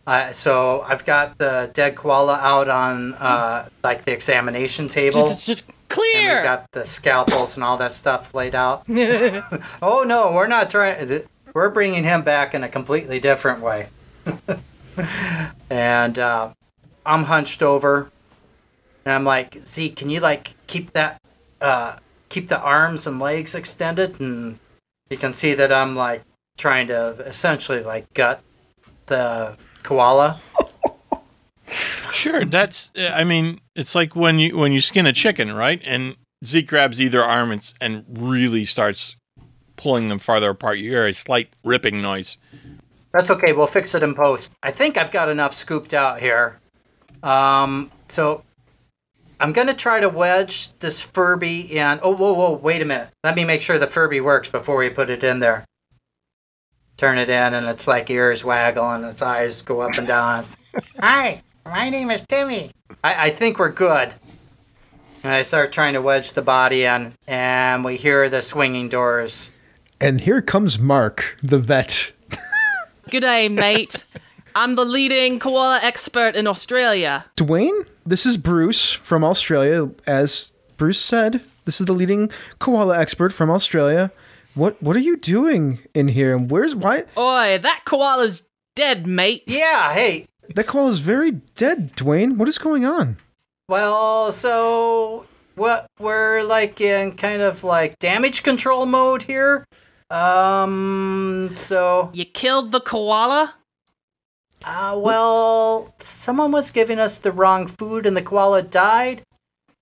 I, 0.07 0.33
so 0.33 0.81
I've 0.81 1.05
got 1.05 1.37
the 1.39 1.71
dead 1.75 1.97
koala 1.97 2.37
out 2.37 2.69
on 2.69 3.15
uh, 3.15 3.69
like 3.85 4.05
the 4.05 4.13
examination 4.13 4.89
table. 4.89 5.23
Just, 5.23 5.47
just 5.47 5.65
And 5.69 5.77
clear. 5.89 6.37
we've 6.37 6.45
got 6.45 6.71
the 6.73 6.87
scalpels 6.87 7.57
and 7.57 7.65
all 7.65 7.77
that 7.77 7.93
stuff 7.93 8.35
laid 8.35 8.55
out. 8.55 8.85
oh 8.89 10.05
no, 10.07 10.33
we're 10.33 10.47
not 10.47 10.71
trying. 10.71 11.23
We're 11.55 11.71
bringing 11.71 12.05
him 12.05 12.23
back 12.23 12.55
in 12.55 12.63
a 12.63 12.69
completely 12.69 13.21
different 13.21 13.61
way. 13.63 13.89
and 15.71 16.19
uh, 16.19 16.53
I'm 17.05 17.25
hunched 17.25 17.63
over, 17.63 18.11
and 19.05 19.13
I'm 19.15 19.25
like, 19.25 19.55
Zeke, 19.55 19.97
can 19.97 20.11
you 20.11 20.21
like 20.21 20.55
keep 20.67 20.93
that, 20.93 21.21
uh, 21.61 21.97
keep 22.29 22.49
the 22.49 22.61
arms 22.61 23.07
and 23.07 23.19
legs 23.19 23.55
extended? 23.55 24.21
And 24.21 24.59
you 25.11 25.17
can 25.17 25.33
see 25.33 25.55
that 25.55 25.73
I'm 25.73 25.97
like 25.97 26.23
trying 26.57 26.89
to 26.89 27.11
essentially 27.21 27.83
like 27.83 28.13
gut 28.15 28.43
the 29.07 29.57
koala. 29.83 30.41
Sure, 32.11 32.45
that's. 32.45 32.91
I 32.97 33.23
mean, 33.23 33.61
it's 33.77 33.95
like 33.95 34.17
when 34.17 34.39
you 34.39 34.57
when 34.57 34.73
you 34.73 34.81
skin 34.81 35.07
a 35.07 35.13
chicken, 35.13 35.53
right? 35.53 35.81
And 35.85 36.17
Zeke 36.45 36.67
grabs 36.67 37.01
either 37.01 37.23
arm 37.23 37.53
and, 37.53 37.73
and 37.81 38.05
really 38.09 38.65
starts 38.65 39.15
pulling 39.77 40.09
them 40.09 40.19
farther 40.19 40.51
apart. 40.51 40.79
You 40.79 40.91
hear 40.91 41.07
a 41.07 41.15
slight 41.15 41.51
ripping 41.65 42.03
noise. 42.03 42.39
That's 43.13 43.31
okay. 43.31 43.53
We'll 43.53 43.67
fix 43.67 43.95
it 43.95 44.03
in 44.03 44.15
post. 44.15 44.53
I 44.63 44.71
think 44.71 44.97
I've 44.97 45.11
got 45.11 45.29
enough 45.29 45.55
scooped 45.55 45.95
out 45.95 46.21
here. 46.21 46.59
Um, 47.23 47.91
so 48.09 48.43
I'm 49.41 49.53
gonna 49.53 49.75
try 49.75 50.01
to 50.01 50.09
wedge 50.09 50.77
this 50.79 51.01
Furby 51.01 51.61
in. 51.79 52.01
Oh, 52.03 52.15
whoa, 52.15 52.33
whoa! 52.33 52.53
Wait 52.53 52.83
a 52.83 52.85
minute. 52.85 53.09
Let 53.23 53.37
me 53.37 53.45
make 53.45 53.63
sure 53.63 53.79
the 53.79 53.87
Furby 53.87 54.21
works 54.21 54.49
before 54.49 54.77
we 54.77 54.91
put 54.91 55.11
it 55.11 55.23
in 55.23 55.39
there. 55.39 55.65
Turn 56.97 57.19
it 57.19 57.31
in, 57.31 57.55
and 57.55 57.67
it's 57.67 57.87
like 57.87 58.11
ears 58.11 58.45
waggle 58.45 58.91
and 58.91 59.05
its 59.05 59.23
eyes 59.23 59.63
go 59.63 59.81
up 59.81 59.97
and 59.97 60.07
down. 60.09 60.45
Hi, 60.99 61.43
my 61.65 61.89
name 61.91 62.11
is 62.11 62.23
Timmy. 62.29 62.73
I, 63.05 63.27
I 63.27 63.31
think 63.31 63.59
we're 63.61 63.71
good. 63.71 64.15
And 65.23 65.33
I 65.33 65.43
start 65.43 65.73
trying 65.73 65.95
to 65.95 66.03
wedge 66.03 66.33
the 66.33 66.43
body 66.43 66.85
in, 66.85 67.15
and 67.29 67.85
we 67.85 67.97
hear 67.97 68.29
the 68.29 68.43
swinging 68.43 68.89
doors. 68.89 69.51
and 70.01 70.21
here 70.21 70.43
comes 70.43 70.79
Mark, 70.79 71.37
the 71.43 71.59
vet. 71.59 72.13
Good 73.11 73.21
day, 73.21 73.49
mate. 73.49 74.05
I'm 74.55 74.75
the 74.75 74.85
leading 74.85 75.39
koala 75.39 75.81
expert 75.83 76.35
in 76.35 76.47
Australia. 76.47 77.27
Dwayne, 77.37 77.87
this 78.05 78.27
is 78.27 78.37
Bruce 78.37 78.93
from 78.93 79.23
Australia. 79.25 79.91
As 80.07 80.53
Bruce 80.77 81.01
said, 81.01 81.43
this 81.65 81.81
is 81.81 81.87
the 81.87 81.93
leading 81.93 82.31
koala 82.59 82.99
expert 82.99 83.33
from 83.33 83.51
Australia. 83.51 84.11
What 84.55 84.83
what 84.83 84.97
are 84.97 85.01
you 85.01 85.17
doing 85.17 85.81
in 85.95 86.09
here? 86.09 86.35
And 86.35 86.51
where's 86.51 86.75
why 86.75 87.05
Oi, 87.17 87.59
that 87.59 87.83
koala's 87.85 88.49
dead, 88.75 89.07
mate. 89.07 89.45
Yeah, 89.47 89.93
hey, 89.95 90.27
that 90.55 90.67
koala's 90.67 91.01
very 91.01 91.33
dead, 91.33 91.93
Dwayne. 91.95 92.37
What 92.37 92.49
is 92.49 92.59
going 92.59 92.85
on? 92.85 93.19
Well, 93.69 94.33
so 94.33 95.27
what 95.55 95.87
we're 96.01 96.43
like 96.43 96.81
in 96.81 97.17
kind 97.17 97.43
of 97.43 97.63
like 97.65 97.99
damage 97.99 98.43
control 98.43 98.87
mode 98.87 99.23
here. 99.23 99.67
Um, 100.11 101.53
so 101.57 102.11
You 102.15 102.25
killed 102.25 102.73
the 102.73 102.81
koala? 102.81 103.55
Uh, 104.65 104.99
well, 104.99 105.95
someone 105.99 106.53
was 106.53 106.71
giving 106.71 106.99
us 106.99 107.19
the 107.19 107.33
wrong 107.33 107.67
food 107.67 108.07
and 108.07 108.17
the 108.17 108.23
koala 108.23 108.63
died. 108.63 109.23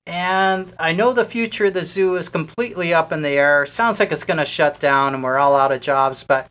And 0.06 0.72
I 0.78 0.92
know 0.92 1.12
the 1.12 1.24
future 1.24 1.66
of 1.66 1.74
the 1.74 1.82
zoo 1.82 2.14
is 2.16 2.28
completely 2.28 2.94
up 2.94 3.10
in 3.10 3.22
the 3.22 3.30
air. 3.30 3.66
Sounds 3.66 3.98
like 3.98 4.12
it's 4.12 4.22
going 4.22 4.38
to 4.38 4.44
shut 4.44 4.78
down 4.78 5.14
and 5.14 5.22
we're 5.22 5.38
all 5.38 5.56
out 5.56 5.72
of 5.72 5.80
jobs, 5.80 6.22
but 6.22 6.48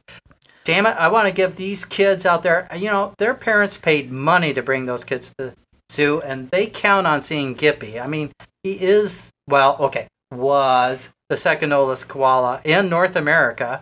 damn 0.66 0.86
it, 0.86 0.98
I 0.98 1.08
want 1.08 1.28
to 1.28 1.34
give 1.34 1.56
these 1.56 1.86
kids 1.86 2.26
out 2.26 2.44
there, 2.44 2.68
you 2.76 2.92
know, 2.92 3.14
their 3.18 3.34
parents 3.34 3.78
paid 3.78 4.12
money 4.12 4.54
to 4.54 4.62
bring 4.62 4.86
those 4.86 5.06
kids 5.06 5.30
to 5.30 5.36
the 5.38 5.54
zoo 5.90 6.20
and 6.22 6.50
they 6.50 6.68
count 6.68 7.08
on 7.08 7.22
seeing 7.22 7.56
Gippy. 7.56 7.98
I 7.98 8.08
mean, 8.08 8.32
he 8.64 8.74
is, 8.74 9.32
well, 9.48 9.78
okay, 9.80 10.08
was 10.34 11.14
the 11.30 11.38
second 11.38 11.72
oldest 11.72 12.10
koala 12.10 12.62
in 12.66 12.90
North 12.90 13.16
America. 13.16 13.82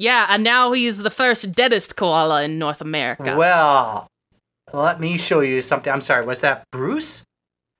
Yeah, 0.00 0.28
and 0.30 0.42
now 0.42 0.72
he's 0.72 1.02
the 1.02 1.10
first 1.10 1.52
deadest 1.52 1.94
koala 1.94 2.44
in 2.44 2.58
North 2.58 2.80
America. 2.80 3.36
Well, 3.36 4.06
let 4.72 4.98
me 4.98 5.18
show 5.18 5.40
you 5.40 5.60
something. 5.60 5.92
I'm 5.92 6.00
sorry, 6.00 6.24
was 6.24 6.40
that 6.40 6.64
Bruce? 6.72 7.22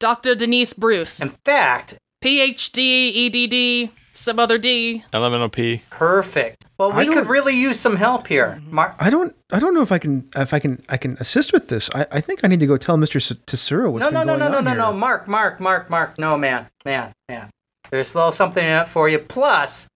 Dr. 0.00 0.34
Denise 0.34 0.74
Bruce. 0.74 1.22
In 1.22 1.30
fact, 1.46 1.96
PhD, 2.22 3.24
EDD, 3.24 3.90
some 4.12 4.38
other 4.38 4.58
D. 4.58 5.02
Elemental 5.14 5.48
P. 5.48 5.80
perfect. 5.88 6.66
Well, 6.76 6.92
we 6.92 7.06
could 7.06 7.26
really 7.26 7.56
use 7.56 7.80
some 7.80 7.96
help 7.96 8.26
here. 8.26 8.58
Mm-hmm. 8.60 8.74
Mar- 8.74 8.96
I 9.00 9.08
don't 9.08 9.34
I 9.50 9.58
don't 9.58 9.72
know 9.72 9.82
if 9.82 9.90
I 9.90 9.98
can 9.98 10.28
if 10.36 10.52
I 10.52 10.58
can 10.58 10.82
I 10.90 10.98
can 10.98 11.16
assist 11.20 11.54
with 11.54 11.68
this. 11.68 11.88
I, 11.94 12.06
I 12.12 12.20
think 12.20 12.44
I 12.44 12.48
need 12.48 12.60
to 12.60 12.66
go 12.66 12.76
tell 12.76 12.98
Mr. 12.98 13.16
S- 13.16 13.38
Tesoro 13.46 13.90
what's 13.90 14.02
no, 14.02 14.08
been 14.08 14.14
no, 14.14 14.20
no, 14.20 14.38
going 14.38 14.52
no, 14.52 14.60
no, 14.60 14.74
no, 14.74 14.90
no, 14.90 14.92
Mark, 14.92 15.26
Mark, 15.26 15.58
Mark, 15.58 15.88
Mark. 15.88 16.18
No, 16.18 16.36
man, 16.36 16.66
man, 16.84 17.12
man. 17.30 17.48
There's 17.90 18.12
a 18.12 18.18
little 18.18 18.32
something 18.32 18.62
in 18.62 18.70
it 18.70 18.88
for 18.88 19.08
you. 19.08 19.18
Plus, 19.18 19.86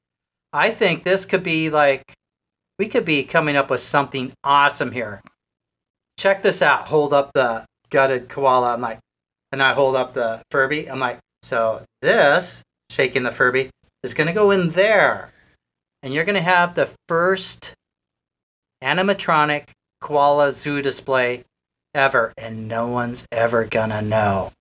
I 0.54 0.70
think 0.70 1.02
this 1.02 1.26
could 1.26 1.42
be 1.42 1.68
like, 1.68 2.14
we 2.78 2.88
could 2.88 3.04
be 3.04 3.24
coming 3.24 3.56
up 3.56 3.70
with 3.70 3.80
something 3.80 4.32
awesome 4.44 4.92
here. 4.92 5.20
Check 6.16 6.42
this 6.42 6.62
out. 6.62 6.86
Hold 6.88 7.12
up 7.12 7.32
the 7.34 7.66
gutted 7.90 8.28
koala. 8.28 8.74
I'm 8.74 8.80
like, 8.80 9.00
and 9.52 9.62
I 9.62 9.74
hold 9.74 9.96
up 9.96 10.14
the 10.14 10.42
Furby. 10.50 10.88
I'm 10.88 11.00
like, 11.00 11.18
so 11.42 11.84
this 12.02 12.62
shaking 12.90 13.24
the 13.24 13.32
Furby, 13.32 13.70
is 14.02 14.14
going 14.14 14.26
to 14.28 14.32
go 14.32 14.50
in 14.50 14.70
there. 14.70 15.32
And 16.02 16.12
you're 16.12 16.24
going 16.24 16.34
to 16.36 16.42
have 16.42 16.74
the 16.74 16.90
first 17.08 17.74
animatronic 18.82 19.70
koala 20.00 20.52
zoo 20.52 20.82
display 20.82 21.44
ever. 21.94 22.32
And 22.38 22.68
no 22.68 22.86
one's 22.88 23.26
ever 23.32 23.64
to 23.66 24.02
know. 24.02 24.52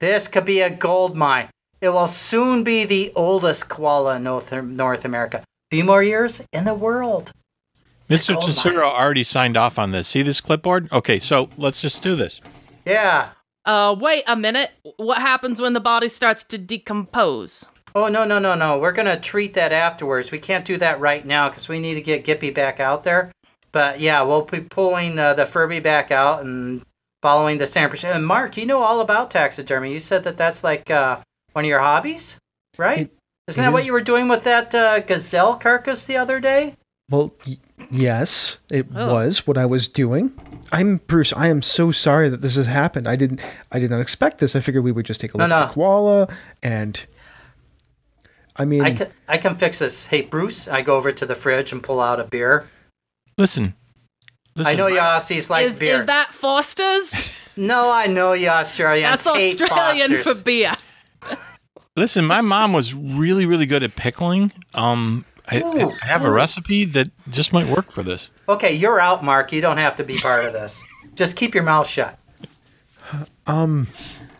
This 0.00 0.28
could 0.28 0.44
be 0.44 0.60
a 0.60 0.70
gold 0.70 1.16
mine. 1.16 1.48
It 1.82 1.88
will 1.88 2.06
soon 2.06 2.62
be 2.62 2.84
the 2.84 3.10
oldest 3.16 3.68
koala 3.68 4.14
in 4.14 4.22
North, 4.22 4.52
North 4.52 5.04
America. 5.04 5.42
Few 5.72 5.82
more 5.82 6.00
years 6.00 6.40
in 6.52 6.64
the 6.64 6.74
world. 6.74 7.32
Mr. 8.08 8.34
gold 8.34 8.46
Tesoro 8.46 8.86
already 8.86 9.24
signed 9.24 9.56
off 9.56 9.80
on 9.80 9.90
this. 9.90 10.06
See 10.06 10.22
this 10.22 10.40
clipboard? 10.40 10.90
Okay, 10.92 11.18
so 11.18 11.50
let's 11.56 11.80
just 11.80 12.00
do 12.00 12.14
this. 12.14 12.40
Yeah. 12.84 13.30
Uh, 13.64 13.96
wait 13.98 14.22
a 14.28 14.36
minute. 14.36 14.70
What 14.96 15.18
happens 15.18 15.60
when 15.60 15.72
the 15.72 15.80
body 15.80 16.08
starts 16.08 16.44
to 16.44 16.58
decompose? 16.58 17.66
Oh 17.96 18.06
no 18.06 18.24
no 18.24 18.38
no 18.38 18.54
no! 18.54 18.78
We're 18.78 18.92
gonna 18.92 19.20
treat 19.20 19.54
that 19.54 19.72
afterwards. 19.72 20.30
We 20.30 20.38
can't 20.38 20.64
do 20.64 20.78
that 20.78 20.98
right 21.00 21.26
now 21.26 21.48
because 21.48 21.68
we 21.68 21.78
need 21.78 21.94
to 21.94 22.00
get 22.00 22.24
Gippy 22.24 22.54
back 22.54 22.80
out 22.80 23.02
there. 23.02 23.32
But 23.72 24.00
yeah, 24.00 24.22
we'll 24.22 24.42
be 24.42 24.60
pulling 24.60 25.18
uh, 25.18 25.34
the 25.34 25.46
Furby 25.46 25.80
back 25.80 26.10
out 26.10 26.42
and 26.42 26.82
following 27.22 27.58
the 27.58 27.66
sample. 27.66 27.98
And 28.08 28.26
Mark, 28.26 28.56
you 28.56 28.66
know 28.66 28.78
all 28.78 29.00
about 29.00 29.30
taxidermy. 29.30 29.92
You 29.92 30.00
said 30.00 30.24
that 30.24 30.38
that's 30.38 30.64
like 30.64 30.90
uh, 30.90 31.20
one 31.52 31.64
of 31.64 31.68
your 31.68 31.80
hobbies, 31.80 32.38
right? 32.78 33.00
It- 33.02 33.16
Isn't 33.48 33.62
it 33.62 33.66
that 33.66 33.72
what 33.72 33.80
is. 33.80 33.86
you 33.86 33.92
were 33.92 34.00
doing 34.00 34.28
with 34.28 34.44
that 34.44 34.74
uh, 34.74 35.00
gazelle 35.00 35.56
carcass 35.56 36.04
the 36.04 36.16
other 36.16 36.40
day? 36.40 36.76
Well, 37.10 37.34
y- 37.46 37.58
yes, 37.90 38.58
it 38.70 38.86
Oh. 38.94 39.12
was 39.12 39.46
what 39.46 39.58
I 39.58 39.66
was 39.66 39.88
doing. 39.88 40.32
I'm 40.72 40.98
Bruce. 41.06 41.32
I 41.34 41.48
am 41.48 41.60
so 41.60 41.90
sorry 41.90 42.28
that 42.30 42.40
this 42.40 42.54
has 42.56 42.66
happened. 42.66 43.06
I 43.06 43.16
didn't. 43.16 43.40
I 43.72 43.78
did 43.78 43.90
not 43.90 44.00
expect 44.00 44.38
this. 44.38 44.56
I 44.56 44.60
figured 44.60 44.84
we 44.84 44.92
would 44.92 45.04
just 45.04 45.20
take 45.20 45.34
a 45.34 45.38
No, 45.38 45.44
look 45.44 45.52
at 45.52 45.66
the 45.68 45.74
koala, 45.74 46.28
and 46.62 47.04
I 48.56 48.64
mean, 48.64 48.82
I 48.82 48.92
can 48.92 49.10
I 49.28 49.36
can 49.38 49.56
fix 49.56 49.78
this. 49.78 50.06
Hey 50.06 50.22
Bruce, 50.22 50.68
I 50.68 50.80
go 50.82 50.96
over 50.96 51.12
to 51.12 51.26
the 51.26 51.34
fridge 51.34 51.72
and 51.72 51.82
pull 51.82 52.00
out 52.00 52.20
a 52.20 52.24
beer. 52.24 52.68
Listen. 53.36 53.74
Listen. 54.54 54.70
I 54.72 54.74
know 54.76 54.86
you 54.86 54.98
Aussies 55.00 55.48
like 55.50 55.66
is 55.66 55.78
beer. 55.78 55.96
is 55.96 56.06
that 56.06 56.32
Foster's? 56.34 57.14
No, 57.54 57.90
I 57.92 58.06
know 58.06 58.32
you 58.32 58.48
Australians. 58.48 59.24
That's 59.24 59.26
Australian 59.26 60.08
Fosters. 60.16 60.38
for 60.38 60.42
beer. 60.42 60.72
Listen, 61.96 62.24
my 62.24 62.40
mom 62.40 62.72
was 62.72 62.94
really, 62.94 63.44
really 63.46 63.66
good 63.66 63.82
at 63.82 63.94
pickling. 63.96 64.50
Um, 64.74 65.24
I, 65.48 65.58
Ooh, 65.60 65.90
I 66.02 66.06
have 66.06 66.24
a 66.24 66.30
recipe 66.30 66.84
that 66.86 67.10
just 67.30 67.52
might 67.52 67.66
work 67.66 67.90
for 67.92 68.02
this. 68.02 68.30
Okay, 68.48 68.72
you're 68.72 68.98
out, 69.00 69.22
Mark. 69.22 69.52
You 69.52 69.60
don't 69.60 69.76
have 69.76 69.96
to 69.96 70.04
be 70.04 70.16
part 70.16 70.44
of 70.46 70.52
this. 70.54 70.82
Just 71.14 71.36
keep 71.36 71.54
your 71.54 71.64
mouth 71.64 71.86
shut. 71.86 72.18
um, 73.46 73.88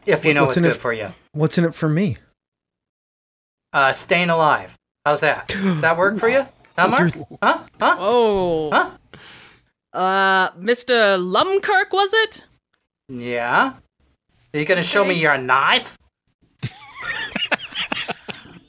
If 0.07 0.25
you 0.25 0.33
know 0.33 0.43
What's 0.43 0.51
what's 0.51 0.57
in 0.59 0.63
good 0.65 0.73
it- 0.77 0.79
for 0.81 0.93
you. 0.93 1.09
what's 1.33 1.59
in 1.59 1.65
it 1.65 1.75
for 1.75 1.89
me? 1.89 2.17
Uh, 3.73 3.93
staying 3.93 4.31
alive. 4.31 4.77
How's 5.05 5.21
that? 5.21 5.49
Does 5.49 5.81
that 5.83 5.97
work 5.99 6.19
for 6.19 6.29
you? 6.29 6.47
Huh, 6.79 6.89
Mark? 6.89 7.13
Huh? 7.43 7.59
Huh? 7.81 7.97
Oh. 7.99 8.71
Huh? 8.71 8.91
Uh, 9.93 10.51
Mr. 10.53 11.19
Lumkirk, 11.19 11.93
was 11.93 12.13
it? 12.15 12.45
Yeah. 13.09 13.75
Are 14.55 14.59
you 14.59 14.65
gonna 14.65 14.83
show 14.83 15.05
me 15.05 15.15
your 15.15 15.37
knife? 15.37 15.99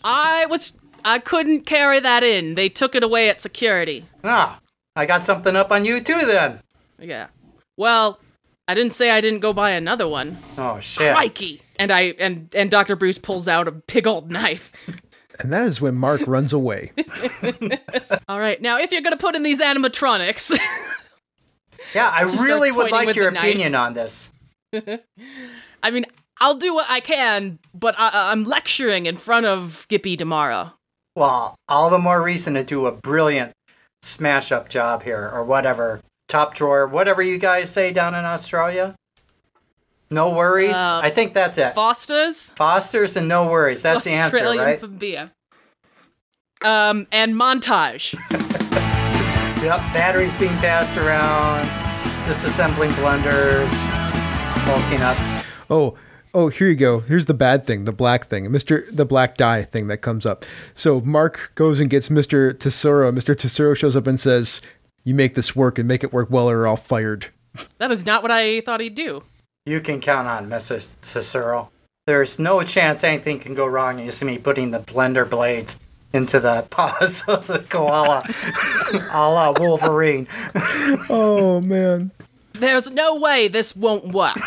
I 0.04 0.46
was. 0.48 0.74
I 1.06 1.20
couldn't 1.20 1.66
carry 1.66 2.00
that 2.00 2.24
in. 2.24 2.56
They 2.56 2.70
took 2.70 2.96
it 2.96 3.04
away 3.04 3.30
at 3.30 3.42
security. 3.42 4.06
Ah, 4.24 4.60
I 4.96 5.06
got 5.06 5.26
something 5.26 5.56
up 5.56 5.72
on 5.72 5.84
you 5.86 6.00
too 6.02 6.26
then. 6.26 6.60
Yeah. 7.00 7.28
Well, 7.78 8.20
I 8.68 8.74
didn't 8.74 8.94
say 8.94 9.12
I 9.12 9.20
didn't 9.20 9.40
go 9.42 9.52
buy 9.54 9.72
another 9.72 10.08
one. 10.08 10.38
Oh 10.58 10.80
shit. 10.80 11.12
Crikey! 11.14 11.62
And 11.78 11.92
I 11.92 12.14
and 12.20 12.50
and 12.56 12.72
Dr. 12.72 12.96
Bruce 12.96 13.18
pulls 13.18 13.48
out 13.48 13.68
a 13.68 13.72
big 13.72 14.08
old 14.08 14.32
knife. 14.32 14.72
And 15.40 15.52
that 15.52 15.64
is 15.68 15.82
when 15.82 15.96
Mark 15.96 16.22
runs 16.28 16.54
away. 16.54 16.92
All 18.30 18.40
right, 18.40 18.62
now 18.62 18.78
if 18.78 18.92
you're 18.92 19.02
gonna 19.02 19.18
put 19.18 19.34
in 19.34 19.42
these 19.42 19.60
animatronics, 19.60 20.56
Yeah, 21.96 22.12
I 22.14 22.28
She 22.32 22.38
really 22.38 22.72
would 22.72 22.92
like 22.92 23.16
your 23.16 23.26
the 23.26 23.32
knife. 23.32 23.44
opinion 23.44 23.74
on 23.74 23.96
this. 23.96 24.30
I 25.82 25.90
mean, 25.90 26.06
I'll 26.44 26.56
do 26.56 26.74
what 26.74 26.88
I 26.90 27.00
can, 27.00 27.58
but 27.74 27.96
I, 27.98 28.32
I'm 28.34 28.44
lecturing 28.44 29.06
in 29.06 29.16
front 29.16 29.46
of 29.46 29.86
Gippy 29.88 30.18
tomorrow. 30.18 30.74
Well, 31.16 31.56
all 31.70 31.90
the 31.90 31.98
more 31.98 32.22
reason 32.22 32.56
to 32.56 32.64
do 32.66 32.86
a 32.86 32.92
brilliant 32.92 33.54
smash 34.02 34.52
up 34.52 34.68
job 34.68 35.04
here 35.04 35.30
or 35.34 35.46
whatever. 35.46 36.02
Top 36.28 36.54
drawer, 36.54 36.86
whatever 36.86 37.22
you 37.22 37.38
guys 37.38 37.70
say 37.70 37.94
down 37.94 38.14
in 38.14 38.26
Australia. 38.26 38.94
No 40.10 40.32
worries. 40.32 40.76
Uh, 40.76 41.00
I 41.02 41.12
think 41.12 41.34
that's 41.34 41.58
it. 41.58 41.74
Foster's. 41.76 42.50
Fosters 42.58 43.16
and 43.16 43.30
no 43.30 43.48
worries. 43.48 43.82
That's 43.82 44.04
the 44.04 44.12
answer, 44.12 44.44
right? 44.44 44.82
for 44.82 44.88
beer. 44.88 45.32
Um, 46.62 47.08
and 47.12 47.36
montage. 47.36 48.20
Yep, 49.64 49.80
batteries 49.94 50.36
being 50.36 50.52
passed 50.58 50.98
around, 50.98 51.64
disassembling 52.28 52.92
blenders, 52.96 53.72
bulking 54.66 55.00
up. 55.00 55.16
Oh, 55.70 55.96
oh, 56.34 56.48
here 56.50 56.68
you 56.68 56.76
go. 56.76 57.00
Here's 57.00 57.26
the 57.26 57.34
bad 57.34 57.66
thing, 57.66 57.86
the 57.86 57.92
black 57.92 58.28
thing, 58.28 58.50
Mister, 58.52 58.86
the 58.92 59.06
black 59.06 59.38
die 59.38 59.64
thing 59.64 59.88
that 59.88 59.98
comes 59.98 60.26
up. 60.26 60.46
So 60.76 61.02
Mark 61.02 61.52
goes 61.56 61.80
and 61.80 61.90
gets 61.90 62.10
Mister 62.10 62.54
Tesoro. 62.54 63.12
Mister 63.12 63.36
Tesoro 63.36 63.74
shows 63.74 63.96
up 63.96 64.08
and 64.08 64.20
says, 64.20 64.62
"You 65.04 65.14
make 65.14 65.36
this 65.36 65.56
work 65.56 65.78
and 65.78 65.88
make 65.88 66.04
it 66.04 66.14
work 66.14 66.30
well, 66.30 66.50
or 66.50 66.54
you're 66.54 66.68
all 66.68 66.76
fired." 66.78 67.28
That 67.78 67.92
is 67.92 68.04
not 68.04 68.24
what 68.24 68.32
I 68.32 68.62
thought 68.62 68.80
he'd 68.80 68.96
do. 68.96 69.22
You 69.68 69.80
can 69.80 70.02
count 70.02 70.28
on 70.28 70.50
Mr. 70.50 70.96
Tesoro. 71.02 71.70
There's 72.08 72.40
no 72.40 72.64
chance 72.64 73.04
anything 73.04 73.40
can 73.40 73.54
go 73.54 73.68
wrong. 73.68 74.00
You 74.00 74.12
see 74.12 74.26
me 74.26 74.40
putting 74.40 74.72
the 74.72 74.80
blender 74.80 75.30
blades 75.30 75.80
into 76.14 76.40
the 76.40 76.64
paws 76.70 77.24
of 77.28 77.46
the 77.48 77.60
koala, 77.60 78.24
a 79.12 79.30
la 79.30 79.54
Wolverine. 79.60 80.28
Oh 81.10 81.62
man. 81.62 82.12
There's 82.54 82.92
no 82.92 83.16
way 83.16 83.48
this 83.48 83.76
won't 83.76 84.14
work. 84.14 84.38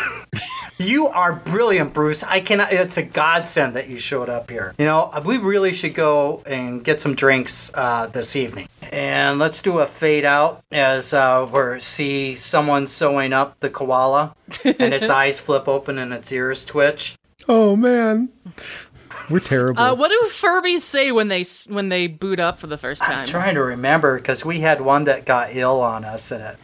You 0.79 1.07
are 1.07 1.33
brilliant, 1.33 1.93
Bruce. 1.93 2.21
I 2.23 2.39
cannot. 2.39 2.71
It's 2.71 2.97
a 2.97 3.03
godsend 3.03 3.75
that 3.75 3.89
you 3.89 3.97
showed 3.97 4.29
up 4.29 4.49
here. 4.51 4.75
You 4.77 4.85
know, 4.85 5.11
we 5.25 5.37
really 5.37 5.73
should 5.73 5.95
go 5.95 6.43
and 6.45 6.83
get 6.83 7.01
some 7.01 7.15
drinks 7.15 7.71
uh, 7.73 8.07
this 8.07 8.35
evening. 8.35 8.69
And 8.91 9.39
let's 9.39 9.61
do 9.61 9.79
a 9.79 9.87
fade 9.87 10.23
out 10.23 10.63
as 10.71 11.13
uh, 11.15 11.49
we 11.51 11.79
see 11.79 12.35
someone 12.35 12.85
sewing 12.85 13.33
up 13.33 13.59
the 13.59 13.69
koala, 13.71 14.35
and 14.63 14.93
its 14.93 15.09
eyes 15.21 15.39
flip 15.39 15.67
open 15.67 15.97
and 15.97 16.13
its 16.13 16.31
ears 16.31 16.63
twitch. 16.63 17.15
Oh 17.49 17.75
man. 17.75 18.29
We're 19.29 19.39
terrible. 19.39 19.81
Uh, 19.81 19.95
what 19.95 20.09
do 20.09 20.19
Furbies 20.29 20.79
say 20.79 21.11
when 21.11 21.27
they 21.27 21.41
s- 21.41 21.67
when 21.67 21.89
they 21.89 22.07
boot 22.07 22.39
up 22.39 22.59
for 22.59 22.67
the 22.67 22.77
first 22.77 23.03
time? 23.03 23.19
I'm 23.19 23.27
trying 23.27 23.55
to 23.55 23.63
remember 23.63 24.17
because 24.17 24.45
we 24.45 24.59
had 24.59 24.79
one 24.79 25.05
that 25.05 25.25
got 25.25 25.55
ill 25.55 25.81
on 25.81 26.05
us, 26.05 26.31
and 26.31 26.43
it, 26.43 26.55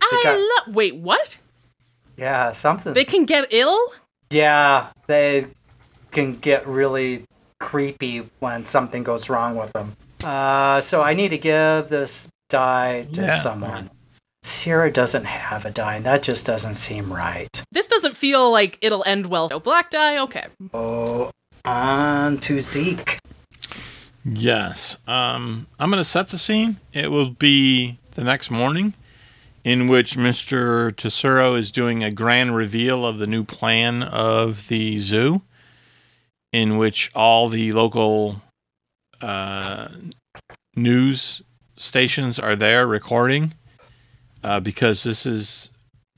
I 0.00 0.20
got- 0.24 0.66
love. 0.66 0.74
Wait, 0.74 0.96
what? 0.96 1.36
Yeah, 2.22 2.52
something. 2.52 2.92
They 2.94 3.04
can 3.04 3.24
get 3.24 3.46
ill? 3.50 3.78
yeah, 4.30 4.88
they 5.08 5.46
can 6.10 6.36
get 6.36 6.66
really 6.66 7.24
creepy 7.60 8.18
when 8.40 8.64
something 8.64 9.02
goes 9.02 9.28
wrong 9.28 9.56
with 9.56 9.72
them. 9.72 9.94
Uh, 10.24 10.80
so 10.80 11.02
I 11.02 11.12
need 11.14 11.30
to 11.30 11.38
give 11.38 11.88
this 11.88 12.28
die 12.48 13.06
to 13.12 13.22
Yeah. 13.22 13.36
someone. 13.36 13.90
Sierra 14.44 14.90
doesn't 14.90 15.24
have 15.24 15.64
a 15.66 15.70
die, 15.70 15.94
and 15.96 16.04
that 16.06 16.22
just 16.22 16.44
doesn't 16.46 16.74
seem 16.76 17.12
right. 17.12 17.48
This 17.72 17.86
doesn't 17.86 18.16
feel 18.16 18.50
like 18.50 18.78
it'll 18.80 19.04
end 19.06 19.26
well. 19.26 19.48
No 19.48 19.60
black 19.60 19.90
die, 19.90 20.18
okay. 20.18 20.46
Oh, 20.74 21.30
on 21.64 22.38
to 22.38 22.58
Zeke. 22.60 23.18
Yes. 24.24 24.96
Um, 25.06 25.66
I'm 25.78 25.90
going 25.90 26.02
to 26.02 26.08
set 26.08 26.28
the 26.28 26.38
scene. 26.38 26.78
It 26.92 27.10
will 27.10 27.30
be 27.30 27.98
the 28.14 28.24
next 28.24 28.50
morning, 28.50 28.94
in 29.64 29.86
which 29.86 30.16
Mr. 30.16 30.94
Tesoro 30.96 31.54
is 31.54 31.70
doing 31.70 32.02
a 32.02 32.10
grand 32.10 32.56
reveal 32.56 33.06
of 33.06 33.18
the 33.18 33.26
new 33.26 33.44
plan 33.44 34.02
of 34.02 34.66
the 34.68 34.98
zoo, 34.98 35.42
in 36.52 36.76
which 36.78 37.10
all 37.14 37.48
the 37.48 37.72
local 37.72 38.40
uh, 39.20 39.88
news 40.74 41.42
stations 41.76 42.38
are 42.38 42.56
there 42.56 42.86
recording, 42.86 43.54
uh, 44.42 44.58
because 44.58 45.04
this 45.04 45.26
is 45.26 45.70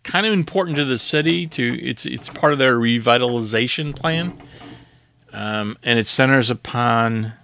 kind 0.05 0.27
of 0.27 0.33
important 0.33 0.77
to 0.77 0.85
the 0.85 0.99
city. 0.99 1.47
To 1.49 1.79
it's 1.83 2.07
it's 2.07 2.31
part 2.31 2.55
of 2.55 2.59
their 2.59 2.77
revitalization 2.77 3.95
plan, 3.95 4.41
um, 5.33 5.77
and 5.83 5.99
it 5.99 6.07
centers 6.07 6.49
upon 6.49 7.35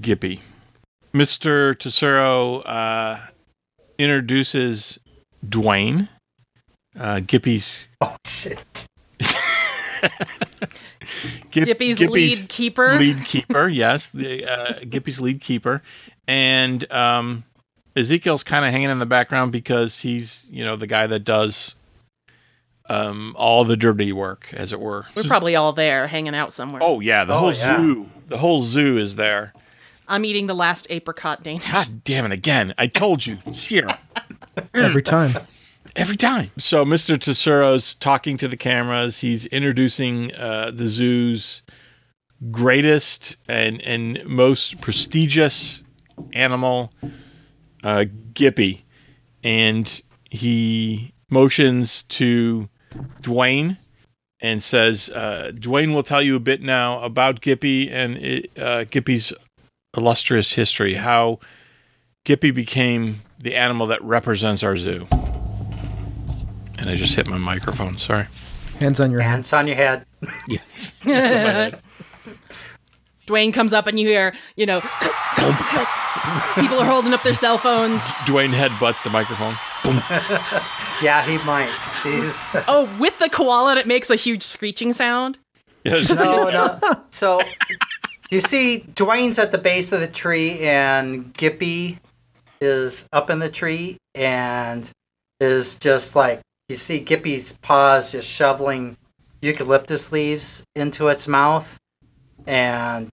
Gippy. 0.00 0.40
Mr. 1.14 1.78
Tesoro 1.78 2.60
uh, 2.60 3.18
introduces 3.98 4.98
Dwayne, 5.44 6.08
uh, 6.98 7.20
Gippy's 7.20 7.88
Oh 8.00 8.16
shit! 8.24 8.58
Gip- 11.50 11.64
Gippy's, 11.66 12.00
lead 12.00 12.48
keeper. 12.48 12.96
lead 12.98 13.24
keeper. 13.24 13.68
Yes, 13.68 14.10
the, 14.10 14.44
uh, 14.44 14.80
Gippy's 14.88 15.20
lead 15.20 15.40
keeper, 15.40 15.82
and 16.28 16.90
um, 16.92 17.44
Ezekiel's 17.96 18.42
kind 18.42 18.64
of 18.64 18.72
hanging 18.72 18.90
in 18.90 18.98
the 18.98 19.06
background 19.06 19.52
because 19.52 19.98
he's 20.00 20.46
you 20.50 20.64
know 20.64 20.76
the 20.76 20.86
guy 20.86 21.06
that 21.06 21.20
does 21.20 21.74
um, 22.88 23.34
all 23.38 23.64
the 23.64 23.76
dirty 23.76 24.12
work, 24.12 24.52
as 24.52 24.72
it 24.72 24.80
were. 24.80 25.06
We're 25.14 25.24
probably 25.24 25.56
all 25.56 25.72
there 25.72 26.06
hanging 26.06 26.34
out 26.34 26.52
somewhere. 26.52 26.82
Oh 26.82 27.00
yeah, 27.00 27.24
the 27.24 27.34
Oh, 27.34 27.38
whole 27.38 27.52
yeah. 27.54 27.76
zoo. 27.78 28.10
The 28.28 28.38
whole 28.38 28.60
zoo 28.62 28.98
is 28.98 29.16
there. 29.16 29.52
I'm 30.08 30.24
eating 30.24 30.46
the 30.46 30.54
last 30.54 30.86
apricot 30.90 31.42
Danish. 31.42 31.70
God 31.70 32.04
damn 32.04 32.26
it 32.26 32.32
again. 32.32 32.74
I 32.78 32.86
told 32.88 33.24
you. 33.26 33.38
Sierra. 33.52 33.98
Every 34.74 35.02
time. 35.02 35.32
Every 35.94 36.16
time. 36.16 36.50
So 36.58 36.84
Mr. 36.84 37.16
Tesoro's 37.16 37.94
talking 37.94 38.36
to 38.38 38.48
the 38.48 38.56
cameras. 38.56 39.20
He's 39.20 39.46
introducing 39.46 40.34
uh, 40.34 40.70
the 40.74 40.88
zoo's 40.88 41.62
greatest 42.50 43.36
and, 43.48 43.80
and 43.82 44.24
most 44.26 44.80
prestigious 44.80 45.82
animal, 46.32 46.92
uh, 47.82 48.04
Gippy. 48.34 48.84
And 49.42 50.02
he 50.30 51.14
motions 51.30 52.02
to 52.04 52.68
Dwayne 53.22 53.78
and 54.40 54.62
says, 54.62 55.08
uh, 55.10 55.52
Dwayne 55.54 55.94
will 55.94 56.02
tell 56.02 56.22
you 56.22 56.36
a 56.36 56.40
bit 56.40 56.60
now 56.60 57.00
about 57.02 57.40
Gippy 57.40 57.90
and 57.90 58.46
uh, 58.58 58.84
Gippy's 58.84 59.32
illustrious 59.96 60.52
history, 60.52 60.94
how 60.94 61.38
Gippy 62.24 62.50
became 62.50 63.22
the 63.46 63.54
animal 63.54 63.86
that 63.86 64.02
represents 64.02 64.64
our 64.64 64.76
zoo. 64.76 65.06
And 66.78 66.90
I 66.90 66.96
just 66.96 67.14
hit 67.14 67.28
my 67.30 67.38
microphone. 67.38 67.96
Sorry. 67.96 68.26
Hands 68.80 68.98
on 68.98 69.12
your 69.12 69.20
hands. 69.20 69.48
Hands 69.48 69.60
on 69.62 69.68
your 69.68 69.76
head. 69.76 70.04
Yes. 70.48 70.92
Dwayne 73.28 73.54
comes 73.54 73.72
up 73.72 73.86
and 73.86 74.00
you 74.00 74.08
hear, 74.08 74.34
you 74.56 74.66
know, 74.66 74.80
people 76.56 76.78
are 76.78 76.84
holding 76.84 77.12
up 77.14 77.22
their 77.22 77.34
cell 77.34 77.56
phones. 77.56 78.02
Dwayne 78.26 78.52
headbutts 78.52 79.04
the 79.04 79.10
microphone. 79.10 79.54
Yeah, 81.00 81.24
he 81.24 81.38
might. 81.44 81.70
He's 82.02 82.44
Oh, 82.68 82.88
with 82.98 83.16
the 83.20 83.28
koala, 83.28 83.76
it 83.76 83.86
makes 83.86 84.10
a 84.10 84.16
huge 84.16 84.42
screeching 84.42 84.92
sound. 84.92 85.38
Yes. 85.84 86.08
no, 86.10 86.50
no. 86.50 86.80
So 87.10 87.40
you 88.30 88.40
see, 88.40 88.84
Dwayne's 88.94 89.38
at 89.38 89.52
the 89.52 89.58
base 89.58 89.92
of 89.92 90.00
the 90.00 90.08
tree, 90.08 90.60
and 90.60 91.32
Gippy 91.34 91.98
is 92.60 93.08
up 93.12 93.30
in 93.30 93.38
the 93.38 93.48
tree, 93.48 93.96
and 94.14 94.90
is 95.40 95.76
just 95.76 96.16
like 96.16 96.40
you 96.68 96.76
see 96.76 97.00
Gippy's 97.00 97.52
paws 97.54 98.12
just 98.12 98.28
shoveling 98.28 98.96
eucalyptus 99.40 100.12
leaves 100.12 100.64
into 100.74 101.08
its 101.08 101.28
mouth, 101.28 101.78
and 102.46 103.08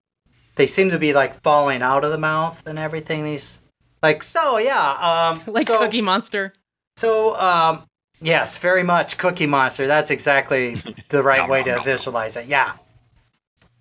they 0.56 0.68
seem 0.68 0.91
to 0.91 1.00
be 1.00 1.14
like 1.14 1.41
falling 1.41 1.82
out 1.82 2.04
of 2.04 2.12
the 2.12 2.18
mouth 2.18 2.66
and 2.66 2.80
everything. 2.80 3.26
He's 3.26 3.60
like, 4.02 4.24
so 4.24 4.58
yeah, 4.58 5.32
um, 5.32 5.41
Like 5.54 5.68
so, 5.68 5.80
Cookie 5.80 6.02
Monster. 6.02 6.54
So, 6.98 7.39
um, 7.39 7.86
yes, 8.22 8.58
very 8.58 8.84
much 8.84 9.18
Cookie 9.18 9.48
Monster. 9.48 9.88
That's 9.88 10.12
exactly 10.12 10.76
the 11.10 11.24
right 11.24 11.48
way 11.50 11.64
to 11.64 11.82
visualize 11.82 12.36
it. 12.38 12.48
Yeah. 12.48 12.74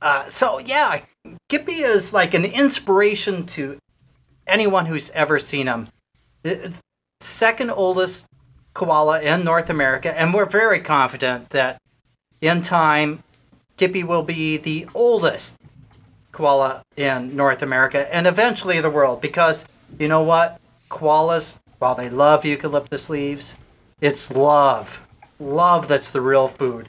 Uh, 0.01 0.27
so, 0.27 0.59
yeah, 0.59 1.03
Gippy 1.49 1.83
is 1.83 2.13
like 2.13 2.35
an 2.35 2.45
inspiration 2.45 3.47
to 3.47 3.79
anyone 4.47 4.87
who's 4.87 5.11
ever 5.11 5.39
seen 5.39 5.67
him. 5.67 5.89
The 6.43 6.73
second 7.21 7.71
oldest 7.71 8.27
koala 8.75 9.21
in 9.21 9.45
North 9.45 9.71
America, 9.71 10.19
and 10.19 10.33
we're 10.33 10.47
very 10.47 10.81
confident 10.81 11.51
that 11.51 11.79
in 12.41 12.63
time, 12.63 13.23
Gippy 13.77 14.05
will 14.05 14.23
be 14.23 14.57
the 14.57 14.87
oldest 14.95 15.57
koala 16.33 16.83
in 16.97 17.37
North 17.37 17.63
America 17.63 18.13
and 18.15 18.27
eventually 18.27 18.81
the 18.81 18.91
world 18.91 19.21
because 19.21 19.65
you 19.99 20.09
know 20.09 20.23
what? 20.23 20.61
Koalas, 20.91 21.59
while 21.79 21.95
they 21.95 22.09
love 22.09 22.45
eucalyptus 22.45 23.11
leaves, 23.11 23.55
it's 24.01 24.31
love. 24.31 25.01
Love 25.39 25.89
that's 25.89 26.11
the 26.11 26.21
real 26.21 26.49
food. 26.49 26.89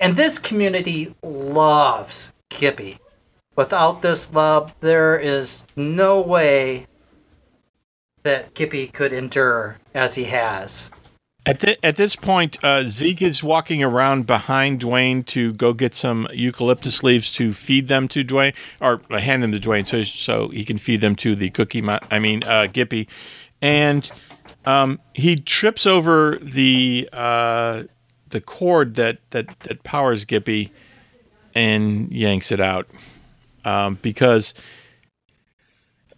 And 0.00 0.16
this 0.16 0.38
community 0.38 1.14
loves 1.22 2.32
Gippy. 2.48 2.98
Without 3.54 4.00
this 4.00 4.32
love, 4.32 4.72
there 4.80 5.18
is 5.18 5.66
no 5.76 6.20
way 6.20 6.86
that 8.22 8.54
Gippy 8.54 8.90
could 8.90 9.12
endure 9.12 9.76
as 9.94 10.14
he 10.14 10.24
has. 10.24 10.90
At, 11.44 11.84
at 11.84 11.96
this 11.96 12.14
point, 12.14 12.62
uh, 12.64 12.84
Zeke 12.86 13.22
is 13.22 13.42
walking 13.42 13.82
around 13.82 14.26
behind 14.26 14.80
Dwayne 14.80 15.26
to 15.26 15.52
go 15.54 15.72
get 15.72 15.92
some 15.92 16.28
eucalyptus 16.32 17.02
leaves 17.02 17.32
to 17.32 17.52
feed 17.52 17.88
them 17.88 18.06
to 18.08 18.24
Dwayne, 18.24 18.54
or 18.80 19.02
uh, 19.10 19.18
hand 19.18 19.42
them 19.42 19.50
to 19.52 19.58
Dwayne 19.58 19.84
so 19.84 20.02
so 20.04 20.48
he 20.48 20.64
can 20.64 20.78
feed 20.78 21.00
them 21.00 21.16
to 21.16 21.34
the 21.34 21.50
cookie. 21.50 21.82
Mo- 21.82 21.98
I 22.12 22.20
mean, 22.20 22.44
uh, 22.44 22.68
Gippy, 22.72 23.08
and 23.60 24.08
um, 24.66 25.00
he 25.14 25.34
trips 25.34 25.84
over 25.84 26.38
the 26.40 27.08
uh, 27.12 27.82
the 28.30 28.40
cord 28.40 28.94
that 28.94 29.18
that 29.30 29.58
that 29.60 29.82
powers 29.82 30.24
Gippy, 30.24 30.70
and 31.56 32.10
yanks 32.12 32.52
it 32.52 32.60
out 32.60 32.88
um, 33.64 33.98
because 34.02 34.54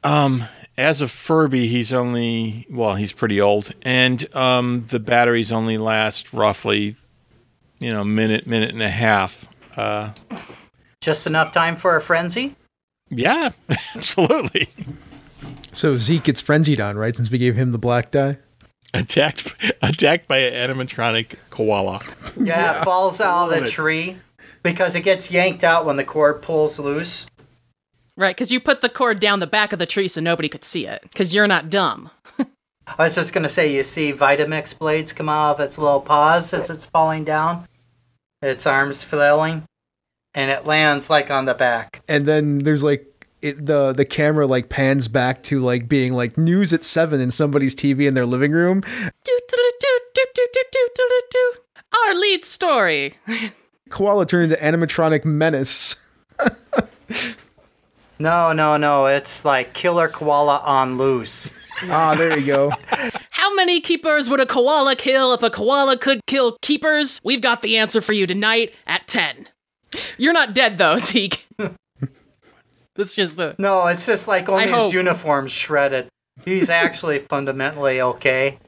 um, 0.02 0.44
as 0.76 1.00
a 1.02 1.08
Furby, 1.08 1.66
he's 1.68 1.92
only 1.92 2.66
well, 2.70 2.94
he's 2.94 3.12
pretty 3.12 3.40
old, 3.40 3.72
and 3.82 4.34
um, 4.34 4.86
the 4.88 4.98
batteries 5.00 5.52
only 5.52 5.78
last 5.78 6.32
roughly, 6.32 6.96
you 7.78 7.90
know, 7.90 8.04
minute, 8.04 8.46
minute 8.46 8.70
and 8.70 8.82
a 8.82 8.90
half. 8.90 9.48
Uh, 9.76 10.12
Just 11.00 11.26
enough 11.26 11.52
time 11.52 11.76
for 11.76 11.96
a 11.96 12.00
frenzy? 12.00 12.54
yeah, 13.10 13.50
absolutely. 13.94 14.68
So 15.72 15.96
Zeke 15.96 16.24
gets 16.24 16.40
frenzied 16.40 16.80
on, 16.80 16.96
right? 16.96 17.14
Since 17.16 17.30
we 17.30 17.38
gave 17.38 17.56
him 17.56 17.72
the 17.72 17.78
black 17.78 18.10
die. 18.12 18.38
attacked, 18.94 19.54
attacked 19.82 20.28
by 20.28 20.38
an 20.38 20.70
animatronic 20.70 21.34
koala. 21.50 22.00
Yeah, 22.40 22.80
it 22.80 22.84
falls 22.84 23.20
out 23.20 23.46
of 23.52 23.58
the 23.58 23.64
it. 23.64 23.70
tree 23.70 24.16
because 24.62 24.94
it 24.94 25.00
gets 25.02 25.30
yanked 25.30 25.64
out 25.64 25.84
when 25.84 25.96
the 25.96 26.04
cord 26.04 26.42
pulls 26.42 26.78
loose. 26.78 27.26
Right, 28.16 28.36
because 28.36 28.52
you 28.52 28.60
put 28.60 28.80
the 28.80 28.88
cord 28.88 29.18
down 29.18 29.40
the 29.40 29.46
back 29.46 29.72
of 29.72 29.78
the 29.78 29.86
tree 29.86 30.06
so 30.06 30.20
nobody 30.20 30.48
could 30.48 30.62
see 30.62 30.86
it, 30.86 31.02
because 31.02 31.34
you're 31.34 31.48
not 31.48 31.68
dumb. 31.68 32.10
I 32.38 33.04
was 33.04 33.14
just 33.16 33.32
going 33.32 33.42
to 33.42 33.48
say, 33.48 33.74
you 33.74 33.82
see 33.82 34.12
Vitamix 34.12 34.78
blades 34.78 35.12
come 35.12 35.28
out 35.28 35.54
of 35.54 35.60
its 35.60 35.78
little 35.78 36.00
paws 36.00 36.52
as 36.52 36.70
it's 36.70 36.84
falling 36.84 37.24
down, 37.24 37.66
its 38.40 38.66
arms 38.66 39.02
flailing, 39.02 39.64
and 40.34 40.50
it 40.50 40.64
lands 40.64 41.10
like 41.10 41.30
on 41.30 41.46
the 41.46 41.54
back. 41.54 42.02
And 42.08 42.26
then 42.26 42.58
there's 42.58 42.84
like 42.84 43.06
it, 43.42 43.66
the 43.66 43.92
the 43.92 44.04
camera 44.04 44.46
like 44.46 44.68
pans 44.68 45.06
back 45.08 45.42
to 45.44 45.60
like 45.62 45.88
being 45.88 46.14
like 46.14 46.38
news 46.38 46.72
at 46.72 46.82
seven 46.82 47.20
in 47.20 47.30
somebody's 47.30 47.74
TV 47.74 48.08
in 48.08 48.14
their 48.14 48.26
living 48.26 48.52
room. 48.52 48.82
Our 52.06 52.14
lead 52.14 52.44
story. 52.44 53.14
Koala 53.90 54.26
turned 54.26 54.50
into 54.52 54.64
animatronic 54.64 55.24
menace. 55.24 55.96
No, 58.18 58.52
no, 58.52 58.76
no, 58.76 59.06
it's 59.06 59.44
like 59.44 59.74
killer 59.74 60.08
koala 60.08 60.58
on 60.64 60.98
loose. 60.98 61.50
Ah, 61.84 62.14
there 62.14 62.38
you 62.38 62.46
go. 62.46 62.72
How 63.30 63.54
many 63.56 63.80
keepers 63.80 64.30
would 64.30 64.40
a 64.40 64.46
koala 64.46 64.94
kill 64.94 65.34
if 65.34 65.42
a 65.42 65.50
koala 65.50 65.98
could 65.98 66.20
kill 66.26 66.56
keepers? 66.62 67.20
We've 67.24 67.40
got 67.40 67.62
the 67.62 67.76
answer 67.76 68.00
for 68.00 68.12
you 68.12 68.26
tonight 68.26 68.72
at 68.86 69.06
10. 69.08 69.48
You're 70.16 70.32
not 70.32 70.54
dead 70.54 70.78
though, 70.78 70.96
Zeke. 70.98 71.44
That's 72.96 73.16
just 73.16 73.36
the. 73.36 73.56
No, 73.58 73.86
it's 73.88 74.06
just 74.06 74.28
like 74.28 74.48
only 74.48 74.64
I 74.64 74.66
his 74.68 74.74
hope. 74.76 74.92
uniform's 74.92 75.52
shredded. 75.52 76.08
He's 76.44 76.70
actually 76.70 77.18
fundamentally 77.20 78.00
okay. 78.00 78.58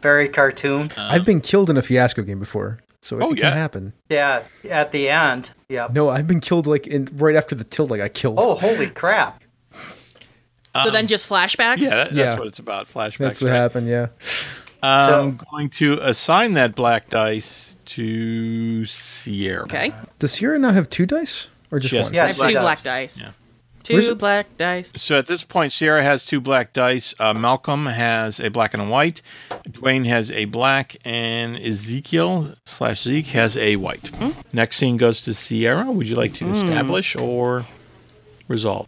Very 0.00 0.28
cartoon. 0.28 0.90
I've 0.96 1.24
been 1.24 1.40
killed 1.40 1.70
in 1.70 1.76
a 1.76 1.82
fiasco 1.82 2.22
game 2.22 2.38
before, 2.40 2.80
so 3.02 3.16
it 3.18 3.22
Oh, 3.22 3.28
can 3.28 3.38
yeah? 3.38 3.48
Uh, 3.48 3.52
happen. 3.54 3.92
Yeah, 4.08 4.42
at 4.70 4.92
the 4.92 5.08
end. 5.08 5.50
Yeah. 5.68 5.88
No, 5.92 6.08
I've 6.10 6.26
been 6.26 6.40
killed 6.40 6.66
like 6.66 6.86
in 6.86 7.08
right 7.14 7.34
after 7.36 7.54
the 7.54 7.64
tilt. 7.64 7.90
Like 7.90 8.00
I 8.00 8.08
killed. 8.08 8.36
Oh, 8.38 8.54
holy 8.54 8.88
crap. 8.90 9.42
So 10.84 10.88
then 10.90 11.08
just 11.08 11.28
flashbacks? 11.28 11.80
Yeah, 11.80 11.88
that, 11.90 12.04
that's 12.12 12.14
Yeah. 12.16 12.38
what 12.38 12.46
it's 12.46 12.60
about. 12.60 12.88
Flashbacks. 12.88 13.18
that's 13.18 13.40
what 13.40 13.50
right? 13.50 13.56
happened. 13.56 13.88
Yeah. 13.88 14.06
I'm 14.84 15.36
going 15.50 15.68
to 15.70 15.98
assign 16.00 16.52
that 16.54 16.76
black 16.76 17.10
dice 17.10 17.74
to 17.86 18.86
Sierra. 18.86 19.62
Okay. 19.64 19.92
Does 20.20 20.30
Sierra 20.30 20.60
now 20.60 20.70
have 20.70 20.88
two 20.88 21.06
dice 21.06 21.48
or 21.72 21.80
just 21.80 21.92
Yes. 21.92 22.04
one? 22.04 22.14
Yeah. 22.14 22.22
I 22.24 22.26
have 22.28 22.36
Black 22.36 22.48
two 22.48 22.54
dice. 22.54 22.62
black 22.62 22.82
dice. 22.82 23.20
Yeah. 23.22 23.30
Two 23.82 24.14
black 24.14 24.46
dice. 24.56 24.92
So 24.96 25.18
at 25.18 25.26
this 25.26 25.42
point, 25.42 25.72
Sierra 25.72 26.02
has 26.02 26.24
two 26.24 26.40
black 26.40 26.72
dice. 26.72 27.14
Uh, 27.18 27.34
Malcolm 27.34 27.86
has 27.86 28.38
a 28.40 28.48
black 28.50 28.74
and 28.74 28.82
a 28.82 28.86
white. 28.86 29.22
Dwayne 29.68 30.06
has 30.06 30.30
a 30.30 30.44
black, 30.44 30.96
and 31.04 31.56
Ezekiel 31.56 32.54
slash 32.64 33.02
Zeke 33.02 33.26
has 33.28 33.56
a 33.56 33.76
white. 33.76 34.08
Hmm? 34.08 34.30
Next 34.52 34.76
scene 34.76 34.96
goes 34.96 35.22
to 35.22 35.34
Sierra. 35.34 35.90
Would 35.90 36.06
you 36.06 36.16
like 36.16 36.34
to 36.34 36.48
establish 36.52 37.16
or 37.16 37.64
resolve? 38.48 38.86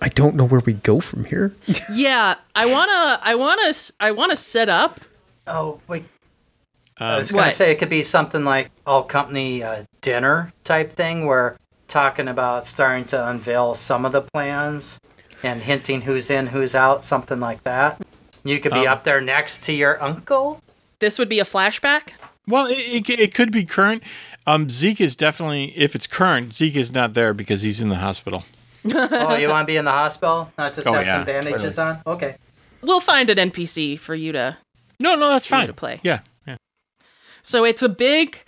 I 0.00 0.08
don't 0.08 0.34
know 0.36 0.44
where 0.44 0.60
we 0.60 0.74
go 0.74 1.00
from 1.00 1.24
here. 1.24 1.54
Yeah, 1.92 2.34
I 2.54 2.66
wanna, 2.66 3.18
I 3.22 3.34
wanna, 3.34 3.72
I 3.98 4.10
wanna 4.10 4.36
set 4.36 4.68
up. 4.68 5.00
Oh, 5.46 5.80
wait. 5.88 6.04
I 6.98 7.12
Um, 7.12 7.18
was 7.18 7.32
going 7.32 7.44
What? 7.44 7.50
to 7.50 7.56
say 7.56 7.70
it 7.70 7.76
could 7.78 7.88
be 7.90 8.02
something 8.02 8.44
like 8.44 8.70
all 8.86 9.02
company 9.02 9.62
uh, 9.62 9.84
dinner 10.02 10.52
type 10.64 10.92
thing 10.92 11.24
where 11.26 11.56
talking 11.96 12.28
about 12.28 12.62
starting 12.62 13.06
to 13.06 13.28
unveil 13.30 13.72
some 13.74 14.04
of 14.04 14.12
the 14.12 14.20
plans 14.20 14.98
and 15.42 15.62
hinting 15.62 16.02
who's 16.02 16.28
in, 16.28 16.48
who's 16.48 16.74
out, 16.74 17.02
something 17.02 17.40
like 17.40 17.64
that. 17.64 17.98
You 18.44 18.60
could 18.60 18.72
be 18.72 18.80
Um, 18.86 18.88
up 18.88 19.04
there 19.04 19.22
next 19.22 19.62
to 19.62 19.72
your 19.72 20.02
uncle. 20.02 20.60
This 20.98 21.18
would 21.18 21.30
be 21.30 21.40
a 21.40 21.44
flashback. 21.44 22.10
Well, 22.46 22.66
it, 22.66 22.74
it, 22.74 23.08
it 23.08 23.34
could 23.34 23.50
be 23.50 23.64
current. 23.64 24.02
Um, 24.46 24.68
Zeke 24.68 25.00
is 25.00 25.16
definitely, 25.16 25.72
if 25.74 25.94
it's 25.94 26.06
current, 26.06 26.52
Zeke 26.52 26.76
is 26.76 26.92
not 26.92 27.14
there 27.14 27.32
because 27.32 27.62
he's 27.62 27.80
in 27.80 27.88
the 27.88 27.96
hospital. 27.96 28.44
oh, 28.84 29.34
you 29.36 29.48
want 29.48 29.66
to 29.66 29.72
be 29.72 29.78
in 29.78 29.86
the 29.86 29.90
hospital? 29.90 30.52
Not 30.58 30.74
just 30.74 30.86
Oh, 30.86 30.92
have 30.92 31.06
yeah, 31.06 31.16
some 31.16 31.24
bandages 31.24 31.78
on? 31.78 32.02
Okay. 32.06 32.36
We'll 32.82 33.00
find 33.00 33.30
an 33.30 33.50
NPC 33.50 33.98
for 33.98 34.14
you 34.14 34.32
to. 34.32 34.58
No, 35.00 35.14
no, 35.14 35.30
that's 35.30 35.46
fine. 35.46 35.66
to 35.68 35.72
play. 35.72 36.00
Yeah, 36.02 36.20
yeah. 36.46 36.56
So 37.42 37.64
it's 37.64 37.82
a 37.82 37.88
big 37.88 38.42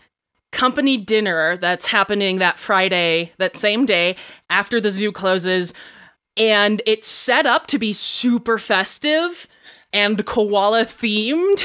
company 0.52 0.96
dinner 0.96 1.56
that's 1.56 1.86
happening 1.86 2.38
that 2.38 2.58
Friday, 2.58 3.32
that 3.38 3.56
same 3.56 3.86
day 3.86 4.16
after 4.50 4.80
the 4.80 4.90
zoo 4.90 5.12
closes, 5.12 5.74
and 6.36 6.80
it's 6.86 7.08
set 7.08 7.46
up 7.46 7.66
to 7.68 7.78
be 7.78 7.92
super 7.92 8.58
festive 8.58 9.46
and 9.92 10.24
koala 10.26 10.84
themed. 10.84 11.64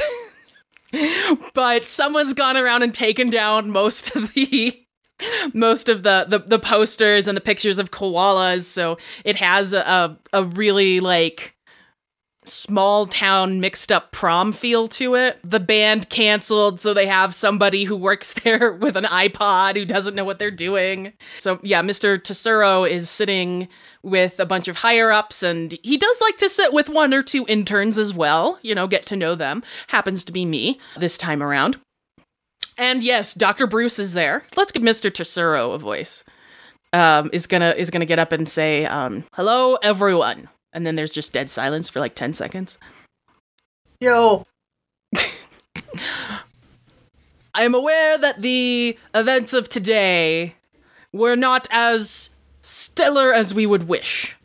but 1.54 1.86
someone's 1.86 2.34
gone 2.34 2.58
around 2.58 2.84
and 2.84 2.94
taken 2.94 3.30
down 3.30 3.70
most 3.72 4.16
of 4.16 4.34
the 4.34 4.80
most 5.54 5.90
of 5.90 6.04
the, 6.04 6.26
the 6.28 6.40
the 6.40 6.60
posters 6.60 7.28
and 7.28 7.38
the 7.38 7.42
pictures 7.42 7.78
of 7.78 7.92
koalas 7.92 8.64
so 8.64 8.98
it 9.24 9.36
has 9.36 9.74
a 9.74 9.80
a, 9.82 10.18
a 10.34 10.44
really 10.44 11.00
like 11.00 11.53
small 12.46 13.06
town 13.06 13.60
mixed 13.60 13.92
up 13.92 14.12
prom 14.12 14.52
feel 14.52 14.88
to 14.90 15.16
it. 15.16 15.40
The 15.44 15.60
band 15.60 16.10
canceled, 16.10 16.80
so 16.80 16.94
they 16.94 17.08
have 17.08 17.36
somebody 17.36 17.84
who 17.84 17.96
works 17.96 18.34
there 18.44 18.74
with 18.74 18.96
an 18.96 19.06
iPod 19.06 19.76
who 19.76 19.86
doesn't 19.86 20.16
know 20.16 20.26
what 20.26 20.40
they're 20.40 20.52
doing. 20.52 21.14
So, 21.40 21.60
yeah, 21.64 21.82
Mr. 21.82 22.22
Tesoro 22.22 22.84
is 22.84 23.10
sitting 23.10 23.68
with 24.04 24.40
a 24.40 24.46
bunch 24.46 24.68
of 24.68 24.78
higher 24.78 25.12
ups, 25.12 25.44
and 25.44 25.78
he 25.84 25.98
does 25.98 26.22
like 26.22 26.38
to 26.38 26.50
sit 26.50 26.74
with 26.74 26.90
one 26.90 27.14
or 27.14 27.24
two 27.24 27.46
interns 27.48 27.98
as 27.98 28.14
well, 28.14 28.60
you 28.62 28.76
know, 28.76 28.88
get 28.88 29.06
to 29.08 29.16
know 29.16 29.36
them. 29.36 29.64
Happens 29.88 30.26
to 30.26 30.32
be 30.32 30.46
me 30.46 30.80
this 30.98 31.18
time 31.18 31.42
around. 31.42 31.78
And 32.78 33.04
yes, 33.04 33.34
Dr. 33.34 33.68
Bruce 33.68 34.00
is 34.00 34.14
there. 34.14 34.44
Let's 34.58 34.72
give 34.72 34.84
Mr. 34.84 35.14
Tesoro 35.14 35.72
a 35.72 35.78
voice. 35.78 36.24
Um, 36.92 37.32
is 37.34 37.48
gonna 37.48 37.74
is 37.76 37.90
gonna 37.90 38.06
get 38.06 38.20
up 38.20 38.32
and 38.32 38.48
say, 38.48 38.86
um, 38.86 39.26
"Hello, 39.34 39.78
everyone." 39.78 40.48
And 40.74 40.86
then 40.86 40.96
there's 40.96 41.12
just 41.12 41.34
dead 41.34 41.50
silence 41.50 41.90
for 41.90 42.00
like 42.00 42.16
10 42.16 42.34
seconds. 42.34 42.78
Yo, 44.02 44.44
I 47.56 47.64
am 47.64 47.76
aware 47.76 48.18
that 48.18 48.42
the 48.42 48.98
events 49.14 49.54
of 49.54 49.70
today 49.70 50.56
were 51.12 51.36
not 51.36 51.68
as 51.70 52.32
stellar 52.62 53.32
as 53.32 53.54
we 53.54 53.66
would 53.66 53.88
wish. 53.88 54.36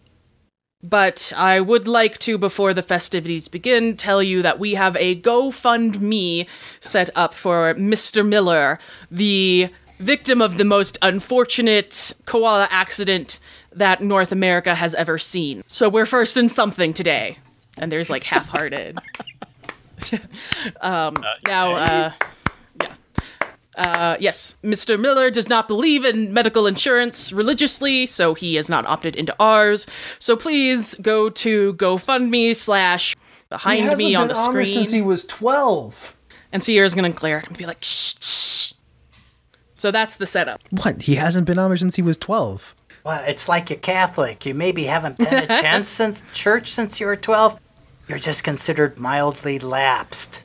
But 0.83 1.33
I 1.37 1.61
would 1.61 1.89
like 1.89 2.19
to, 2.19 2.39
before 2.39 2.73
the 2.73 2.83
festivities 2.83 3.49
begin, 3.49 3.97
tell 3.97 4.23
you 4.23 4.43
that 4.43 4.61
we 4.61 4.75
have 4.75 4.95
a 4.97 5.21
GoFundMe 5.21 6.47
set 6.79 7.11
up 7.17 7.35
for 7.35 7.75
Mr. 7.75 8.27
Miller, 8.27 8.79
the 9.11 9.71
victim 9.99 10.41
of 10.41 10.57
the 10.57 10.65
most 10.65 10.97
unfortunate 11.03 12.13
koala 12.27 12.69
accident 12.71 13.41
that 13.79 14.03
North 14.03 14.33
America 14.33 14.75
has 14.75 14.95
ever 14.95 15.19
seen. 15.19 15.63
So 15.69 15.89
we're 15.89 16.07
first 16.07 16.37
in 16.37 16.49
something 16.49 16.93
today. 16.93 17.39
And 17.77 17.91
there's 17.93 18.11
like 18.11 18.25
half 18.25 18.49
hearted. 18.49 18.99
um, 20.81 21.17
now, 21.47 21.73
uh, 21.75 22.13
yeah. 22.83 22.95
Uh, 23.77 24.17
yes, 24.19 24.57
Mr. 24.65 24.99
Miller 24.99 25.31
does 25.31 25.49
not 25.49 25.69
believe 25.69 26.05
in 26.05 26.33
medical 26.33 26.67
insurance 26.67 27.33
religiously, 27.33 28.07
so 28.07 28.35
he 28.35 28.57
has 28.57 28.69
not 28.69 28.85
opted 28.87 29.15
into 29.15 29.35
ours. 29.39 29.87
So 30.19 30.37
please 30.37 30.97
go 30.97 31.31
to 31.31 31.75
GoFundMe 31.75 32.57
slash 32.57 33.15
behind 33.49 33.97
me 33.97 34.15
on 34.17 34.29
the 34.29 34.35
screen. 34.35 34.67
Since 34.67 34.91
he 34.91 35.03
was 35.03 35.25
12. 35.27 36.17
and 36.53 36.63
Sierra's 36.63 36.95
gonna 36.95 37.11
glare 37.11 37.39
at 37.39 37.45
him 37.45 37.51
and 37.51 37.59
be 37.59 37.67
like, 37.67 37.83
shh, 37.83 38.15
shh. 38.21 38.73
So 39.75 39.93
that's 39.93 40.17
the 40.17 40.27
setup. 40.27 40.61
What? 40.71 41.03
He 41.03 41.15
hasn't 41.15 41.47
been 41.47 41.57
Amish 41.57 41.79
since 41.79 41.95
he 41.95 42.03
was 42.03 42.17
12. 42.17 42.75
Well, 43.09 43.25
it's 43.27 43.49
like 43.49 43.71
you're 43.71 43.79
Catholic. 43.79 44.45
You 44.45 44.53
maybe 44.53 44.85
haven't 44.85 45.17
been 45.17 45.31
to 45.31 45.47
church 45.63 45.87
since 45.87 46.23
church 46.35 46.69
since 46.69 47.01
you 47.01 47.07
were 47.07 47.17
12. 47.17 47.59
You're 48.07 48.19
just 48.19 48.45
considered 48.45 48.99
mildly 48.99 49.59
lapsed. 49.59 50.43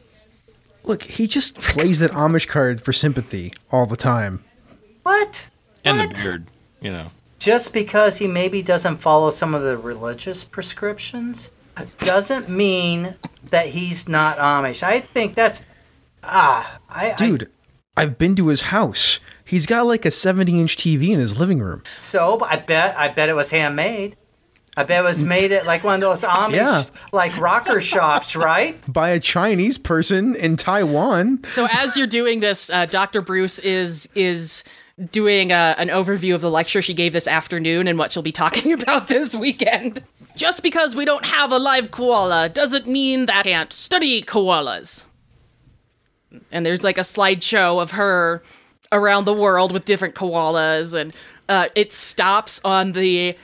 Look, 0.86 1.03
he 1.03 1.28
just 1.28 1.55
plays 1.55 1.99
that 1.99 2.11
Amish 2.11 2.47
card 2.47 2.82
for 2.82 2.93
sympathy 2.93 3.51
all 3.70 3.86
the 3.86 3.97
time. 3.97 4.45
What? 5.03 5.49
And 5.84 5.97
What? 5.97 6.16
the 6.16 6.24
beard, 6.24 6.47
you 6.80 6.89
know. 6.89 7.11
Just 7.38 7.74
because 7.74 8.18
he 8.18 8.28
maybe 8.28 8.61
doesn't 8.61 8.95
follow 8.95 9.30
some 9.30 9.53
of 9.53 9.64
the 9.64 9.78
religious 9.78 10.45
prescriptions 10.45 11.51
doesn't 11.99 12.47
mean 12.47 13.16
that 13.49 13.68
he's 13.68 14.07
not 14.07 14.38
Amish. 14.38 14.84
I 14.84 15.01
think 15.01 15.34
that's 15.34 15.66
ah, 16.24 16.80
I, 16.89 17.11
I 17.11 17.16
Dude, 17.16 17.51
I've 17.97 18.18
been 18.18 18.38
to 18.38 18.47
his 18.47 18.61
house. 18.61 19.20
He's 19.46 19.66
got 19.66 19.86
like 19.86 20.06
a 20.06 20.12
70 20.12 20.60
inch 20.60 20.78
TV 20.78 21.10
in 21.10 21.20
his 21.20 21.38
living 21.39 21.60
room. 21.60 21.84
So, 21.98 22.39
I 22.44 22.56
bet 22.58 22.98
I 22.98 23.08
bet 23.10 23.30
it 23.30 23.36
was 23.36 23.52
handmade. 23.52 24.16
I 24.76 24.84
bet 24.84 25.04
it 25.04 25.08
was 25.08 25.22
made 25.22 25.52
at 25.52 25.68
like 25.68 25.84
one 25.84 25.96
of 25.96 26.02
those 26.02 26.24
Amish 26.24 26.54
Yeah. 26.56 26.84
like 27.12 27.38
rocker 27.39 27.80
shops, 27.80 28.36
right? 28.36 28.80
By 28.91 29.10
a 29.10 29.20
Chinese 29.20 29.78
person 29.78 30.36
in 30.36 30.58
Taiwan. 30.58 31.44
So 31.48 31.68
as 31.72 31.96
you're 31.96 32.08
doing 32.08 32.39
this, 32.39 32.72
uh, 32.72 32.88
Dr. 32.88 33.22
Bruce 33.22 33.60
is 33.60 34.10
is 34.16 34.64
doing 35.12 35.52
uh 35.52 35.76
an 35.78 35.89
overview 35.89 36.34
of 36.34 36.41
the 36.41 36.50
lecture 36.50 36.82
she 36.82 36.94
gave 36.96 37.14
this 37.14 37.28
afternoon 37.28 37.88
and 37.88 38.00
what 38.00 38.12
she'll 38.12 38.24
be 38.24 38.32
talking 38.32 38.74
about 38.82 39.08
this 39.08 39.36
weekend. 39.36 40.02
Just 40.36 40.64
because 40.64 40.96
we 40.96 41.06
don't 41.06 41.26
have 41.26 41.52
a 41.52 41.60
live 41.60 41.91
koala 41.91 42.50
doesn't 42.50 42.88
mean 42.88 43.28
that 43.28 43.41
I 43.41 43.44
can't 43.44 43.72
study 43.72 44.24
koalas. 44.24 45.06
And 46.52 46.66
there's 46.66 46.84
like 46.84 46.98
a 46.98 47.02
slideshow 47.02 47.80
of 47.80 47.91
her 47.91 48.41
around 48.94 49.26
the 49.26 49.34
world 49.34 49.72
with 49.74 49.84
different 49.84 50.16
koalas, 50.16 50.94
and 50.94 51.14
uh, 51.50 51.68
it 51.76 51.91
stops 51.91 52.62
on 52.64 52.94
the 52.94 53.36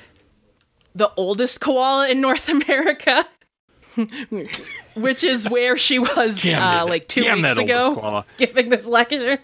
the 0.96 1.12
oldest 1.18 1.60
koala 1.60 2.08
in 2.10 2.22
North 2.22 2.48
America. 2.64 3.26
Which 4.96 5.24
is 5.26 5.50
where 5.50 5.76
she 5.76 6.00
was 6.00 6.46
uh, 6.46 6.86
like 6.88 7.08
two 7.10 7.24
damn 7.24 7.42
weeks 7.42 7.58
ago 7.58 8.24
giving 8.38 8.70
this 8.70 8.86
lecture. 8.88 9.40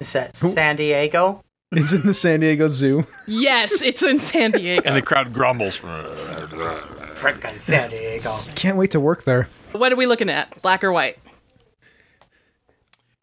Is 0.00 0.12
that 0.14 0.34
San 0.34 0.76
Diego? 0.76 1.42
It's 1.72 1.92
in 1.92 2.06
the 2.06 2.14
San 2.14 2.40
Diego 2.40 2.68
Zoo. 2.68 3.04
Yes, 3.26 3.82
it's 3.82 4.02
in 4.02 4.18
San 4.18 4.50
Diego. 4.52 4.82
And 4.86 4.96
the 4.96 5.02
crowd 5.02 5.32
grumbles. 5.32 5.78
Frickin' 5.80 7.60
San 7.60 7.90
Diego. 7.90 8.30
Can't 8.54 8.76
wait 8.76 8.90
to 8.92 9.00
work 9.00 9.24
there. 9.24 9.48
what 9.72 9.92
are 9.92 9.96
we 9.96 10.06
looking 10.06 10.28
at? 10.30 10.60
Black 10.62 10.82
or 10.84 10.92
white? 10.92 11.18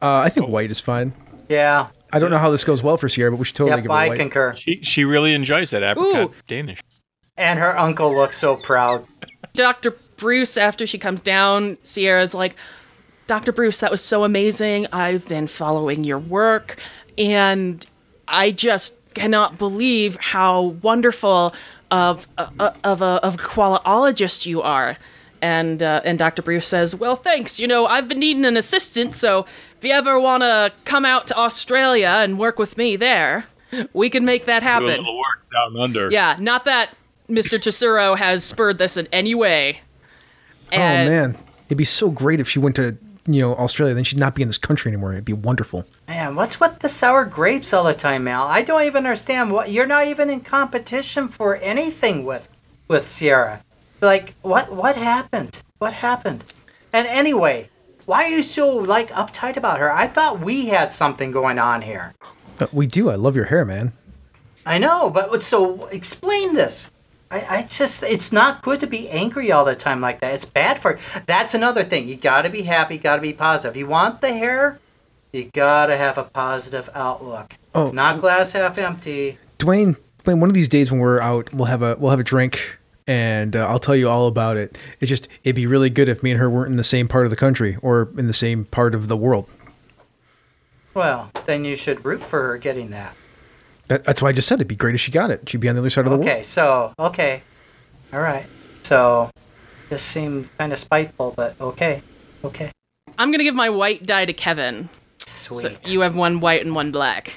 Uh, 0.02 0.18
I 0.18 0.28
think 0.30 0.48
white 0.48 0.70
is 0.70 0.80
fine. 0.80 1.12
Yeah. 1.50 1.88
I 2.12 2.18
don't 2.18 2.30
know 2.30 2.38
how 2.38 2.50
this 2.50 2.64
goes 2.64 2.82
well 2.82 2.96
for 2.96 3.08
Sierra, 3.08 3.30
but 3.30 3.36
we 3.38 3.44
should 3.44 3.56
totally 3.56 3.76
Yep, 3.76 3.82
give 3.82 3.90
her 3.90 3.96
I 3.96 4.08
white. 4.08 4.18
concur. 4.18 4.54
She, 4.54 4.80
she 4.82 5.04
really 5.04 5.34
enjoys 5.34 5.70
that 5.70 5.82
apricot 5.82 6.30
Ooh. 6.30 6.34
Danish. 6.48 6.80
And 7.36 7.58
her 7.58 7.76
uncle 7.76 8.14
looks 8.14 8.38
so 8.38 8.56
proud. 8.56 9.06
Dr. 9.54 9.92
Bruce, 10.16 10.56
after 10.56 10.86
she 10.86 10.98
comes 10.98 11.20
down, 11.20 11.76
Sierra's 11.82 12.34
like, 12.34 12.54
Dr. 13.26 13.52
Bruce, 13.52 13.80
that 13.80 13.90
was 13.90 14.00
so 14.00 14.24
amazing. 14.24 14.86
I've 14.92 15.26
been 15.28 15.46
following 15.46 16.04
your 16.04 16.18
work, 16.18 16.78
and 17.16 17.84
I 18.28 18.50
just 18.50 18.96
cannot 19.14 19.58
believe 19.58 20.16
how 20.16 20.62
wonderful 20.82 21.54
of 21.90 22.28
uh, 22.38 22.70
of 22.84 23.02
a 23.02 23.20
of 23.24 23.34
a 23.34 23.38
koalaologist 23.38 24.46
you 24.46 24.62
are. 24.62 24.96
And 25.42 25.82
uh, 25.82 26.02
and 26.04 26.18
Dr. 26.18 26.42
Bruce 26.42 26.66
says, 26.66 26.94
"Well, 26.94 27.16
thanks. 27.16 27.58
You 27.58 27.66
know, 27.66 27.86
I've 27.86 28.08
been 28.08 28.18
needing 28.18 28.44
an 28.44 28.56
assistant, 28.56 29.14
so 29.14 29.46
if 29.78 29.84
you 29.84 29.92
ever 29.92 30.20
want 30.20 30.42
to 30.42 30.70
come 30.84 31.04
out 31.06 31.26
to 31.28 31.36
Australia 31.38 32.08
and 32.22 32.38
work 32.38 32.58
with 32.58 32.76
me 32.76 32.96
there, 32.96 33.46
we 33.94 34.10
can 34.10 34.24
make 34.24 34.46
that 34.46 34.60
Do 34.60 34.66
a 34.66 34.68
happen." 34.68 34.86
little 34.88 35.18
work 35.18 35.46
down 35.52 35.76
under. 35.78 36.10
Yeah, 36.10 36.36
not 36.38 36.66
that 36.66 36.90
Mr. 37.28 37.60
Tesoro 37.60 38.16
has 38.16 38.44
spurred 38.44 38.76
this 38.78 38.96
in 38.98 39.08
any 39.12 39.34
way. 39.34 39.80
oh 40.72 40.76
And 40.76 41.08
man, 41.08 41.36
it'd 41.66 41.78
be 41.78 41.84
so 41.84 42.10
great 42.10 42.40
if 42.40 42.48
she 42.48 42.58
went 42.58 42.76
to 42.76 42.98
you 43.26 43.40
know 43.40 43.54
Australia. 43.56 43.94
Then 43.94 44.04
she'd 44.04 44.18
not 44.18 44.34
be 44.34 44.42
in 44.42 44.48
this 44.48 44.58
country 44.58 44.90
anymore. 44.90 45.12
It'd 45.12 45.24
be 45.24 45.32
wonderful. 45.32 45.86
Man, 46.06 46.34
what's 46.34 46.60
with 46.60 46.80
the 46.80 46.88
sour 46.90 47.24
grapes 47.24 47.72
all 47.72 47.84
the 47.84 47.94
time, 47.94 48.24
Mal? 48.24 48.46
I 48.46 48.60
don't 48.60 48.82
even 48.82 49.06
understand 49.06 49.52
what 49.52 49.70
you're 49.70 49.86
not 49.86 50.06
even 50.06 50.28
in 50.28 50.40
competition 50.40 51.28
for 51.28 51.56
anything 51.56 52.24
with 52.26 52.46
with 52.88 53.06
Sierra. 53.06 53.62
Like 54.00 54.34
what 54.42 54.72
what 54.72 54.96
happened? 54.96 55.58
What 55.78 55.92
happened? 55.92 56.44
And 56.92 57.06
anyway, 57.06 57.68
why 58.06 58.24
are 58.24 58.28
you 58.28 58.42
so 58.42 58.76
like 58.76 59.10
uptight 59.10 59.56
about 59.56 59.78
her? 59.78 59.92
I 59.92 60.06
thought 60.06 60.40
we 60.40 60.66
had 60.66 60.90
something 60.92 61.30
going 61.32 61.58
on 61.58 61.82
here. 61.82 62.14
Uh, 62.58 62.66
we 62.72 62.86
do. 62.86 63.10
I 63.10 63.14
love 63.14 63.36
your 63.36 63.46
hair, 63.46 63.64
man. 63.64 63.92
I 64.66 64.78
know, 64.78 65.10
but 65.10 65.30
what- 65.30 65.42
so 65.42 65.86
explain 65.86 66.54
this. 66.54 66.88
I, 67.32 67.58
I 67.58 67.62
just 67.62 68.02
it's 68.02 68.32
not 68.32 68.60
good 68.62 68.80
to 68.80 68.86
be 68.88 69.08
angry 69.08 69.52
all 69.52 69.64
the 69.64 69.76
time 69.76 70.00
like 70.00 70.20
that. 70.20 70.34
It's 70.34 70.44
bad 70.44 70.78
for 70.80 70.98
that's 71.26 71.54
another 71.54 71.84
thing. 71.84 72.08
You 72.08 72.16
gotta 72.16 72.50
be 72.50 72.62
happy, 72.62 72.98
gotta 72.98 73.22
be 73.22 73.32
positive. 73.32 73.76
You 73.76 73.86
want 73.86 74.20
the 74.20 74.32
hair, 74.32 74.80
you 75.32 75.44
gotta 75.44 75.96
have 75.96 76.18
a 76.18 76.24
positive 76.24 76.90
outlook. 76.92 77.54
Oh, 77.72 77.92
Not 77.92 78.20
glass 78.20 78.50
half 78.52 78.78
empty. 78.78 79.38
Dwayne, 79.60 79.96
Dwayne, 80.24 80.40
one 80.40 80.50
of 80.50 80.54
these 80.54 80.68
days 80.68 80.90
when 80.90 80.98
we're 81.00 81.20
out, 81.20 81.54
we'll 81.54 81.66
have 81.66 81.82
a 81.82 81.94
we'll 82.00 82.10
have 82.10 82.18
a 82.18 82.24
drink, 82.24 82.76
and 83.10 83.56
uh, 83.56 83.66
I'll 83.66 83.80
tell 83.80 83.96
you 83.96 84.08
all 84.08 84.28
about 84.28 84.56
it. 84.56 84.78
It's 85.00 85.08
just 85.08 85.26
it'd 85.42 85.56
be 85.56 85.66
really 85.66 85.90
good 85.90 86.08
if 86.08 86.22
me 86.22 86.30
and 86.30 86.38
her 86.38 86.48
weren't 86.48 86.70
in 86.70 86.76
the 86.76 86.84
same 86.84 87.08
part 87.08 87.24
of 87.26 87.30
the 87.30 87.36
country 87.36 87.76
or 87.82 88.08
in 88.16 88.28
the 88.28 88.32
same 88.32 88.66
part 88.66 88.94
of 88.94 89.08
the 89.08 89.16
world. 89.16 89.48
Well, 90.94 91.30
then 91.46 91.64
you 91.64 91.74
should 91.74 92.04
root 92.04 92.22
for 92.22 92.40
her 92.48 92.56
getting 92.58 92.90
that. 92.90 93.16
That, 93.88 94.04
that's 94.04 94.22
why 94.22 94.28
I 94.28 94.32
just 94.32 94.46
said 94.46 94.56
it'd 94.58 94.68
be 94.68 94.76
great 94.76 94.94
if 94.94 95.00
she 95.00 95.10
got 95.10 95.32
it. 95.32 95.48
She'd 95.48 95.60
be 95.60 95.68
on 95.68 95.74
the 95.74 95.80
other 95.80 95.90
side 95.90 96.04
of 96.06 96.12
the 96.12 96.18
Okay, 96.18 96.34
world. 96.34 96.44
so 96.46 96.92
okay, 97.00 97.42
all 98.12 98.20
right. 98.20 98.46
So 98.84 99.28
this 99.88 100.02
seemed 100.02 100.48
kind 100.56 100.72
of 100.72 100.78
spiteful, 100.78 101.34
but 101.36 101.60
okay, 101.60 102.02
okay, 102.44 102.70
I'm 103.18 103.32
gonna 103.32 103.42
give 103.42 103.56
my 103.56 103.70
white 103.70 104.04
die 104.04 104.24
to 104.24 104.32
Kevin. 104.32 104.88
sweet. 105.18 105.84
So 105.84 105.92
you 105.92 106.00
have 106.02 106.14
one 106.14 106.38
white 106.38 106.64
and 106.64 106.76
one 106.76 106.92
black. 106.92 107.34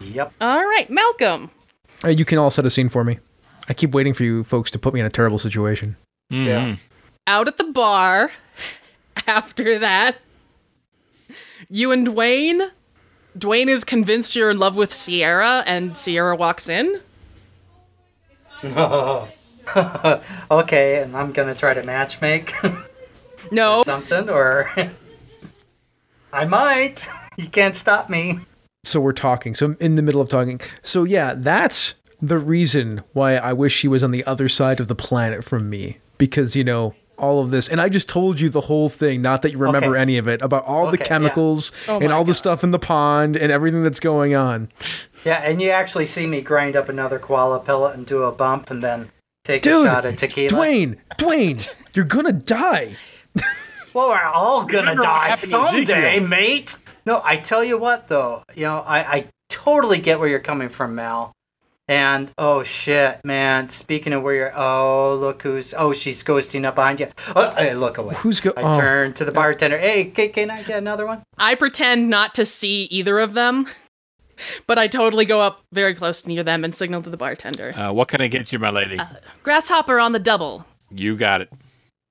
yep. 0.00 0.32
All 0.40 0.64
right, 0.64 0.90
Malcolm. 0.90 1.50
Uh, 2.02 2.08
you 2.08 2.24
can 2.24 2.38
all 2.38 2.50
set 2.50 2.64
a 2.66 2.70
scene 2.70 2.88
for 2.88 3.04
me. 3.04 3.20
I 3.68 3.74
keep 3.74 3.92
waiting 3.92 4.14
for 4.14 4.24
you 4.24 4.44
folks 4.44 4.70
to 4.72 4.78
put 4.78 4.94
me 4.94 5.00
in 5.00 5.06
a 5.06 5.10
terrible 5.10 5.38
situation. 5.38 5.96
Mm-hmm. 6.32 6.46
Yeah. 6.46 6.76
Out 7.26 7.48
at 7.48 7.56
the 7.58 7.64
bar. 7.64 8.30
After 9.26 9.78
that, 9.78 10.18
you 11.70 11.92
and 11.92 12.06
Dwayne. 12.06 12.70
Dwayne 13.38 13.68
is 13.68 13.84
convinced 13.84 14.36
you're 14.36 14.50
in 14.50 14.58
love 14.58 14.76
with 14.76 14.92
Sierra, 14.92 15.62
and 15.66 15.96
Sierra 15.96 16.36
walks 16.36 16.68
in. 16.68 17.00
Okay, 20.50 21.02
and 21.02 21.16
I'm 21.16 21.32
gonna 21.32 21.54
try 21.54 21.72
to 21.74 21.82
matchmake 21.82 22.52
No, 23.50 23.82
something, 23.82 24.28
or 24.28 24.70
I 26.32 26.44
might. 26.44 27.08
You 27.36 27.48
can't 27.48 27.74
stop 27.74 28.08
me. 28.10 28.40
So 28.84 29.00
we're 29.00 29.12
talking. 29.12 29.54
So 29.54 29.66
I'm 29.66 29.76
in 29.80 29.96
the 29.96 30.02
middle 30.02 30.20
of 30.20 30.28
talking. 30.28 30.60
So 30.82 31.04
yeah, 31.04 31.34
that's 31.34 31.94
the 32.26 32.38
reason 32.38 33.02
why 33.12 33.36
I 33.36 33.52
wish 33.52 33.74
she 33.74 33.88
was 33.88 34.02
on 34.02 34.10
the 34.10 34.24
other 34.24 34.48
side 34.48 34.80
of 34.80 34.88
the 34.88 34.94
planet 34.94 35.44
from 35.44 35.68
me. 35.70 35.98
Because, 36.18 36.54
you 36.56 36.64
know, 36.64 36.94
all 37.18 37.40
of 37.42 37.50
this. 37.50 37.68
And 37.68 37.80
I 37.80 37.88
just 37.88 38.08
told 38.08 38.40
you 38.40 38.48
the 38.48 38.60
whole 38.60 38.88
thing, 38.88 39.22
not 39.22 39.42
that 39.42 39.52
you 39.52 39.58
remember 39.58 39.90
Okay. 39.90 40.00
any 40.00 40.18
of 40.18 40.26
it, 40.28 40.42
about 40.42 40.64
all 40.64 40.88
Okay, 40.88 40.96
the 40.96 41.02
yeah. 41.02 41.08
chemicals 41.08 41.72
Oh 41.88 41.98
and 41.98 42.08
my 42.08 42.14
all 42.14 42.24
the 42.24 42.34
stuff 42.34 42.64
in 42.64 42.70
the 42.72 42.78
pond 42.78 43.36
and 43.36 43.52
everything 43.52 43.82
that's 43.84 44.00
going 44.00 44.34
on. 44.34 44.68
Yeah, 45.24 45.40
and 45.44 45.60
you 45.62 45.70
actually 45.70 46.06
see 46.06 46.26
me 46.26 46.40
grind 46.40 46.76
up 46.76 46.88
another 46.88 47.18
koala 47.18 47.60
pellet 47.60 47.94
and 47.96 48.04
do 48.06 48.24
a 48.24 48.32
bump, 48.32 48.70
and 48.70 48.82
then 48.82 49.10
take 49.44 49.62
Dude, 49.62 49.86
a 49.86 49.90
shot 49.90 50.04
of 50.06 50.16
tequila. 50.16 50.50
Dwayne, 50.56 50.96
Dwayne, 51.18 51.68
you're 51.94 52.04
gonna 52.04 52.32
die. 52.32 52.96
Well, 53.94 54.08
we're 54.08 54.20
all 54.20 54.64
gonna 54.64 54.96
die 54.96 55.36
someday, 55.36 56.18
mate. 56.18 56.76
No, 57.06 57.20
I 57.22 57.36
tell 57.36 57.62
you 57.62 57.78
what, 57.78 58.08
though, 58.08 58.42
you 58.56 58.64
know, 58.64 58.78
I, 58.80 58.98
I 58.98 59.26
totally 59.48 59.98
get 59.98 60.18
where 60.18 60.28
you're 60.28 60.40
coming 60.40 60.68
from, 60.68 60.96
Mal. 60.96 61.32
And 61.86 62.32
oh 62.38 62.62
shit, 62.62 63.22
man! 63.24 63.68
Speaking 63.68 64.14
of 64.14 64.22
where 64.22 64.34
you're, 64.34 64.58
oh 64.58 65.16
look 65.16 65.42
who's, 65.42 65.74
oh 65.74 65.92
she's 65.92 66.24
ghosting 66.24 66.64
up 66.64 66.76
behind 66.76 67.00
you. 67.00 67.08
Oh, 67.36 67.50
hey, 67.56 67.74
look 67.74 67.98
away. 67.98 68.14
Who's 68.14 68.40
go- 68.40 68.54
I 68.56 68.62
oh. 68.62 68.74
turn 68.74 69.12
to 69.14 69.24
the 69.24 69.32
bartender. 69.32 69.76
Hey, 69.76 70.04
can, 70.04 70.30
can 70.30 70.50
I 70.50 70.62
get 70.62 70.78
another 70.78 71.06
one? 71.06 71.22
I 71.36 71.54
pretend 71.54 72.08
not 72.08 72.34
to 72.36 72.46
see 72.46 72.84
either 72.84 73.18
of 73.18 73.34
them, 73.34 73.66
but 74.66 74.78
I 74.78 74.88
totally 74.88 75.26
go 75.26 75.42
up 75.42 75.60
very 75.72 75.94
close 75.94 76.26
near 76.26 76.42
them 76.42 76.64
and 76.64 76.74
signal 76.74 77.02
to 77.02 77.10
the 77.10 77.18
bartender. 77.18 77.74
Uh, 77.76 77.92
what 77.92 78.08
can 78.08 78.22
I 78.22 78.28
get 78.28 78.50
you, 78.50 78.58
my 78.58 78.70
lady? 78.70 78.98
Grasshopper 79.42 80.00
on 80.00 80.12
the 80.12 80.18
double. 80.18 80.64
you 80.90 81.16
got 81.16 81.42
it. 81.42 81.52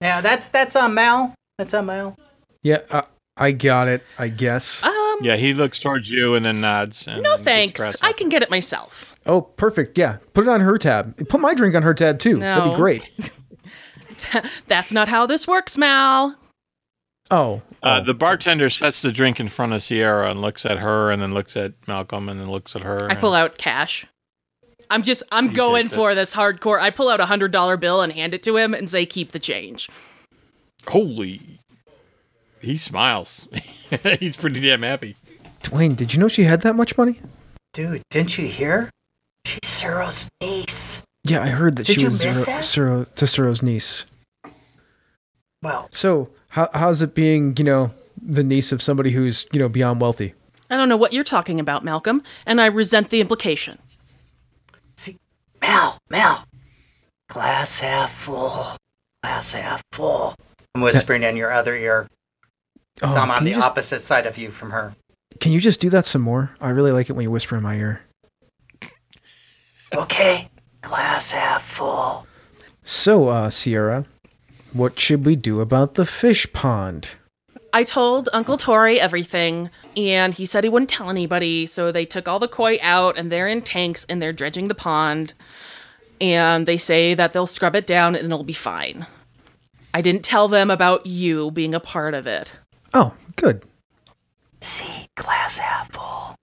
Yeah, 0.02 0.22
that's 0.22 0.50
that's 0.50 0.76
on 0.76 0.94
Mal. 0.94 1.34
That's 1.58 1.74
on 1.74 1.88
Mal. 1.88 2.16
Yeah, 2.62 2.82
uh, 2.92 3.04
I 3.38 3.52
got 3.52 3.88
it, 3.88 4.04
I 4.20 4.28
guess. 4.28 4.84
Um, 5.14 5.24
Yeah, 5.24 5.36
he 5.36 5.54
looks 5.54 5.80
towards 5.80 6.10
you 6.10 6.36
and 6.36 6.44
then 6.44 6.62
nods. 6.62 7.08
And 7.08 7.22
no 7.24 7.38
thanks. 7.38 7.96
I 8.02 8.12
can 8.14 8.30
get 8.30 8.42
it 8.42 8.50
myself. 8.50 9.16
Oh, 9.26 9.42
perfect. 9.42 9.98
Yeah. 9.98 10.18
Put 10.34 10.46
it 10.46 10.50
on 10.50 10.62
her 10.62 10.78
tab. 10.78 11.28
Put 11.30 11.40
my 11.42 11.54
drink 11.54 11.76
on 11.76 11.84
her 11.84 11.94
tab 11.94 12.20
too. 12.20 12.38
That'd 12.40 12.64
be 12.64 12.70
No. 12.72 12.76
great. 12.76 13.10
That's 14.68 14.92
not 14.92 15.10
how 15.10 15.26
this 15.26 15.48
works, 15.48 15.78
Mal. 15.78 16.36
Oh. 17.32 17.62
Uh, 17.82 18.00
the 18.00 18.14
bartender 18.14 18.70
sets 18.70 19.02
the 19.02 19.12
drink 19.12 19.40
in 19.40 19.48
front 19.48 19.74
of 19.74 19.84
Sierra 19.84 20.30
and 20.32 20.40
looks 20.42 20.66
at 20.66 20.78
her, 20.80 21.12
and 21.12 21.22
then 21.22 21.34
looks 21.34 21.58
at 21.58 21.74
Malcolm, 21.88 22.30
and 22.30 22.40
then 22.40 22.50
looks 22.50 22.76
at 22.76 22.82
her. 22.84 23.10
I 23.12 23.16
pull 23.16 23.34
out 23.34 23.58
cash. 23.58 24.06
I'm 24.90 25.04
just 25.04 25.24
I'm 25.32 25.48
You 25.50 25.54
going 25.56 25.88
for 25.90 26.14
this 26.16 26.34
hardcore. 26.36 26.80
I 26.80 26.90
pull 26.92 27.10
out 27.10 27.20
a 27.20 27.26
hundred 27.26 27.52
dollar 27.52 27.78
bill 27.78 28.02
and 28.02 28.14
hand 28.14 28.34
it 28.34 28.44
to 28.44 28.56
him 28.58 28.74
and 28.74 28.90
say, 28.90 29.06
"Keep 29.06 29.32
the 29.32 29.40
change." 29.40 29.90
Holy! 30.88 31.60
He 32.64 32.78
smiles. 32.78 33.48
He's 34.20 34.38
pretty 34.38 34.62
damn 34.62 34.82
happy. 34.84 35.16
Dwayne, 35.64 35.96
did 35.96 36.14
you 36.14 36.20
know 36.20 36.28
she 36.28 36.44
had 36.44 36.62
that 36.62 36.76
much 36.76 36.98
money? 36.98 37.20
Dude, 37.74 38.02
didn't 38.10 38.38
you 38.38 38.48
hear? 38.48 38.90
She's 39.46 39.60
Cyril's 39.66 40.30
niece. 40.42 41.02
Yeah, 41.26 41.42
I 41.42 41.48
heard 41.48 41.76
that 41.78 41.86
Did 41.88 41.96
she 41.96 42.02
you 42.02 42.08
was 42.08 42.24
miss 42.24 42.44
Zero, 42.44 42.46
that? 42.58 42.64
Zero, 42.66 43.06
Cicero's 43.16 43.62
niece. 43.62 44.06
Well, 45.62 45.88
So, 45.92 46.30
how, 46.50 46.70
how's 46.74 47.02
it 47.02 47.16
being, 47.16 47.56
you 47.58 47.64
know, 47.64 47.92
the 48.22 48.44
niece 48.44 48.72
of 48.72 48.82
somebody 48.82 49.12
who's, 49.12 49.46
you 49.54 49.60
know, 49.60 49.70
beyond 49.70 50.02
wealthy? 50.02 50.34
I 50.70 50.76
don't 50.78 50.90
know 50.90 50.98
what 50.98 51.14
you're 51.14 51.24
talking 51.24 51.60
about, 51.60 51.84
Malcolm, 51.84 52.24
and 52.46 52.60
I 52.60 52.66
resent 52.68 53.10
the 53.10 53.22
implication. 53.22 53.78
see, 54.98 55.18
Mal, 55.62 55.98
Mal. 56.10 56.44
Glass 57.30 57.80
half 57.80 58.14
full. 58.14 58.76
Glass 59.24 59.54
half 59.54 59.82
full. 59.92 60.36
I'm 60.76 60.82
whispering 60.82 61.24
in 61.24 61.36
your 61.38 61.52
other 61.52 61.76
ear. 61.76 62.08
Oh, 63.02 63.08
So 63.08 63.16
I'm 63.20 63.32
on 63.32 63.44
the 63.44 63.54
just, 63.54 63.68
opposite 63.68 64.00
side 64.02 64.26
of 64.26 64.38
you 64.38 64.52
from 64.52 64.72
her. 64.72 64.96
can 65.40 65.52
you 65.52 65.60
just 65.60 65.80
do 65.80 65.90
that 65.90 66.06
some 66.06 66.22
more? 66.22 66.52
I 66.62 66.70
really 66.70 66.92
like 66.92 67.10
it 67.10 67.14
when 67.14 67.24
you 67.24 67.32
whisper 67.32 67.58
in 67.58 67.64
my 67.64 67.76
ear. 67.76 68.02
Okay, 69.96 70.50
glass 70.82 71.32
half 71.32 71.64
full. 71.64 72.26
So, 72.84 73.28
uh, 73.30 73.50
Sierra, 73.50 74.06
what 74.74 75.00
should 75.00 75.26
we 75.26 75.36
do 75.36 75.62
about 75.62 75.94
the 75.96 76.06
fish 76.06 76.52
pond? 76.52 77.10
I 77.76 77.84
told 77.84 78.30
Uncle 78.34 78.58
Tori 78.58 79.00
everything, 79.00 79.70
and 79.96 80.34
he 80.34 80.46
said 80.46 80.64
he 80.64 80.70
wouldn't 80.70 80.90
tell 80.90 81.10
anybody. 81.10 81.66
So 81.66 81.92
they 81.92 82.06
took 82.06 82.28
all 82.28 82.40
the 82.40 82.48
koi 82.48 82.78
out, 82.82 83.18
and 83.18 83.32
they're 83.32 83.48
in 83.48 83.62
tanks, 83.62 84.06
and 84.10 84.22
they're 84.22 84.34
dredging 84.34 84.68
the 84.68 84.76
pond. 84.76 85.34
And 86.22 86.68
they 86.68 86.78
say 86.78 87.14
that 87.16 87.34
they'll 87.34 87.48
scrub 87.48 87.76
it 87.76 87.88
down, 87.88 88.16
and 88.16 88.26
it'll 88.26 88.44
be 88.44 88.54
fine. 88.54 89.06
I 89.94 90.02
didn't 90.02 90.24
tell 90.24 90.48
them 90.48 90.70
about 90.72 91.06
you 91.06 91.52
being 91.52 91.74
a 91.74 91.80
part 91.80 92.14
of 92.14 92.26
it. 92.28 92.52
Oh, 92.94 93.14
good. 93.36 93.64
See, 94.62 95.08
glass 95.18 95.58
half 95.58 95.92
full. 95.92 96.36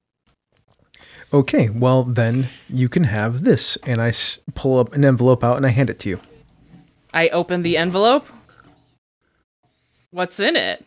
Okay, 1.33 1.69
well, 1.69 2.03
then 2.03 2.49
you 2.69 2.89
can 2.89 3.05
have 3.05 3.45
this. 3.45 3.77
And 3.85 4.01
I 4.01 4.09
s- 4.09 4.39
pull 4.55 4.79
up 4.79 4.93
an 4.95 5.05
envelope 5.05 5.45
out 5.45 5.57
and 5.57 5.65
I 5.65 5.71
hand 5.71 5.89
it 5.91 5.99
to 6.01 6.09
you. 6.09 6.21
I 7.15 7.29
open 7.29 7.63
the 7.63 7.77
envelope. 7.77 8.27
What's 10.11 10.41
in 10.41 10.57
it? 10.57 10.85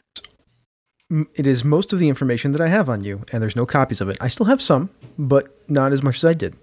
M- 1.09 1.29
It 1.35 1.47
is 1.47 1.63
most 1.63 1.93
of 1.93 1.99
the 1.99 2.09
information 2.09 2.51
that 2.51 2.61
I 2.61 2.67
have 2.67 2.89
on 2.89 3.03
you, 3.03 3.23
and 3.31 3.41
there's 3.41 3.55
no 3.55 3.65
copies 3.65 4.01
of 4.01 4.09
it. 4.09 4.17
I 4.19 4.27
still 4.27 4.45
have 4.47 4.61
some, 4.61 4.89
but 5.17 5.57
not 5.69 5.91
as 5.93 6.03
much 6.03 6.17
as 6.17 6.25
I 6.25 6.33
did. 6.33 6.55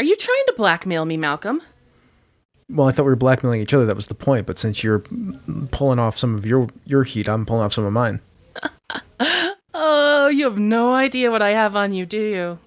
Are 0.00 0.04
you 0.04 0.16
trying 0.16 0.42
to 0.48 0.54
blackmail 0.56 1.04
me, 1.04 1.16
Malcolm? 1.16 1.62
Well, 2.70 2.88
I 2.88 2.92
thought 2.92 3.04
we 3.04 3.10
were 3.10 3.16
blackmailing 3.16 3.60
each 3.60 3.74
other. 3.74 3.84
That 3.86 3.96
was 3.96 4.06
the 4.06 4.14
point. 4.14 4.46
But 4.46 4.58
since 4.58 4.82
you're 4.82 5.00
pulling 5.70 5.98
off 5.98 6.16
some 6.16 6.34
of 6.34 6.46
your 6.46 6.68
your 6.86 7.02
heat, 7.04 7.28
I'm 7.28 7.44
pulling 7.46 7.62
off 7.62 7.72
some 7.74 7.84
of 7.84 7.92
mine. 7.92 8.20
Oh, 9.76 10.28
you 10.28 10.44
have 10.44 10.56
no 10.58 10.92
idea 10.94 11.30
what 11.30 11.42
I 11.42 11.50
have 11.50 11.74
on 11.76 11.92
you, 11.92 12.06
do 12.06 12.18
you? 12.18 12.58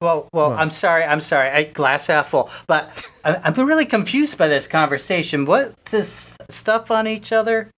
Well, 0.00 0.28
well, 0.32 0.50
What? 0.50 0.58
I'm 0.58 0.70
sorry. 0.70 1.04
I'm 1.04 1.20
sorry. 1.20 1.50
I 1.50 1.64
glass 1.64 2.06
half 2.06 2.30
full. 2.30 2.48
But 2.66 3.04
I, 3.24 3.34
I'm 3.44 3.54
really 3.54 3.84
confused 3.84 4.38
by 4.38 4.48
this 4.48 4.66
conversation. 4.66 5.44
What's 5.46 5.90
this 5.90 6.38
stuff 6.48 6.90
on 6.90 7.06
each 7.08 7.32
other? 7.32 7.70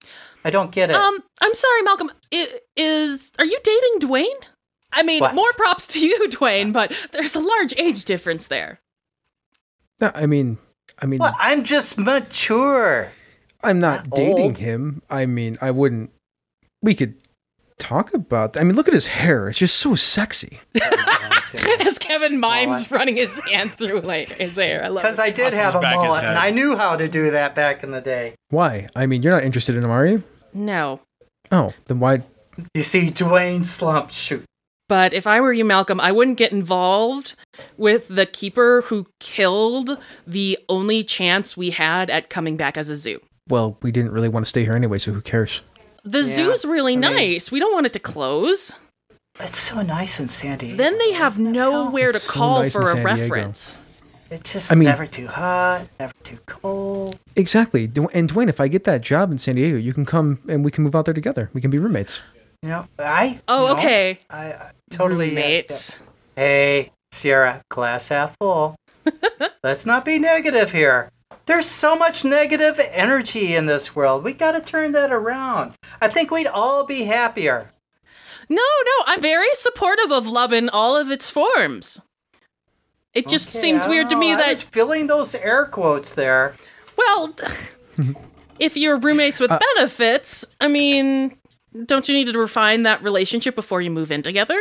I 0.45 0.51
don't 0.51 0.71
get 0.71 0.91
it. 0.91 0.97
Um, 0.97 1.19
I'm 1.41 1.55
sorry, 1.55 1.83
Malcolm. 1.83 2.11
I- 2.33 2.61
Is 2.77 3.33
are 3.39 3.47
you 3.47 3.59
dating 3.65 4.09
Dwayne? 4.11 4.45
I 4.93 5.03
mean, 5.03 5.21
What? 5.21 5.35
more 5.35 5.53
props 5.55 5.87
to 5.89 6.07
you, 6.07 6.17
Dwayne, 6.29 6.73
but 6.73 6.93
there's 7.13 7.35
a 7.35 7.41
large 7.41 7.75
age 7.79 8.05
difference 8.05 8.47
there. 8.49 8.79
No, 10.01 10.13
I 10.15 10.27
mean, 10.27 10.59
I 11.01 11.07
mean, 11.07 11.19
Well, 11.19 11.35
I'm 11.39 11.65
just 11.65 11.99
mature. 11.99 13.11
I'm 13.63 13.79
not 13.79 14.05
not 14.09 14.17
dating 14.17 14.39
old. 14.43 14.59
him. 14.59 15.03
I 15.09 15.27
mean, 15.27 15.57
I 15.61 15.71
wouldn't. 15.71 16.11
We 16.83 16.95
could 16.95 17.15
talk 17.79 18.13
about. 18.15 18.53
That. 18.53 18.61
I 18.61 18.65
mean, 18.65 18.77
look 18.77 18.89
at 18.89 18.95
his 18.95 19.07
hair. 19.07 19.49
It's 19.49 19.59
just 19.59 19.77
so 19.79 19.95
sexy. 19.95 20.61
As 21.81 21.99
Kevin 21.99 22.41
mimes 22.41 22.91
Well, 22.91 22.99
running 22.99 23.17
his 23.17 23.41
hand 23.41 23.73
through 23.73 24.01
like 24.01 24.29
his 24.33 24.57
hair. 24.57 24.83
I 24.85 24.89
love 24.89 25.03
Because. 25.03 25.19
I 25.19 25.31
did 25.31 25.55
have 25.55 25.75
a 25.75 25.81
back 25.81 25.97
mullet, 25.97 26.25
and 26.25 26.39
I 26.39 26.51
knew 26.51 26.77
how 26.77 26.97
to 26.97 27.09
do 27.09 27.31
that 27.31 27.55
back 27.55 27.83
in 27.85 27.91
the 27.91 28.01
day. 28.01 28.35
Why? 28.51 28.87
I 28.97 29.07
mean, 29.07 29.23
you're 29.23 29.33
not 29.33 29.45
interested 29.45 29.77
in 29.77 29.85
him, 29.85 29.91
are 29.91 30.05
you? 30.07 30.23
No. 30.53 31.01
Oh, 31.53 31.73
then 31.87 32.01
why? 32.01 32.23
You 32.75 32.83
see, 32.83 33.07
Dwayne 33.07 33.65
slumped. 33.65 34.13
Shoot. 34.13 34.45
But 34.89 35.15
if 35.15 35.27
I 35.27 35.41
were 35.41 35.53
you, 35.53 35.65
Malcolm, 35.65 36.01
I 36.01 36.13
wouldn't 36.13 36.37
get 36.37 36.53
involved 36.53 37.35
with 37.79 38.09
the 38.09 38.27
keeper 38.27 38.83
who 38.83 39.07
killed 39.21 39.99
the 40.27 40.59
only 40.69 41.03
chance 41.03 41.57
we 41.57 41.71
had 41.71 42.11
at 42.11 42.29
coming 42.29 42.57
back 42.57 42.77
as 42.77 42.91
a 42.91 42.97
zoo. 42.97 43.21
Well, 43.49 43.79
we 43.83 43.91
didn't 43.91 44.13
really 44.13 44.29
want 44.29 44.45
to 44.45 44.49
stay 44.49 44.63
here 44.65 44.75
anyway, 44.75 44.99
so 44.99 45.13
who 45.13 45.21
cares? 45.23 45.63
The 46.05 46.19
Yeah, 46.19 46.25
zoo's 46.35 46.65
really 46.67 46.93
I 46.95 46.97
mean- 46.97 47.15
nice. 47.15 47.51
we 47.51 47.61
don't 47.61 47.73
want 47.73 47.87
it 47.87 47.93
to 47.95 47.99
close. 47.99 48.77
It's 49.41 49.59
so 49.59 49.81
nice 49.83 50.21
in 50.21 50.29
San 50.29 50.59
Diego. 50.59 50.77
Then 50.77 50.97
they 50.99 51.13
have 51.13 51.33
isn't 51.35 51.49
it, 51.49 51.59
Hal? 51.59 51.73
nowhere 51.87 52.13
to 52.13 52.17
It's 52.17 52.25
so 52.27 52.33
call 52.33 52.63
nice 52.63 52.73
for 52.73 52.83
a 52.91 53.03
reference. 53.03 53.79
It's 54.31 54.53
just 54.53 54.71
I 54.71 54.75
mean- 54.75 54.87
never 54.89 55.07
too 55.07 55.27
hot, 55.27 55.87
never 55.99 56.13
too 56.23 56.39
cold. 56.47 57.19
Exactly. 57.37 57.85
And 57.85 58.33
Dwayne, 58.33 58.49
if 58.49 58.61
I 58.61 58.69
get 58.69 58.85
that 58.85 59.01
job 59.01 59.33
in 59.33 59.39
San 59.39 59.57
Diego, 59.57 59.77
you 59.77 59.93
can 59.93 60.05
come 60.05 60.39
and 60.49 60.65
we 60.65 60.71
can 60.71 60.85
move 60.85 60.95
out 60.95 61.05
there 61.07 61.15
together. 61.15 61.51
We 61.53 61.61
can 61.61 61.71
be 61.71 61.79
roommates. 61.79 62.23
You 62.65 62.71
know, 62.71 62.89
I. 62.99 63.41
Oh, 63.47 63.63
you 63.69 63.75
know, 63.75 63.79
okay. 63.79 64.19
I, 64.31 64.53
I 64.55 64.71
totally. 64.89 65.27
uh, 65.27 65.35
Roommates. 65.35 65.99
Hey, 66.35 66.93
Sierra, 67.13 67.63
glass 67.69 68.09
half 68.09 68.35
full. 68.41 68.75
Let's 69.63 69.85
not 69.85 70.07
be 70.07 70.19
negative 70.19 70.73
here. 70.73 71.11
There's 71.45 71.67
so 71.67 71.95
much 71.95 72.25
negative 72.25 72.81
energy 72.91 73.55
in 73.55 73.67
this 73.67 73.95
world. 73.95 74.25
We 74.25 74.33
got 74.33 74.53
to 74.53 74.63
turn 74.63 74.93
that 74.93 75.13
around. 75.13 75.75
I 76.01 76.09
think 76.09 76.31
we'd 76.31 76.47
all 76.47 76.87
be 76.87 77.03
happier. 77.05 77.69
No, 78.49 78.57
no, 78.57 79.05
I'm 79.09 79.21
very 79.21 79.53
supportive 79.53 80.11
of 80.11 80.27
love 80.27 80.55
in 80.55 80.71
all 80.71 80.97
of 80.97 81.11
its 81.11 81.29
forms. 81.29 82.01
It 83.13 83.29
just 83.29 83.51
Okay, 83.51 83.59
seems 83.59 83.83
I 83.85 83.91
weird 83.91 84.09
to 84.09 84.17
me 84.17 84.31
know. 84.31 84.39
I 84.39 84.43
that 84.45 84.49
was 84.53 84.63
feeling 84.63 85.07
those 85.07 85.35
air 85.35 85.67
quotes 85.67 86.15
there. 86.15 86.55
well, 86.97 87.35
if 88.59 88.75
you're 88.75 88.97
roommates 88.97 89.39
Uh, 89.39 89.49
with 89.51 89.61
benefits, 89.77 90.47
I 90.63 90.69
mean, 90.69 91.37
don't 91.87 92.09
you 92.09 92.15
need 92.15 92.33
to 92.33 92.39
refine 92.39 92.83
that 92.85 93.03
relationship 93.03 93.55
before 93.55 93.81
you 93.83 93.91
move 93.91 94.11
in 94.13 94.23
together? 94.23 94.59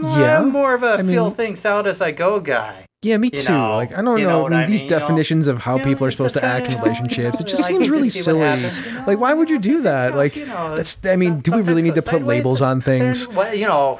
Yeah. 0.00 0.40
I'm 0.40 0.50
more 0.50 0.74
of 0.74 0.82
a 0.82 0.94
I 0.94 1.02
feel 1.02 1.26
mean- 1.26 1.34
things 1.34 1.66
out 1.66 1.86
as 1.86 2.00
I 2.00 2.10
go 2.12 2.40
guy. 2.40 2.86
Yeah, 3.02 3.16
me 3.16 3.30
You 3.32 3.42
too. 3.42 3.52
know, 3.52 3.76
like 3.76 3.96
I 3.96 4.02
don't 4.02 4.18
you 4.18 4.26
know, 4.26 4.32
know 4.32 4.42
what 4.42 4.52
I 4.52 4.66
these 4.66 4.82
mean, 4.82 4.90
you 4.90 4.94
know? 4.94 4.98
definitions 5.00 5.46
of 5.46 5.58
how 5.58 5.78
people 5.82 6.06
are 6.06 6.10
supposed 6.10 6.34
to 6.34 6.44
act 6.44 6.74
in 6.74 6.80
relationships. 6.82 7.40
it 7.40 7.46
just 7.46 7.62
like, 7.62 7.70
seems 7.70 7.88
really 7.88 8.10
just 8.10 8.24
silly. 8.24 8.40
happens, 8.40 8.84
you 8.86 8.92
know, 8.92 9.04
like, 9.06 9.18
why 9.18 9.32
would 9.32 9.48
you 9.48 9.58
do 9.58 9.80
that? 9.82 10.14
Like, 10.14 10.36
you 10.36 10.44
know, 10.44 10.76
that's. 10.76 10.98
I 11.06 11.16
mean, 11.16 11.40
do 11.40 11.52
we 11.52 11.62
really 11.62 11.80
need 11.80 11.94
to 11.94 12.02
put 12.02 12.24
labels 12.24 12.60
on 12.60 12.82
things? 12.82 13.26
then, 13.26 13.36
well, 13.36 13.54
you 13.54 13.66
know, 13.66 13.98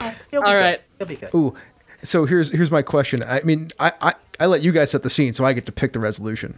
oh, 0.00 0.14
he'll 0.30 0.40
be 0.42 0.46
All 0.46 0.52
good. 0.52 0.60
right. 0.60 0.80
He'll 0.98 1.06
be 1.08 1.16
good. 1.16 1.34
Ooh, 1.34 1.52
so 2.04 2.26
here's 2.26 2.48
here's 2.52 2.70
my 2.70 2.80
question. 2.80 3.24
I 3.24 3.40
mean, 3.42 3.70
I, 3.80 3.92
I 4.00 4.14
I 4.38 4.46
let 4.46 4.62
you 4.62 4.70
guys 4.70 4.92
set 4.92 5.02
the 5.02 5.10
scene, 5.10 5.32
so 5.32 5.44
I 5.44 5.52
get 5.52 5.66
to 5.66 5.72
pick 5.72 5.92
the 5.92 5.98
resolution. 6.00 6.56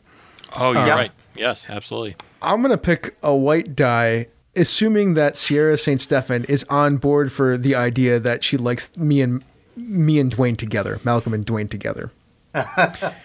Oh, 0.57 0.73
you're 0.73 0.85
Yeah. 0.87 0.95
right. 0.95 1.13
Yes, 1.35 1.65
absolutely. 1.71 2.17
I'm 2.43 2.61
gonna 2.61 2.77
pick 2.77 3.17
a 3.23 3.35
white 3.35 3.75
die, 3.75 4.27
assuming 4.57 5.15
that 5.15 5.37
Sierra 5.37 5.79
Saint 5.79 6.01
Stefan 6.01 6.45
is 6.45 6.65
on 6.65 6.97
board 6.97 7.33
for 7.33 7.57
the 7.57 7.75
idea 7.75 8.19
that 8.21 8.43
she 8.45 8.57
likes 8.57 8.95
me 8.97 9.21
and 9.21 9.45
me 9.77 10.19
and 10.19 10.35
Dwayne 10.35 10.57
together, 10.57 11.01
Malcolm 11.05 11.33
and 11.35 11.45
Dwayne 11.47 11.71
together. 11.71 12.11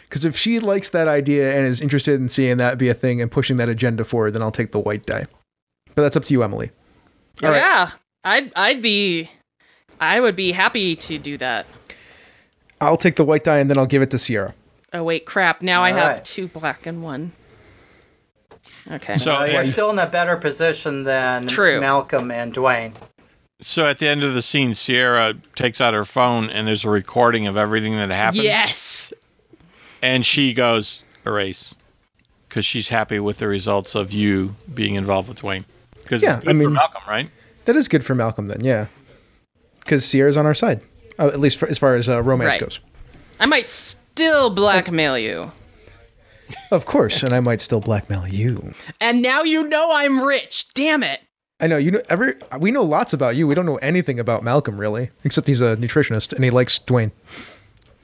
Because 0.08 0.24
if 0.24 0.38
she 0.38 0.60
likes 0.60 0.90
that 0.90 1.08
idea 1.10 1.58
and 1.58 1.66
is 1.66 1.82
interested 1.82 2.22
in 2.22 2.30
seeing 2.30 2.56
that 2.58 2.78
be 2.78 2.88
a 2.88 2.94
thing 2.94 3.22
and 3.22 3.30
pushing 3.30 3.58
that 3.58 3.68
agenda 3.68 4.06
forward, 4.06 4.32
then 4.32 4.42
I'll 4.42 4.52
take 4.52 4.72
the 4.72 4.80
white 4.80 5.06
die. 5.06 5.26
But 5.94 6.04
that's 6.04 6.16
up 6.16 6.24
to 6.26 6.34
you, 6.34 6.42
Emily. 6.44 6.72
All 7.44 7.50
right. 7.50 7.58
Yeah, 7.58 7.92
I'd 8.24 8.54
I'd 8.56 8.82
be, 8.82 9.30
I 10.00 10.22
would 10.22 10.36
be 10.38 10.54
happy 10.54 10.96
to 10.96 11.18
do 11.18 11.38
that. 11.38 11.66
I'll 12.80 12.96
take 12.98 13.16
the 13.18 13.26
white 13.26 13.44
die 13.44 13.58
and 13.58 13.70
then 13.70 13.78
I'll 13.78 13.86
give 13.88 14.02
it 14.02 14.12
to 14.12 14.18
Sierra. 14.18 14.54
Oh 14.94 15.04
wait, 15.04 15.26
crap! 15.26 15.62
Now 15.62 15.84
I 15.84 15.92
All 15.92 15.98
have 15.98 16.12
right. 16.14 16.26
two 16.26 16.48
black 16.48 16.86
and 16.86 17.04
one. 17.04 17.34
Okay. 18.92 19.16
So, 19.16 19.34
Well, 19.34 19.48
you're 19.48 19.62
and- 19.62 19.70
still 19.70 19.90
in 19.92 20.00
a 20.00 20.06
better 20.08 20.38
position 20.38 21.04
than 21.04 21.48
True. 21.48 21.80
Malcolm 21.80 22.30
and 22.32 22.54
Dwayne. 22.54 22.94
so 23.62 23.88
at 23.88 23.98
the 24.00 24.08
end 24.08 24.24
of 24.24 24.34
the 24.34 24.42
scene, 24.42 24.74
Sierra 24.76 25.34
takes 25.56 25.82
out 25.82 25.94
her 25.94 26.06
phone 26.06 26.50
and 26.50 26.68
there's 26.68 26.84
a 26.86 26.90
recording 26.90 27.48
of 27.48 27.58
everything 27.58 27.94
that 27.94 28.10
happened. 28.12 28.44
yes. 28.44 29.12
And 30.02 30.26
she 30.26 30.54
goes, 30.54 31.04
erase. 31.26 31.74
Because 32.48 32.66
she's 32.66 32.90
happy 32.90 33.20
with 33.20 33.40
the 33.40 33.48
results 33.48 33.96
of 33.96 34.14
you 34.14 34.56
being 34.74 34.96
involved 34.96 35.30
with 35.30 35.42
Dwayne. 35.42 35.66
Because 36.04 36.22
Yeah, 36.22 36.36
it's 36.36 36.44
good 36.44 36.50
I 36.50 36.54
mean- 36.54 36.68
for 36.68 36.74
Malcolm, 36.74 37.02
right? 37.08 37.30
That 37.66 37.76
is 37.76 37.88
good 37.88 38.06
for 38.06 38.14
Malcolm 38.14 38.46
then, 38.48 38.64
yeah. 38.64 38.86
Because 39.80 40.06
Sierra's 40.06 40.38
on 40.38 40.46
our 40.46 40.54
side, 40.54 40.82
uh, 41.18 41.28
at 41.28 41.40
least 41.40 41.58
for, 41.58 41.68
as 41.68 41.78
far 41.80 41.96
as 41.96 42.08
uh, 42.08 42.22
romance 42.22 42.54
Right. 42.54 42.60
goes. 42.62 42.80
I 43.40 43.46
might 43.48 43.68
still 43.68 44.50
blackmail 44.52 45.18
you. 45.18 45.52
Of 46.72 46.86
course, 46.86 47.24
and 47.24 47.34
I 47.34 47.40
might 47.40 47.62
still 47.62 47.80
blackmail 47.82 48.28
you. 48.28 48.74
And 49.02 49.22
now 49.22 49.44
you 49.44 49.68
know 49.68 49.92
I'm 49.94 50.22
rich. 50.24 50.66
Damn 50.74 51.04
it. 51.04 51.22
I 51.60 51.68
know 51.68 51.78
you 51.78 51.92
know 51.92 52.02
every. 52.10 52.34
We 52.60 52.72
know 52.72 52.84
lots 52.84 53.14
about 53.14 53.36
you. 53.36 53.48
We 53.48 53.56
don't 53.56 53.66
know 53.66 53.78
anything 53.78 54.20
about 54.20 54.44
Malcolm 54.44 54.78
really, 54.78 55.10
except 55.24 55.48
he's 55.48 55.62
a 55.62 55.76
nutritionist 55.78 56.34
and 56.34 56.44
he 56.44 56.50
likes 56.50 56.78
Dwayne. 56.80 57.12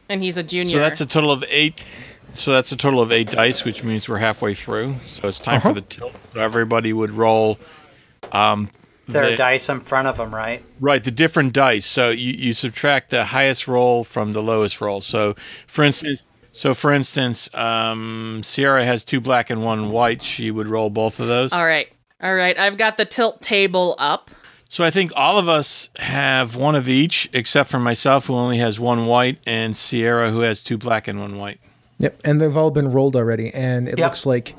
And 0.09 0.23
he's 0.23 0.37
a 0.37 0.43
junior. 0.43 0.71
So 0.73 0.79
that's 0.79 1.01
a 1.01 1.05
total 1.05 1.31
of 1.31 1.43
eight. 1.49 1.81
So 2.33 2.51
that's 2.53 2.71
a 2.71 2.77
total 2.77 3.01
of 3.01 3.11
eight 3.11 3.27
dice, 3.31 3.65
which 3.65 3.83
means 3.83 4.07
we're 4.07 4.17
halfway 4.17 4.53
through. 4.53 4.95
So 5.05 5.27
it's 5.27 5.37
time 5.37 5.57
Uh-huh. 5.57 5.69
for 5.69 5.75
the 5.75 5.81
tilt. 5.81 6.13
So 6.33 6.39
everybody 6.39 6.93
would 6.93 7.11
roll. 7.11 7.59
Um, 8.31 8.69
There 9.07 9.23
are 9.25 9.31
the- 9.31 9.35
dice 9.35 9.67
in 9.67 9.81
front 9.81 10.07
of 10.07 10.15
them, 10.17 10.33
right? 10.33 10.63
Right, 10.79 11.03
the 11.03 11.11
different 11.11 11.51
dice. 11.51 11.85
So 11.85 12.09
you, 12.09 12.31
you 12.31 12.53
subtract 12.53 13.09
the 13.09 13.25
highest 13.25 13.67
roll 13.67 14.05
from 14.05 14.31
the 14.31 14.41
lowest 14.41 14.79
roll. 14.79 15.01
So 15.01 15.35
for 15.67 15.83
instance, 15.83 16.23
so 16.53 16.73
for 16.73 16.91
instance, 16.93 17.49
um, 17.53 18.41
Sierra 18.43 18.83
has 18.85 19.03
two 19.03 19.19
black 19.21 19.49
and 19.49 19.63
one 19.63 19.91
white. 19.91 20.21
She 20.23 20.51
would 20.51 20.67
roll 20.67 20.89
both 20.89 21.19
of 21.19 21.27
those. 21.27 21.51
All 21.53 21.65
right. 21.65 21.87
All 22.21 22.35
right. 22.35 22.57
I've 22.57 22.77
got 22.77 22.97
the 22.97 23.05
tilt 23.05 23.41
table 23.41 23.95
up. 23.97 24.29
So 24.69 24.85
I 24.85 24.89
think 24.89 25.11
all 25.15 25.37
of 25.37 25.49
us 25.49 25.89
have 25.97 26.55
one 26.55 26.75
of 26.75 26.87
each, 26.87 27.29
except 27.33 27.69
for 27.69 27.79
myself, 27.79 28.27
who 28.27 28.35
only 28.35 28.57
has 28.59 28.79
one 28.79 29.05
white, 29.05 29.37
and 29.45 29.75
Sierra, 29.75 30.31
who 30.31 30.39
has 30.41 30.63
two 30.63 30.77
black 30.77 31.09
and 31.09 31.19
one 31.19 31.37
white. 31.37 31.59
Yep, 31.99 32.21
and 32.23 32.39
they've 32.39 32.55
all 32.55 32.71
been 32.71 32.89
rolled 32.91 33.17
already, 33.17 33.53
and 33.53 33.89
it 33.89 33.99
Yep. 33.99 34.07
looks 34.07 34.25
like 34.25 34.55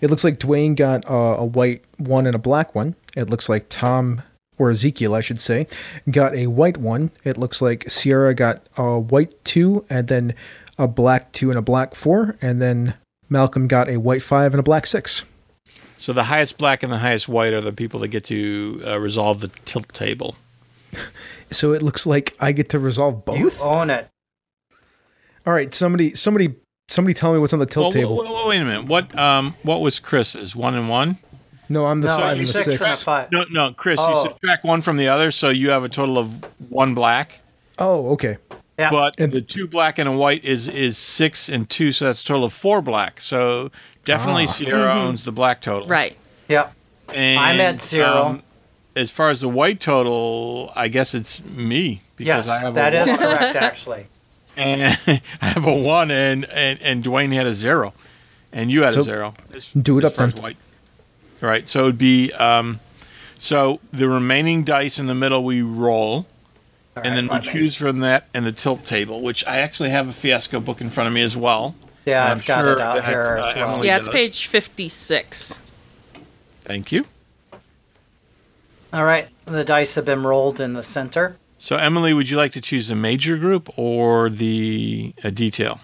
it 0.00 0.08
looks 0.08 0.22
like 0.24 0.38
Dwayne 0.38 0.76
got 0.76 1.04
uh, 1.10 1.36
a 1.38 1.44
white 1.44 1.84
one 1.98 2.26
and 2.26 2.34
a 2.34 2.38
black 2.38 2.74
one. 2.76 2.94
It 3.16 3.28
looks 3.28 3.48
like 3.48 3.66
Tom 3.68 4.22
or 4.56 4.70
Ezekiel, 4.70 5.14
I 5.14 5.20
should 5.20 5.40
say, 5.40 5.66
got 6.10 6.32
a 6.34 6.46
white 6.46 6.76
one. 6.76 7.10
It 7.24 7.36
looks 7.36 7.60
like 7.60 7.90
Sierra 7.90 8.34
got 8.34 8.62
a 8.76 8.98
white 9.00 9.34
two, 9.44 9.84
and 9.90 10.06
then 10.08 10.32
a 10.80 10.88
black 10.88 11.32
two 11.32 11.50
and 11.50 11.58
a 11.58 11.62
black 11.62 11.94
four, 11.94 12.36
and 12.42 12.60
then 12.60 12.94
Malcolm 13.28 13.68
got 13.68 13.88
a 13.88 13.98
white 13.98 14.22
five 14.22 14.52
and 14.52 14.58
a 14.60 14.62
black 14.62 14.86
six. 14.86 15.22
So 15.98 16.12
the 16.12 16.24
highest 16.24 16.56
black 16.58 16.82
and 16.82 16.90
the 16.92 16.98
highest 16.98 17.28
white 17.28 17.52
are 17.52 17.60
the 17.60 17.72
people 17.72 18.00
that 18.00 18.08
get 18.08 18.24
to 18.24 18.82
uh, 18.86 18.98
resolve 18.98 19.40
the 19.40 19.48
tilt 19.66 19.88
table. 19.94 20.34
So 21.52 21.72
it 21.72 21.82
looks 21.82 22.06
like 22.06 22.36
I 22.38 22.52
get 22.52 22.68
to 22.68 22.78
resolve 22.78 23.24
both. 23.24 23.36
You 23.36 23.50
own 23.60 23.90
it. 23.90 24.06
All 25.44 25.52
right, 25.52 25.74
somebody, 25.74 26.14
somebody, 26.14 26.54
somebody, 26.88 27.12
tell 27.12 27.32
me 27.32 27.40
what's 27.40 27.52
on 27.52 27.58
the 27.58 27.66
tilt 27.66 27.86
Well, 27.86 27.90
table. 27.92 28.16
w- 28.18 28.28
w- 28.30 28.48
wait 28.48 28.60
a 28.60 28.64
minute. 28.64 28.86
What 28.86 29.18
um 29.18 29.56
what 29.64 29.80
was 29.80 29.98
Chris's 29.98 30.54
one 30.54 30.76
and 30.76 30.88
one? 30.88 31.18
no, 31.68 31.86
I'm 31.86 32.02
the 32.02 32.06
No, 32.08 32.16
five 32.18 32.36
and 32.36 32.40
the 32.40 32.44
six, 32.44 32.64
six. 32.66 32.80
and 32.82 32.92
a 32.92 32.96
five. 32.96 33.32
No, 33.32 33.44
no, 33.50 33.72
Chris. 33.72 33.98
Oh. 34.00 34.22
You 34.24 34.30
subtract 34.30 34.64
one 34.64 34.80
from 34.80 34.96
the 34.96 35.08
other, 35.08 35.32
so 35.32 35.48
you 35.48 35.70
have 35.70 35.82
a 35.82 35.88
total 35.88 36.18
of 36.18 36.30
one 36.70 36.94
black. 36.94 37.40
Oh, 37.80 38.10
okay. 38.10 38.36
Yeah. 38.80 38.90
But 38.90 39.14
And- 39.18 39.32
the 39.32 39.40
two 39.42 39.66
black 39.66 39.98
and 39.98 40.08
a 40.08 40.12
white 40.12 40.44
is 40.44 40.66
is 40.68 40.96
six 40.96 41.48
and 41.48 41.68
two, 41.68 41.92
so 41.92 42.06
that's 42.06 42.22
a 42.22 42.24
total 42.24 42.44
of 42.44 42.52
four 42.52 42.80
black. 42.82 43.20
So 43.20 43.70
definitely 44.04 44.44
Ah. 44.48 44.52
Sierra 44.52 44.94
owns 44.94 45.24
the 45.24 45.32
black 45.32 45.60
total. 45.60 45.86
Right. 45.86 46.16
Yep. 46.48 46.72
And, 47.14 47.38
I'm 47.38 47.60
at 47.60 47.80
zero. 47.80 48.40
as 48.96 49.10
far 49.10 49.30
as 49.30 49.40
the 49.40 49.48
white 49.48 49.80
total, 49.80 50.72
I 50.74 50.88
guess 50.88 51.14
it's 51.14 51.42
me 51.44 52.00
because 52.16 52.46
Yes, 52.46 52.48
I 52.48 52.64
have 52.64 52.74
that 52.74 52.94
a 52.94 53.00
is 53.02 53.08
one, 53.08 53.18
correct, 53.18 53.56
actually. 53.70 54.06
and 54.56 54.98
I 55.42 55.46
have 55.46 55.66
a 55.66 55.74
one, 55.74 56.10
and, 56.10 56.44
and 56.50 56.80
and 56.80 57.04
Dwayne 57.04 57.32
had 57.34 57.46
a 57.46 57.52
zero, 57.54 57.92
and 58.52 58.70
you 58.70 58.82
had 58.82 58.92
So, 58.94 59.00
a 59.00 59.04
zero. 59.04 59.34
As- 59.52 59.68
do 59.72 59.98
it 59.98 60.04
as 60.04 60.10
up 60.12 60.16
far 60.16 60.26
then. 60.28 60.36
as 60.36 60.42
White. 60.42 60.56
Right. 61.40 61.68
So 61.68 61.80
it'd 61.84 61.98
be 61.98 62.32
um, 62.34 62.80
so 63.38 63.80
the 63.92 64.08
remaining 64.08 64.64
dice 64.64 64.98
in 64.98 65.06
the 65.06 65.14
middle 65.14 65.42
we 65.44 65.62
roll. 65.62 66.26
All 66.96 67.02
and 67.04 67.10
right, 67.10 67.14
then 67.16 67.24
we 67.24 67.30
let 67.30 67.42
choose 67.44 67.76
from 67.76 68.00
that 68.00 68.28
and 68.34 68.44
the 68.44 68.52
tilt 68.52 68.84
table, 68.84 69.20
which 69.22 69.46
I 69.46 69.58
actually 69.58 69.90
have 69.90 70.08
a 70.08 70.12
fiasco 70.12 70.58
book 70.60 70.80
in 70.80 70.90
front 70.90 71.08
of 71.08 71.14
me 71.14 71.22
as 71.22 71.36
well. 71.36 71.74
Yeah, 72.06 72.24
I'm 72.24 72.38
I've 72.38 72.46
got 72.46 72.62
sure 72.64 72.72
it 72.72 72.80
out 72.80 73.04
here 73.04 73.38
uh, 73.38 73.48
as 73.48 73.54
well. 73.54 73.70
Emily- 73.74 73.86
Yeah, 73.88 73.96
it's 73.98 74.06
does. 74.06 74.14
page 74.14 74.46
56. 74.46 75.62
Thank 76.64 76.90
you. 76.92 77.04
All 78.92 79.04
right, 79.04 79.28
the 79.44 79.62
dice 79.64 79.94
have 79.94 80.04
been 80.04 80.24
rolled 80.24 80.58
in 80.60 80.72
the 80.72 80.82
center. 80.82 81.36
So, 81.58 81.76
Emily, 81.76 82.12
would 82.12 82.28
you 82.28 82.36
like 82.36 82.52
to 82.52 82.60
choose 82.60 82.88
the 82.88 82.96
major 82.96 83.36
group 83.36 83.68
or 83.78 84.28
the 84.30 85.14
a 85.22 85.30
detail? 85.30 85.78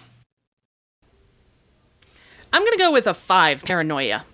I'm 2.51 2.63
going 2.63 2.71
to 2.77 2.77
go 2.83 2.91
with 2.91 3.07
a 3.07 3.13
5, 3.13 3.63
paranoia. 3.63 4.25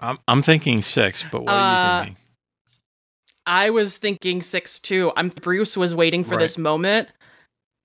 I'm, 0.00 0.18
I'm 0.26 0.42
thinking 0.42 0.82
six, 0.82 1.24
but 1.30 1.42
what 1.42 1.52
are 1.52 1.54
Uh, 1.54 1.98
you 1.98 2.04
thinking? 2.06 2.23
I 3.46 3.70
was 3.70 3.96
thinking 3.98 4.40
6 4.42 4.80
too. 4.80 5.12
I'm 5.16 5.28
Bruce 5.28 5.76
was 5.76 5.94
waiting 5.94 6.24
for 6.24 6.32
Right. 6.32 6.40
this 6.40 6.58
moment. 6.58 7.08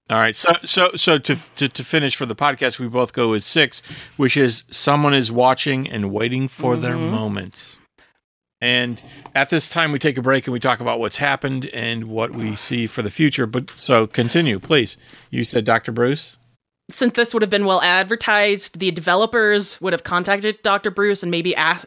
All 0.10 0.18
right. 0.18 0.36
So, 0.36 0.54
so, 0.64 0.90
so 0.96 1.18
to, 1.20 1.36
to 1.58 1.70
to 1.70 1.84
finish 1.84 2.16
for 2.16 2.26
the 2.26 2.36
podcast, 2.36 2.80
we 2.80 2.88
both 2.88 3.14
go 3.14 3.30
with 3.30 3.44
six, 3.44 3.82
which 4.18 4.38
is 4.38 4.64
someone 4.72 5.14
is 5.14 5.32
watching 5.32 5.88
and 5.90 6.12
waiting 6.12 6.48
for 6.48 6.76
their 6.76 6.96
Mhm. 6.96 7.12
moment. 7.12 7.76
And 8.62 9.02
at 9.36 9.50
this 9.52 9.70
time, 9.70 9.92
we 9.92 10.00
take 10.00 10.18
a 10.18 10.22
break 10.22 10.48
and 10.48 10.52
we 10.54 10.60
talk 10.60 10.80
about 10.80 11.00
what's 11.00 11.18
happened 11.18 11.68
and 11.68 12.06
what 12.06 12.32
we 12.34 12.56
see 12.56 12.88
for 12.88 13.02
the 13.04 13.12
future. 13.12 13.46
But 13.46 13.70
so 13.76 14.08
continue, 14.08 14.60
please. 14.60 14.98
You 15.30 15.44
said 15.44 15.64
Dr. 15.64 15.92
Bruce. 15.92 16.38
Since 16.92 17.14
this 17.14 17.34
would 17.36 17.44
have 17.44 17.52
been 17.52 17.66
well 17.68 17.82
advertised, 17.84 18.80
the 18.80 18.90
developers 18.90 19.80
would 19.80 19.94
have 19.94 20.04
contacted 20.04 20.62
Dr. 20.64 20.90
Bruce 20.90 21.22
and 21.22 21.30
maybe 21.30 21.56
asked, 21.56 21.86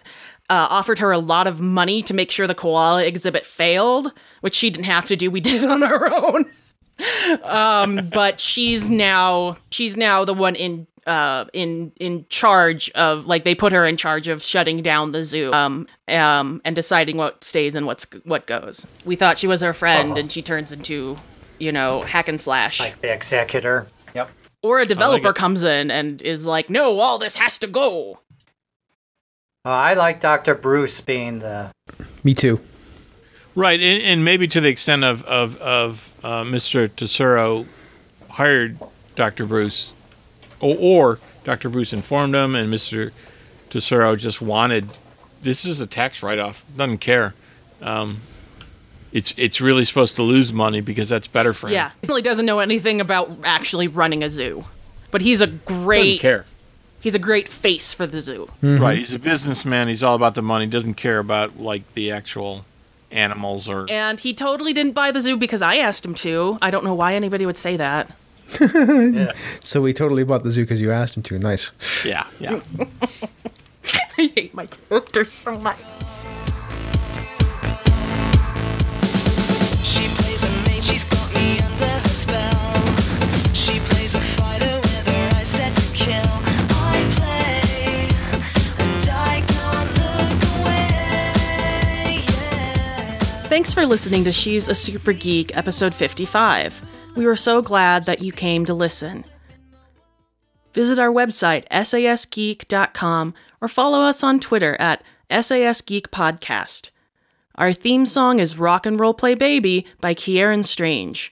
uh, 0.53 0.67
offered 0.69 0.99
her 0.99 1.11
a 1.11 1.19
lot 1.19 1.47
of 1.47 1.63
money 1.63 2.03
to 2.03 2.13
make 2.13 2.31
sure 2.31 2.47
the 2.47 2.55
koala 2.55 3.03
exhibit 3.03 3.47
failed, 3.47 4.13
which 4.43 4.55
she 4.55 4.69
didn't 4.69 4.85
have 4.85 5.07
to 5.07 5.17
do. 5.17 5.31
We 5.31 5.41
did 5.49 5.65
it 5.65 5.71
on 5.71 5.83
our 5.83 6.13
own. 6.13 6.45
um, 7.43 8.11
but 8.13 8.39
she's 8.39 8.91
now 8.91 9.57
she's 9.71 9.97
now 9.97 10.27
the 10.27 10.35
one 10.35 10.55
in 10.55 10.87
uh, 11.07 11.47
in 11.55 11.91
in 11.97 12.27
charge 12.29 12.91
of 12.91 13.25
like 13.25 13.45
they 13.45 13.55
put 13.55 13.73
her 13.73 13.87
in 13.87 13.97
charge 13.97 14.29
of 14.29 14.43
shutting 14.43 14.83
down 14.83 15.13
the 15.13 15.25
zoo 15.25 15.51
um, 15.55 15.87
um, 16.09 16.61
and 16.67 16.77
deciding 16.77 17.17
what 17.17 17.43
stays 17.43 17.75
and 17.75 17.87
what's 17.87 18.07
what 18.25 18.47
goes. 18.47 18.87
We 19.07 19.17
thought 19.17 19.39
she 19.39 19.47
was 19.47 19.63
her 19.63 19.73
friend, 19.73 20.19
and 20.19 20.31
she 20.31 20.43
turns 20.43 20.71
into 20.71 21.17
you 21.59 21.73
know 21.73 22.03
hack 22.03 22.29
and 22.29 22.39
slash. 22.39 22.79
Like 22.79 23.01
the 23.01 23.13
executor. 23.13 23.87
Yep. 24.15 24.31
or 24.63 24.81
a 24.81 24.85
developer 24.85 25.31
it. 25.31 25.35
comes 25.35 25.63
in 25.63 25.91
and 25.91 26.21
is 26.21 26.45
like, 26.45 26.69
"No, 26.69 27.01
all 27.01 27.17
this 27.17 27.39
has 27.39 27.59
to 27.61 27.67
go." 27.67 28.19
Well, 29.65 29.75
I 29.75 29.95
like 29.95 30.19
Dr. 30.19 30.57
Bruce 30.57 31.01
being 31.01 31.39
the. 31.39 31.71
Me 32.25 32.35
too. 32.35 32.59
Right, 33.55 33.81
and, 33.81 34.03
and 34.03 34.25
maybe 34.25 34.49
to 34.49 34.61
the 34.61 34.69
extent 34.69 35.05
of 35.05 35.23
of 35.25 35.57
of 35.59 36.13
uh, 36.25 36.43
Mr. 36.43 36.89
Tesoro 36.89 37.67
hired 38.29 38.77
Dr. 39.15 39.47
Bruce, 39.47 39.93
or, 40.59 40.77
or 40.81 41.21
Dr. 41.45 41.69
Bruce 41.69 41.93
informed 41.93 42.35
him, 42.35 42.57
and 42.57 42.75
Mr. 42.75 43.13
Tesoro 43.71 44.17
just 44.17 44.43
wanted 44.43 44.89
this 45.43 45.65
is 45.65 45.79
a 45.81 45.87
tax 45.87 46.25
write 46.25 46.41
off. 46.41 46.65
Doesn't 46.77 46.99
care. 46.99 47.33
Um, 47.81 48.17
it's 49.13 49.33
it's 49.37 49.61
really 49.61 49.85
supposed 49.85 50.17
to 50.17 50.25
lose 50.25 50.53
money 50.53 50.81
because 50.81 51.09
that's 51.09 51.29
better 51.29 51.55
for 51.55 51.69
him. 51.69 51.75
Yeah, 51.75 51.93
he 52.01 52.09
really 52.09 52.23
doesn't 52.23 52.47
know 52.47 52.59
anything 52.59 53.01
about 53.01 53.31
actually 53.45 53.87
running 53.87 54.25
a 54.25 54.31
zoo, 54.31 54.65
but 55.13 55.23
he's 55.23 55.41
a 55.41 55.47
great 55.47 56.21
care. 56.21 56.47
He's 57.03 57.15
a 57.15 57.19
great 57.19 57.49
face 57.49 57.93
for 57.93 58.07
the 58.07 58.21
zoo. 58.21 58.47
Mm-hmm. 58.63 58.83
Right, 58.83 58.99
he's 58.99 59.13
a 59.13 59.19
businessman. 59.19 59.89
He's 59.89 60.03
all 60.03 60.15
about 60.15 60.35
the 60.35 60.43
money. 60.43 60.67
Doesn't 60.67 60.95
care 60.95 61.19
about 61.19 61.59
like 61.59 61.93
the 61.95 62.11
actual 62.11 62.65
animals 63.11 63.69
or 63.69 63.87
And 63.91 64.19
he 64.19 64.33
totally 64.33 64.73
didn't 64.73 64.93
buy 64.93 65.11
the 65.11 65.21
zoo 65.21 65.37
because 65.37 65.61
I 65.61 65.77
asked 65.77 66.07
him 66.07 66.15
to. 66.17 66.59
I 66.63 66.71
don't 66.71 66.85
know 66.85 66.95
why 66.95 67.15
anybody 67.15 67.45
would 67.45 67.59
say 67.59 67.77
that. 67.77 68.11
yeah. 68.61 69.33
So 69.63 69.81
we 69.81 69.93
totally 69.93 70.25
bought 70.25 70.45
the 70.45 70.51
zoo 70.51 70.63
because 70.63 70.81
you 70.81 70.91
asked 70.93 71.17
him 71.17 71.23
to. 71.25 71.39
Nice. 71.39 71.73
yeah 72.05 72.27
yeah. 72.39 72.61
I 74.19 74.31
hate 74.35 74.55
my 74.55 74.67
character 74.67 75.25
so 75.25 75.59
much. 75.59 75.79
Thanks 93.53 93.75
for 93.75 93.85
listening 93.85 94.25
to 94.25 94.33
She's 94.33 94.71
a 94.71 94.75
Super 94.75 95.13
Geek, 95.13 95.55
episode 95.55 95.95
55. 95.95 96.81
We 97.17 97.27
were 97.27 97.37
so 97.37 97.61
glad 97.61 98.07
that 98.07 98.23
you 98.23 98.33
came 98.33 98.65
to 98.65 98.73
listen. 98.73 99.27
Visit 100.73 100.99
our 100.99 101.11
website, 101.11 101.69
sasgeek.com, 101.69 103.35
or 103.61 103.69
follow 103.69 104.01
us 104.01 104.25
on 104.25 104.41
Twitter 104.41 104.75
at 104.81 105.05
sasgeekpodcast. 105.29 106.93
Our 107.57 107.75
theme 107.75 108.07
song 108.07 108.39
is 108.39 108.57
Rock 108.57 108.87
and 108.87 108.99
Roll 108.99 109.13
Play 109.13 109.35
Baby 109.35 109.87
by 110.01 110.15
Kieran 110.15 110.63
Strange. 110.63 111.31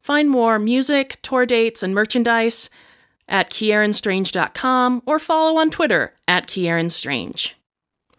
Find 0.00 0.30
more 0.30 0.58
music, 0.58 1.18
tour 1.20 1.44
dates, 1.44 1.82
and 1.82 1.94
merchandise 1.94 2.70
at 3.28 3.50
kieranstrange.com 3.50 5.02
or 5.04 5.18
follow 5.18 5.60
on 5.60 5.70
Twitter 5.70 6.14
at 6.26 6.46
kieranstrange. 6.46 7.52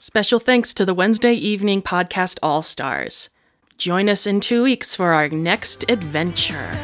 Special 0.08 0.40
thanks 0.40 0.72
to 0.76 0.86
the 0.86 0.94
Wednesday 0.94 1.34
Evening 1.34 1.82
Podcast 1.82 2.38
All 2.44 2.62
Stars. 2.62 3.32
Join 3.80 4.08
us 4.08 4.28
in 4.28 4.40
two 4.40 4.62
weeks 4.62 4.96
for 4.96 5.14
our 5.14 5.30
next 5.30 5.84
adventure. 5.90 6.78